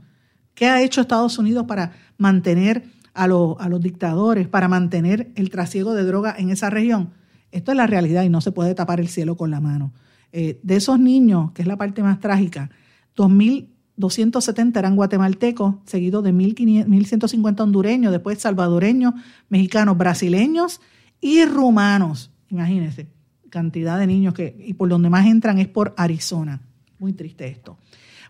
¿Qué 0.54 0.66
ha 0.66 0.82
hecho 0.82 1.00
Estados 1.00 1.38
Unidos 1.38 1.66
para 1.66 1.92
mantener 2.16 2.84
a, 3.12 3.24
a 3.24 3.28
los 3.28 3.80
dictadores, 3.80 4.48
para 4.48 4.68
mantener 4.68 5.30
el 5.34 5.50
trasiego 5.50 5.94
de 5.94 6.04
droga 6.04 6.34
en 6.36 6.50
esa 6.50 6.70
región? 6.70 7.10
Esto 7.52 7.70
es 7.70 7.76
la 7.76 7.86
realidad 7.86 8.24
y 8.24 8.30
no 8.30 8.40
se 8.40 8.50
puede 8.50 8.74
tapar 8.74 8.98
el 8.98 9.08
cielo 9.08 9.36
con 9.36 9.50
la 9.50 9.60
mano. 9.60 9.92
Eh, 10.32 10.58
de 10.64 10.74
esos 10.74 10.98
niños, 10.98 11.52
que 11.52 11.62
es 11.62 11.68
la 11.68 11.76
parte 11.76 12.02
más 12.02 12.18
trágica, 12.18 12.70
2.270 13.96 14.76
eran 14.76 14.96
guatemaltecos, 14.96 15.76
seguidos 15.84 16.24
de 16.24 16.32
1.150 16.32 17.60
hondureños, 17.60 18.12
después 18.12 18.38
salvadoreños, 18.38 19.14
mexicanos, 19.48 19.96
brasileños 19.96 20.80
y 21.20 21.44
rumanos. 21.44 22.32
Imagínense, 22.48 23.08
cantidad 23.50 23.98
de 23.98 24.06
niños 24.06 24.34
que, 24.34 24.56
y 24.66 24.74
por 24.74 24.88
donde 24.88 25.10
más 25.10 25.26
entran 25.26 25.58
es 25.58 25.68
por 25.68 25.94
Arizona. 25.96 26.60
Muy 26.98 27.12
triste 27.12 27.46
esto. 27.46 27.78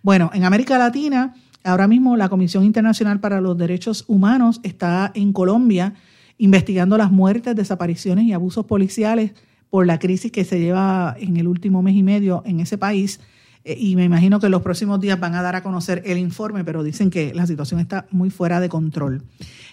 Bueno, 0.03 0.31
en 0.35 0.45
América 0.45 0.77
Latina, 0.77 1.35
ahora 1.62 1.89
mismo 1.89 2.17
la 2.17 2.29
Comisión 2.29 2.65
Internacional 2.65 3.21
para 3.21 3.41
los 3.41 3.57
Derechos 3.57 4.05
Humanos 4.07 4.61
está 4.62 5.12
en 5.15 5.33
Colombia 5.33 5.95
investigando 6.37 6.99
las 6.99 7.11
muertes, 7.11 7.57
desapariciones 7.57 8.27
y 8.27 8.33
abusos 8.33 8.67
policiales 8.67 9.33
por 9.71 9.87
la 9.87 9.99
crisis 9.99 10.31
que 10.31 10.45
se 10.45 10.61
lleva 10.61 11.17
en 11.19 11.37
el 11.37 11.49
último 11.49 11.83
mes 11.83 11.97
y 11.97 12.03
medio 12.03 12.43
en 12.45 12.61
ese 12.61 12.77
país. 12.77 13.21
Eh, 13.65 13.77
y 13.79 13.97
me 13.97 14.05
imagino 14.05 14.39
que 14.39 14.47
en 14.47 14.53
los 14.53 14.62
próximos 14.62 15.01
días 15.01 15.19
van 15.19 15.35
a 15.35 15.43
dar 15.43 15.57
a 15.57 15.62
conocer 15.62 16.03
el 16.05 16.19
informe, 16.19 16.65
pero 16.65 16.83
dicen 16.83 17.11
que 17.11 17.35
la 17.35 17.47
situación 17.47 17.81
está 17.81 18.07
muy 18.11 18.31
fuera 18.31 18.61
de 18.61 18.69
control. 18.69 19.23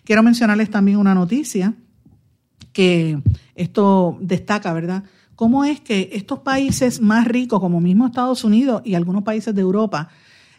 Quiero 0.04 0.24
mencionarles 0.24 0.70
también 0.70 0.98
una 0.98 1.14
noticia 1.14 1.74
que 2.74 3.22
esto 3.56 4.18
destaca, 4.22 4.72
¿verdad? 4.74 5.04
¿Cómo 5.36 5.66
es 5.66 5.82
que 5.82 6.10
estos 6.14 6.40
países 6.40 7.02
más 7.02 7.28
ricos, 7.28 7.60
como 7.60 7.82
mismo 7.82 8.06
Estados 8.06 8.44
Unidos 8.44 8.82
y 8.86 8.96
algunos 8.96 9.24
países 9.24 9.54
de 9.54 9.62
Europa, 9.62 10.10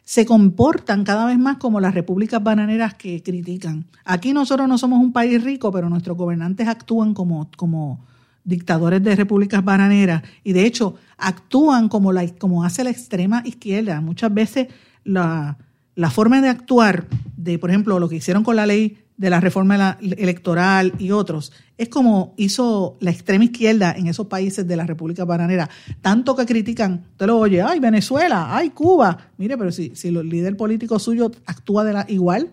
se 0.05 0.27
comportan 0.27 1.05
cada 1.05 1.27
vez 1.27 1.39
más 1.39 1.59
como 1.59 1.81
las 1.81 1.95
repúblicas 1.95 2.43
bananeras 2.43 2.95
que 2.95 3.23
critican. 3.23 3.87
Aquí 4.05 4.33
nosotros 4.33 4.69
no 4.69 4.77
somos 4.77 4.99
un 4.99 5.13
país 5.13 5.43
rico, 5.43 5.71
pero 5.71 5.89
nuestros 5.89 6.17
gobernantes 6.17 6.67
actúan 6.67 7.15
como, 7.15 7.49
como 7.57 8.05
dictadores 8.45 9.03
de 9.03 9.17
repúblicas 9.17 9.65
bananeras 9.65 10.23
y 10.43 10.53
de 10.53 10.67
hecho 10.67 10.97
actúan 11.17 11.89
como, 11.89 12.13
la, 12.13 12.27
como 12.39 12.65
hace 12.65 12.85
la 12.85 12.91
extrema 12.91 13.43
izquierda. 13.45 14.01
Muchas 14.01 14.33
veces 14.33 14.69
la, 15.05 15.59
la 15.95 16.11
forma 16.11 16.41
de 16.41 16.49
actuar 16.49 17.07
de, 17.37 17.59
por 17.59 17.71
ejemplo, 17.71 17.99
lo 17.99 18.09
que 18.09 18.17
hicieron 18.17 18.43
con 18.45 18.57
la 18.57 18.67
ley 18.67 18.99
de 19.17 19.31
la 19.31 19.41
reforma 19.41 19.99
electoral 20.01 20.95
y 20.99 21.13
otros, 21.13 21.53
es 21.79 21.89
como 21.89 22.35
hizo 22.37 22.97
la 23.01 23.11
extrema 23.11 23.45
izquierda 23.45 23.95
en 23.97 24.09
esos 24.09 24.27
países 24.27 24.67
de 24.67 24.75
la 24.75 24.85
República 24.85 25.25
Bananera. 25.25 25.69
Tanto 26.01 26.35
que 26.35 26.45
critican, 26.47 27.05
usted 27.13 27.27
lo 27.27 27.39
oye, 27.39 27.63
ay, 27.63 27.79
Venezuela, 27.79 28.57
ay, 28.57 28.71
Cuba. 28.71 29.17
Mire, 29.39 29.57
pero 29.57 29.71
si, 29.71 29.93
si 29.95 30.09
el 30.09 30.29
líder 30.29 30.57
político 30.57 30.99
suyo 30.99 31.31
actúa 31.47 31.85
de 31.85 31.93
la 31.93 32.07
igual, 32.09 32.51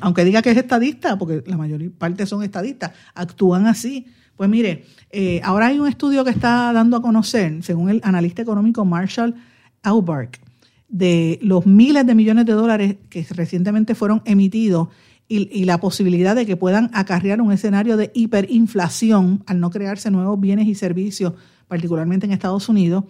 aunque 0.00 0.24
diga 0.24 0.42
que 0.42 0.50
es 0.50 0.56
estadista, 0.56 1.16
porque 1.18 1.42
la 1.46 1.56
mayor 1.56 1.90
parte 1.92 2.26
son 2.26 2.42
estadistas, 2.42 2.92
actúan 3.14 3.66
así. 3.66 4.06
Pues 4.36 4.48
mire, 4.48 4.84
eh, 5.10 5.40
ahora 5.44 5.66
hay 5.66 5.78
un 5.78 5.88
estudio 5.88 6.24
que 6.24 6.30
está 6.30 6.72
dando 6.72 6.96
a 6.96 7.02
conocer, 7.02 7.62
según 7.62 7.90
el 7.90 8.00
analista 8.02 8.42
económico 8.42 8.84
Marshall 8.84 9.34
Aubark, 9.82 10.40
de 10.88 11.38
los 11.42 11.66
miles 11.66 12.06
de 12.06 12.14
millones 12.14 12.46
de 12.46 12.52
dólares 12.52 12.96
que 13.08 13.26
recientemente 13.30 13.94
fueron 13.94 14.22
emitidos 14.24 14.88
y, 15.28 15.64
la 15.64 15.78
posibilidad 15.78 16.36
de 16.36 16.44
que 16.44 16.56
puedan 16.56 16.90
acarrear 16.92 17.40
un 17.40 17.52
escenario 17.52 17.96
de 17.96 18.10
hiperinflación 18.14 19.42
al 19.46 19.60
no 19.60 19.70
crearse 19.70 20.10
nuevos 20.10 20.38
bienes 20.38 20.66
y 20.66 20.74
servicios, 20.74 21.32
particularmente 21.68 22.26
en 22.26 22.32
Estados 22.32 22.68
Unidos. 22.68 23.04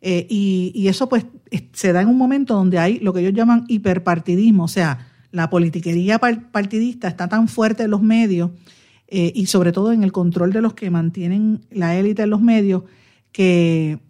Eh, 0.00 0.26
y, 0.30 0.86
eso 0.88 1.08
pues 1.08 1.26
se 1.72 1.92
da 1.92 2.00
en 2.00 2.08
un 2.08 2.16
momento 2.16 2.54
donde 2.54 2.78
hay 2.78 2.98
lo 3.00 3.12
que 3.12 3.20
ellos 3.20 3.34
llaman 3.34 3.64
hiperpartidismo, 3.68 4.64
o 4.64 4.68
sea, 4.68 5.08
la 5.32 5.50
politiquería 5.50 6.18
partidista 6.18 7.08
está 7.08 7.28
tan 7.28 7.46
fuerte 7.48 7.82
en 7.82 7.90
los 7.90 8.00
medios 8.00 8.52
eh, 9.08 9.32
y 9.34 9.46
sobre 9.46 9.72
todo 9.72 9.92
en 9.92 10.02
el 10.02 10.12
control 10.12 10.52
de 10.52 10.60
los 10.60 10.74
que 10.74 10.90
mantienen 10.90 11.60
la 11.70 11.94
élite 11.96 12.22
en 12.22 12.30
los 12.30 12.40
medios, 12.40 12.82
que 13.32 14.00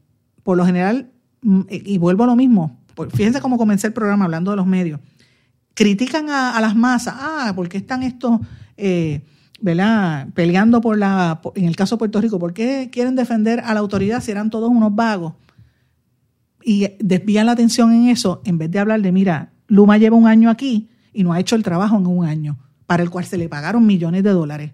por 0.43 0.57
lo 0.57 0.65
general, 0.65 1.11
mm, 1.43 1.63
y 1.71 1.99
vuelvo 1.99 2.25
a 2.25 2.27
lo 2.27 2.37
mismo, 2.37 2.79
fíjense 3.13 3.41
cómo 3.41 3.59
comencé 3.59 3.89
el 3.89 3.93
programa 3.93 4.25
hablando 4.25 4.51
de 4.53 4.57
los 4.57 4.67
medios, 4.67 5.01
critican 5.75 6.31
a, 6.31 6.59
las 6.61 6.75
masas, 6.75 7.15
ah, 7.19 7.53
porque 7.55 7.77
están 7.77 8.03
estos, 8.03 8.41
eh, 8.79 9.23
¿verdad? 9.61 10.29
Peleando 10.35 10.81
por 10.81 10.97
la, 10.97 11.41
en 11.55 11.67
el 11.67 11.77
caso 11.77 11.97
de 11.97 11.99
Puerto 11.99 12.21
Rico, 12.21 12.39
¿por 12.39 12.55
qué 12.55 12.89
quieren 12.91 13.15
defender 13.15 13.61
a 13.61 13.75
la 13.75 13.81
autoridad 13.81 14.23
si 14.23 14.31
eran 14.31 14.49
todos 14.49 14.71
unos 14.71 14.95
vagos? 14.95 15.35
Y 16.65 16.89
desvían 16.99 17.47
la 17.47 17.53
atención 17.53 17.93
en 17.93 18.09
eso 18.09 18.41
en 18.45 18.57
vez 18.57 18.71
de 18.71 18.79
hablar 18.79 19.03
de, 19.03 19.13
mira, 19.13 19.53
Luma 19.69 19.99
lleva 19.99 20.17
un 20.17 20.27
año 20.27 20.49
aquí 20.49 20.89
y 21.13 21.23
no 21.23 21.33
ha 21.33 21.41
hecho 21.41 21.57
el 21.57 21.63
trabajo 21.63 21.99
en 21.99 22.07
un 22.07 22.25
año, 22.25 22.57
para 22.87 23.03
el 23.03 23.11
cual 23.11 23.27
se 23.27 23.37
le 23.37 23.49
pagaron 23.49 23.85
millones 23.85 24.23
de 24.23 24.31
dólares. 24.31 24.73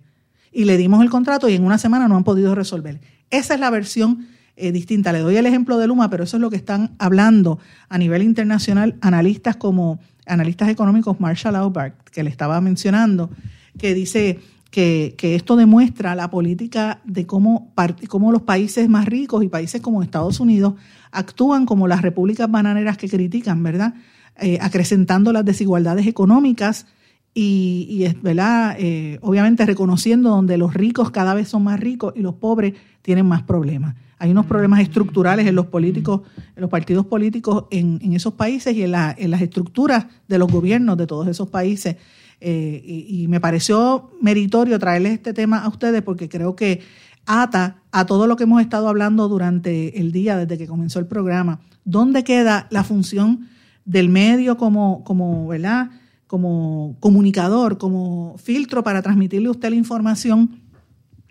Y 0.52 0.64
le 0.64 0.76
dimos 0.76 1.02
el 1.02 1.10
contrato 1.10 1.48
y 1.48 1.54
en 1.54 1.64
una 1.64 1.78
semana 1.78 2.08
no 2.08 2.16
han 2.16 2.24
podido 2.24 2.54
resolver. 2.54 3.00
Esa 3.30 3.54
es 3.54 3.60
la 3.60 3.70
versión 3.70 4.28
eh, 4.56 4.70
distinta. 4.70 5.12
Le 5.12 5.20
doy 5.20 5.36
el 5.36 5.46
ejemplo 5.46 5.78
de 5.78 5.86
Luma, 5.86 6.10
pero 6.10 6.24
eso 6.24 6.36
es 6.36 6.40
lo 6.40 6.50
que 6.50 6.56
están 6.56 6.94
hablando 6.98 7.58
a 7.88 7.96
nivel 7.96 8.22
internacional 8.22 8.96
analistas 9.00 9.56
como 9.56 9.98
analistas 10.26 10.68
económicos 10.68 11.18
Marshall 11.20 11.56
Aubert, 11.56 12.08
que 12.10 12.22
le 12.22 12.30
estaba 12.30 12.60
mencionando, 12.60 13.30
que 13.78 13.94
dice 13.94 14.40
que, 14.70 15.14
esto 15.20 15.56
demuestra 15.56 16.14
la 16.14 16.30
política 16.30 17.00
de 17.04 17.26
cómo, 17.26 17.72
cómo 18.08 18.32
los 18.32 18.42
países 18.42 18.88
más 18.88 19.06
ricos 19.06 19.44
y 19.44 19.48
países 19.48 19.80
como 19.80 20.02
Estados 20.02 20.40
Unidos 20.40 20.74
actúan 21.10 21.66
como 21.66 21.88
las 21.88 22.02
repúblicas 22.02 22.50
bananeras 22.50 22.96
que 22.96 23.08
critican, 23.08 23.62
¿verdad? 23.62 23.94
Eh, 24.40 24.58
acrecentando 24.60 25.32
las 25.32 25.44
desigualdades 25.44 26.06
económicas 26.06 26.86
y, 27.34 28.06
¿verdad? 28.20 28.76
Eh, 28.78 29.18
obviamente 29.22 29.64
reconociendo 29.64 30.30
donde 30.30 30.58
los 30.58 30.74
ricos 30.74 31.10
cada 31.10 31.32
vez 31.32 31.48
son 31.48 31.64
más 31.64 31.80
ricos 31.80 32.12
y 32.14 32.20
los 32.20 32.34
pobres 32.34 32.74
tienen 33.00 33.26
más 33.26 33.42
problemas. 33.42 33.94
Hay 34.18 34.30
unos 34.30 34.46
problemas 34.46 34.80
estructurales 34.80 35.46
en 35.46 35.54
los 35.54 35.66
políticos, 35.66 36.20
en 36.54 36.60
los 36.60 36.70
partidos 36.70 37.06
políticos 37.06 37.64
en, 37.70 38.00
esos 38.12 38.34
países 38.34 38.76
y 38.76 38.82
en, 38.82 38.92
las 38.92 39.42
estructuras 39.42 40.06
de 40.28 40.38
los 40.38 40.52
gobiernos 40.52 40.96
de 40.96 41.06
todos 41.06 41.26
esos 41.26 41.48
países. 41.48 41.96
Eh, 42.40 43.06
y, 43.08 43.26
me 43.28 43.40
pareció 43.40 44.10
meritorio 44.20 44.78
traerles 44.78 45.14
este 45.14 45.32
tema 45.32 45.58
a 45.58 45.68
ustedes 45.68 46.02
porque 46.02 46.28
creo 46.28 46.54
que 46.54 46.80
ata 47.24 47.82
a 47.92 48.04
todo 48.04 48.26
lo 48.26 48.36
que 48.36 48.44
hemos 48.44 48.60
estado 48.60 48.88
hablando 48.88 49.28
durante 49.28 49.98
el 50.00 50.12
día, 50.12 50.36
desde 50.36 50.58
que 50.58 50.66
comenzó 50.66 50.98
el 50.98 51.06
programa. 51.06 51.60
¿Dónde 51.84 52.24
queda 52.24 52.66
la 52.70 52.84
función 52.84 53.48
del 53.84 54.08
medio 54.08 54.56
como, 54.56 55.02
como, 55.02 55.48
¿verdad? 55.48 55.90
Como 56.32 56.96
comunicador, 56.98 57.76
como 57.76 58.38
filtro 58.38 58.82
para 58.82 59.02
transmitirle 59.02 59.48
a 59.48 59.50
usted 59.50 59.68
la 59.68 59.76
información? 59.76 60.62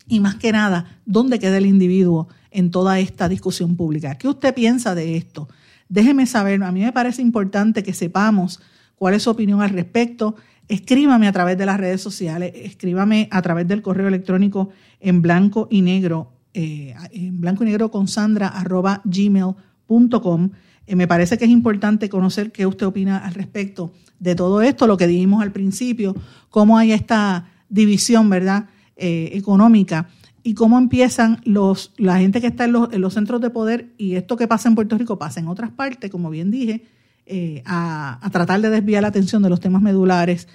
Y 0.08 0.20
más 0.20 0.36
que 0.36 0.52
nada, 0.52 1.00
¿dónde 1.08 1.40
queda 1.40 1.58
el 1.58 1.66
individuo 1.66 2.28
en 2.52 2.70
toda 2.70 3.00
esta 3.00 3.28
discusión 3.28 3.76
pública. 3.76 4.16
¿Qué 4.16 4.28
usted 4.28 4.54
piensa 4.54 4.94
de 4.94 5.18
esto? 5.18 5.48
Déjeme 5.90 6.28
saber, 6.28 6.62
a 6.62 6.72
mí 6.72 6.82
me 6.82 6.94
parece 6.94 7.24
importante 7.24 7.82
que 7.82 7.94
sepamos 7.94 8.62
cuál 8.96 9.16
es 9.16 9.24
su 9.24 9.32
opinión 9.32 9.62
al 9.62 9.72
respecto. 9.72 10.36
Escríbame 10.68 11.28
a 11.28 11.32
través 11.32 11.58
de 11.58 11.66
las 11.66 11.80
redes 11.80 12.02
sociales, 12.02 12.52
escríbame 12.54 13.28
a 13.32 13.42
través 13.42 13.68
del 13.68 13.82
correo 13.82 14.08
electrónico 14.08 14.70
en 15.00 15.24
blanco 15.24 15.68
y 15.72 15.82
negro, 15.82 16.34
eh, 16.54 16.94
en 17.12 17.42
blanco 17.42 17.64
y 17.64 17.68
negro 17.68 17.90
con 17.90 18.08
sandra 18.08 18.50
arroba 18.50 19.02
gmail.com. 19.04 20.52
Eh, 20.86 20.96
me 20.96 21.08
parece 21.08 21.40
que 21.40 21.46
es 21.46 21.52
importante 21.52 22.08
conocer 22.08 22.52
qué 22.52 22.68
usted 22.68 22.86
opina 22.86 23.18
al 23.18 23.34
respecto 23.34 23.94
de 24.22 24.36
todo 24.36 24.62
esto, 24.62 24.88
lo 24.88 24.98
que 24.98 25.08
dijimos 25.08 25.42
al 25.42 25.52
principio, 25.52 26.16
cómo 26.50 26.78
hay 26.78 26.92
esta 26.94 27.50
división, 27.70 28.30
¿verdad?, 28.30 28.68
eh, 28.96 29.32
económica 29.34 30.10
y 30.44 30.54
cómo 30.54 30.78
empiezan 30.78 31.42
los, 31.44 31.92
la 31.98 32.20
gente 32.20 32.40
que 32.40 32.48
está 32.48 32.66
en 32.66 32.74
los, 32.74 33.14
centros 33.14 33.42
de 33.42 33.50
poder 33.50 33.94
y 33.98 34.16
esto 34.16 34.38
que 34.38 34.48
pasa 34.48 34.70
en 34.70 34.76
Puerto 34.76 34.96
Rico 34.96 35.18
pasa 35.18 35.40
en 35.40 35.48
otras 35.48 35.72
partes, 35.72 36.12
como 36.12 36.30
bien 36.30 36.52
dije, 36.52 36.86
eh, 37.26 37.64
a, 37.66 38.20
tratar 38.32 38.62
de 38.62 38.70
desviar 38.70 39.02
la 39.02 39.08
atención 39.08 39.42
de 39.42 39.50
los 39.50 39.60
temas 39.60 39.82
medulares 39.82 40.48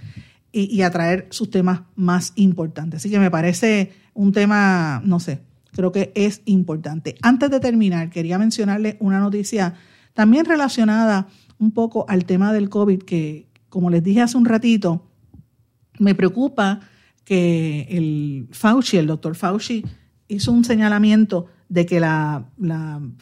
y, 0.53 0.81
a 0.83 0.91
traer 0.91 1.27
sus 1.31 1.51
temas 1.51 1.83
más 1.97 2.33
importantes. 2.37 3.01
Así 3.01 3.11
que 3.11 3.19
me 3.19 3.31
parece 3.31 3.93
un 4.15 4.33
tema, 4.33 5.03
no 5.05 5.19
sé, 5.19 5.41
creo 5.73 5.91
que 5.91 6.13
es 6.15 6.41
importante. 6.45 7.17
Antes 7.21 7.51
de 7.51 7.61
terminar, 7.61 8.11
quería 8.11 8.39
mencionarle 8.39 8.97
una 9.01 9.19
noticia 9.19 9.75
también 10.15 10.45
relacionada 10.45 11.27
un 11.59 11.73
poco 11.73 12.07
al 12.09 12.25
tema 12.25 12.53
del 12.53 12.69
COVID, 12.69 13.03
que 13.03 13.46
como 13.69 13.91
les 13.91 14.03
dije 14.03 14.23
hace 14.23 14.37
un 14.37 14.45
ratito, 14.45 15.11
me 15.99 16.15
preocupa 16.15 16.81
que 17.25 17.87
el 17.91 18.49
Fauci, 18.53 18.97
el 18.97 19.07
doctor 19.07 19.35
Fauci, 19.35 19.85
hizo 20.29 20.53
un 20.53 20.65
señalamiento 20.65 21.47
de 21.69 21.87
que 21.87 22.01
la, 22.01 22.45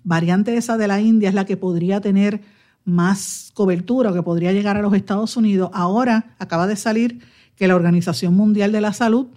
variante 0.04 0.56
esa 0.56 0.76
de 0.76 0.88
la 0.88 1.00
India 1.00 1.28
es 1.28 1.34
la 1.34 1.46
que 1.46 1.56
podría 1.56 2.00
tener 2.00 2.42
más 2.84 3.50
cobertura 3.54 4.10
o 4.10 4.14
que 4.14 4.22
podría 4.22 4.52
llegar 4.52 4.76
a 4.76 4.82
los 4.82 4.94
Estados 4.94 5.36
Unidos. 5.36 5.70
Ahora 5.72 6.36
acaba 6.38 6.66
de 6.66 6.76
salir 6.76 7.20
que 7.56 7.68
la 7.68 7.76
Organización 7.76 8.34
Mundial 8.34 8.72
de 8.72 8.80
la 8.80 8.92
Salud 8.92 9.28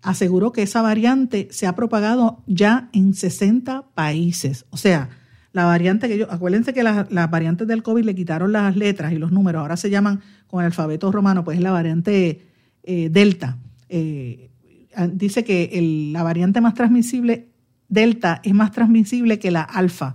aseguró 0.00 0.52
que 0.52 0.62
esa 0.62 0.82
variante 0.82 1.48
se 1.50 1.66
ha 1.66 1.74
propagado 1.74 2.42
ya 2.46 2.88
en 2.92 3.14
60 3.14 3.90
países. 3.94 4.66
O 4.70 4.76
sea, 4.76 5.10
la 5.52 5.64
variante 5.64 6.08
que 6.08 6.18
yo, 6.18 6.30
acuérdense 6.30 6.74
que 6.74 6.82
las, 6.82 7.08
variantes 7.30 7.66
del 7.66 7.82
COVID 7.82 8.04
le 8.04 8.14
quitaron 8.14 8.52
las 8.52 8.76
letras 8.76 9.12
y 9.12 9.18
los 9.18 9.32
números, 9.32 9.60
ahora 9.60 9.76
se 9.76 9.88
llaman 9.88 10.20
con 10.54 10.62
el 10.62 10.66
alfabeto 10.66 11.10
romano, 11.10 11.42
pues 11.42 11.58
es 11.58 11.64
la 11.64 11.72
variante 11.72 12.40
eh, 12.84 13.08
Delta. 13.10 13.58
Eh, 13.88 14.50
dice 15.10 15.42
que 15.42 16.08
la 16.12 16.22
variante 16.22 16.60
más 16.60 16.74
transmisible 16.74 17.48
delta 17.88 18.40
es 18.44 18.54
más 18.54 18.70
transmisible 18.70 19.40
que 19.40 19.50
la 19.50 19.62
alfa. 19.62 20.14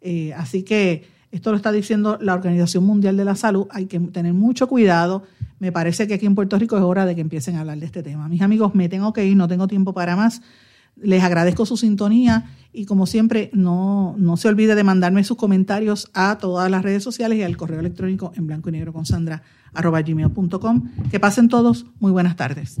Eh, 0.00 0.32
así 0.32 0.62
que 0.62 1.04
esto 1.32 1.50
lo 1.50 1.58
está 1.58 1.70
diciendo 1.70 2.16
la 2.18 2.32
Organización 2.32 2.84
Mundial 2.84 3.18
de 3.18 3.26
la 3.26 3.36
Salud. 3.36 3.66
Hay 3.70 3.84
que 3.84 4.00
tener 4.00 4.32
mucho 4.32 4.68
cuidado. 4.68 5.24
Me 5.58 5.70
parece 5.70 6.08
que 6.08 6.14
aquí 6.14 6.24
en 6.24 6.34
Puerto 6.34 6.58
Rico 6.58 6.78
es 6.78 6.82
hora 6.82 7.04
de 7.04 7.14
que 7.14 7.20
empiecen 7.20 7.56
a 7.56 7.60
hablar 7.60 7.76
de 7.76 7.84
este 7.84 8.02
tema. 8.02 8.26
Mis 8.30 8.40
amigos, 8.40 8.74
me 8.74 8.88
tengo 8.88 9.12
que 9.12 9.26
ir, 9.26 9.36
no 9.36 9.48
tengo 9.48 9.68
tiempo 9.68 9.92
para 9.92 10.16
más. 10.16 10.40
Les 10.96 11.22
agradezco 11.22 11.66
su 11.66 11.76
sintonía 11.76 12.46
y 12.74 12.86
como 12.86 13.06
siempre, 13.06 13.50
no, 13.52 14.14
no 14.18 14.36
se 14.36 14.48
olvide 14.48 14.74
de 14.74 14.84
mandarme 14.84 15.24
sus 15.24 15.36
comentarios 15.36 16.10
a 16.12 16.38
todas 16.38 16.70
las 16.70 16.82
redes 16.82 17.02
sociales 17.02 17.38
y 17.38 17.42
al 17.42 17.56
correo 17.56 17.80
electrónico 17.80 18.32
en 18.34 18.46
blanco 18.46 18.68
y 18.68 18.72
negro 18.72 18.92
con 18.92 19.06
Sandra 19.06 19.42
gmail.com. 19.74 20.90
Que 21.10 21.20
pasen 21.20 21.48
todos. 21.48 21.86
Muy 22.00 22.12
buenas 22.12 22.36
tardes. 22.36 22.80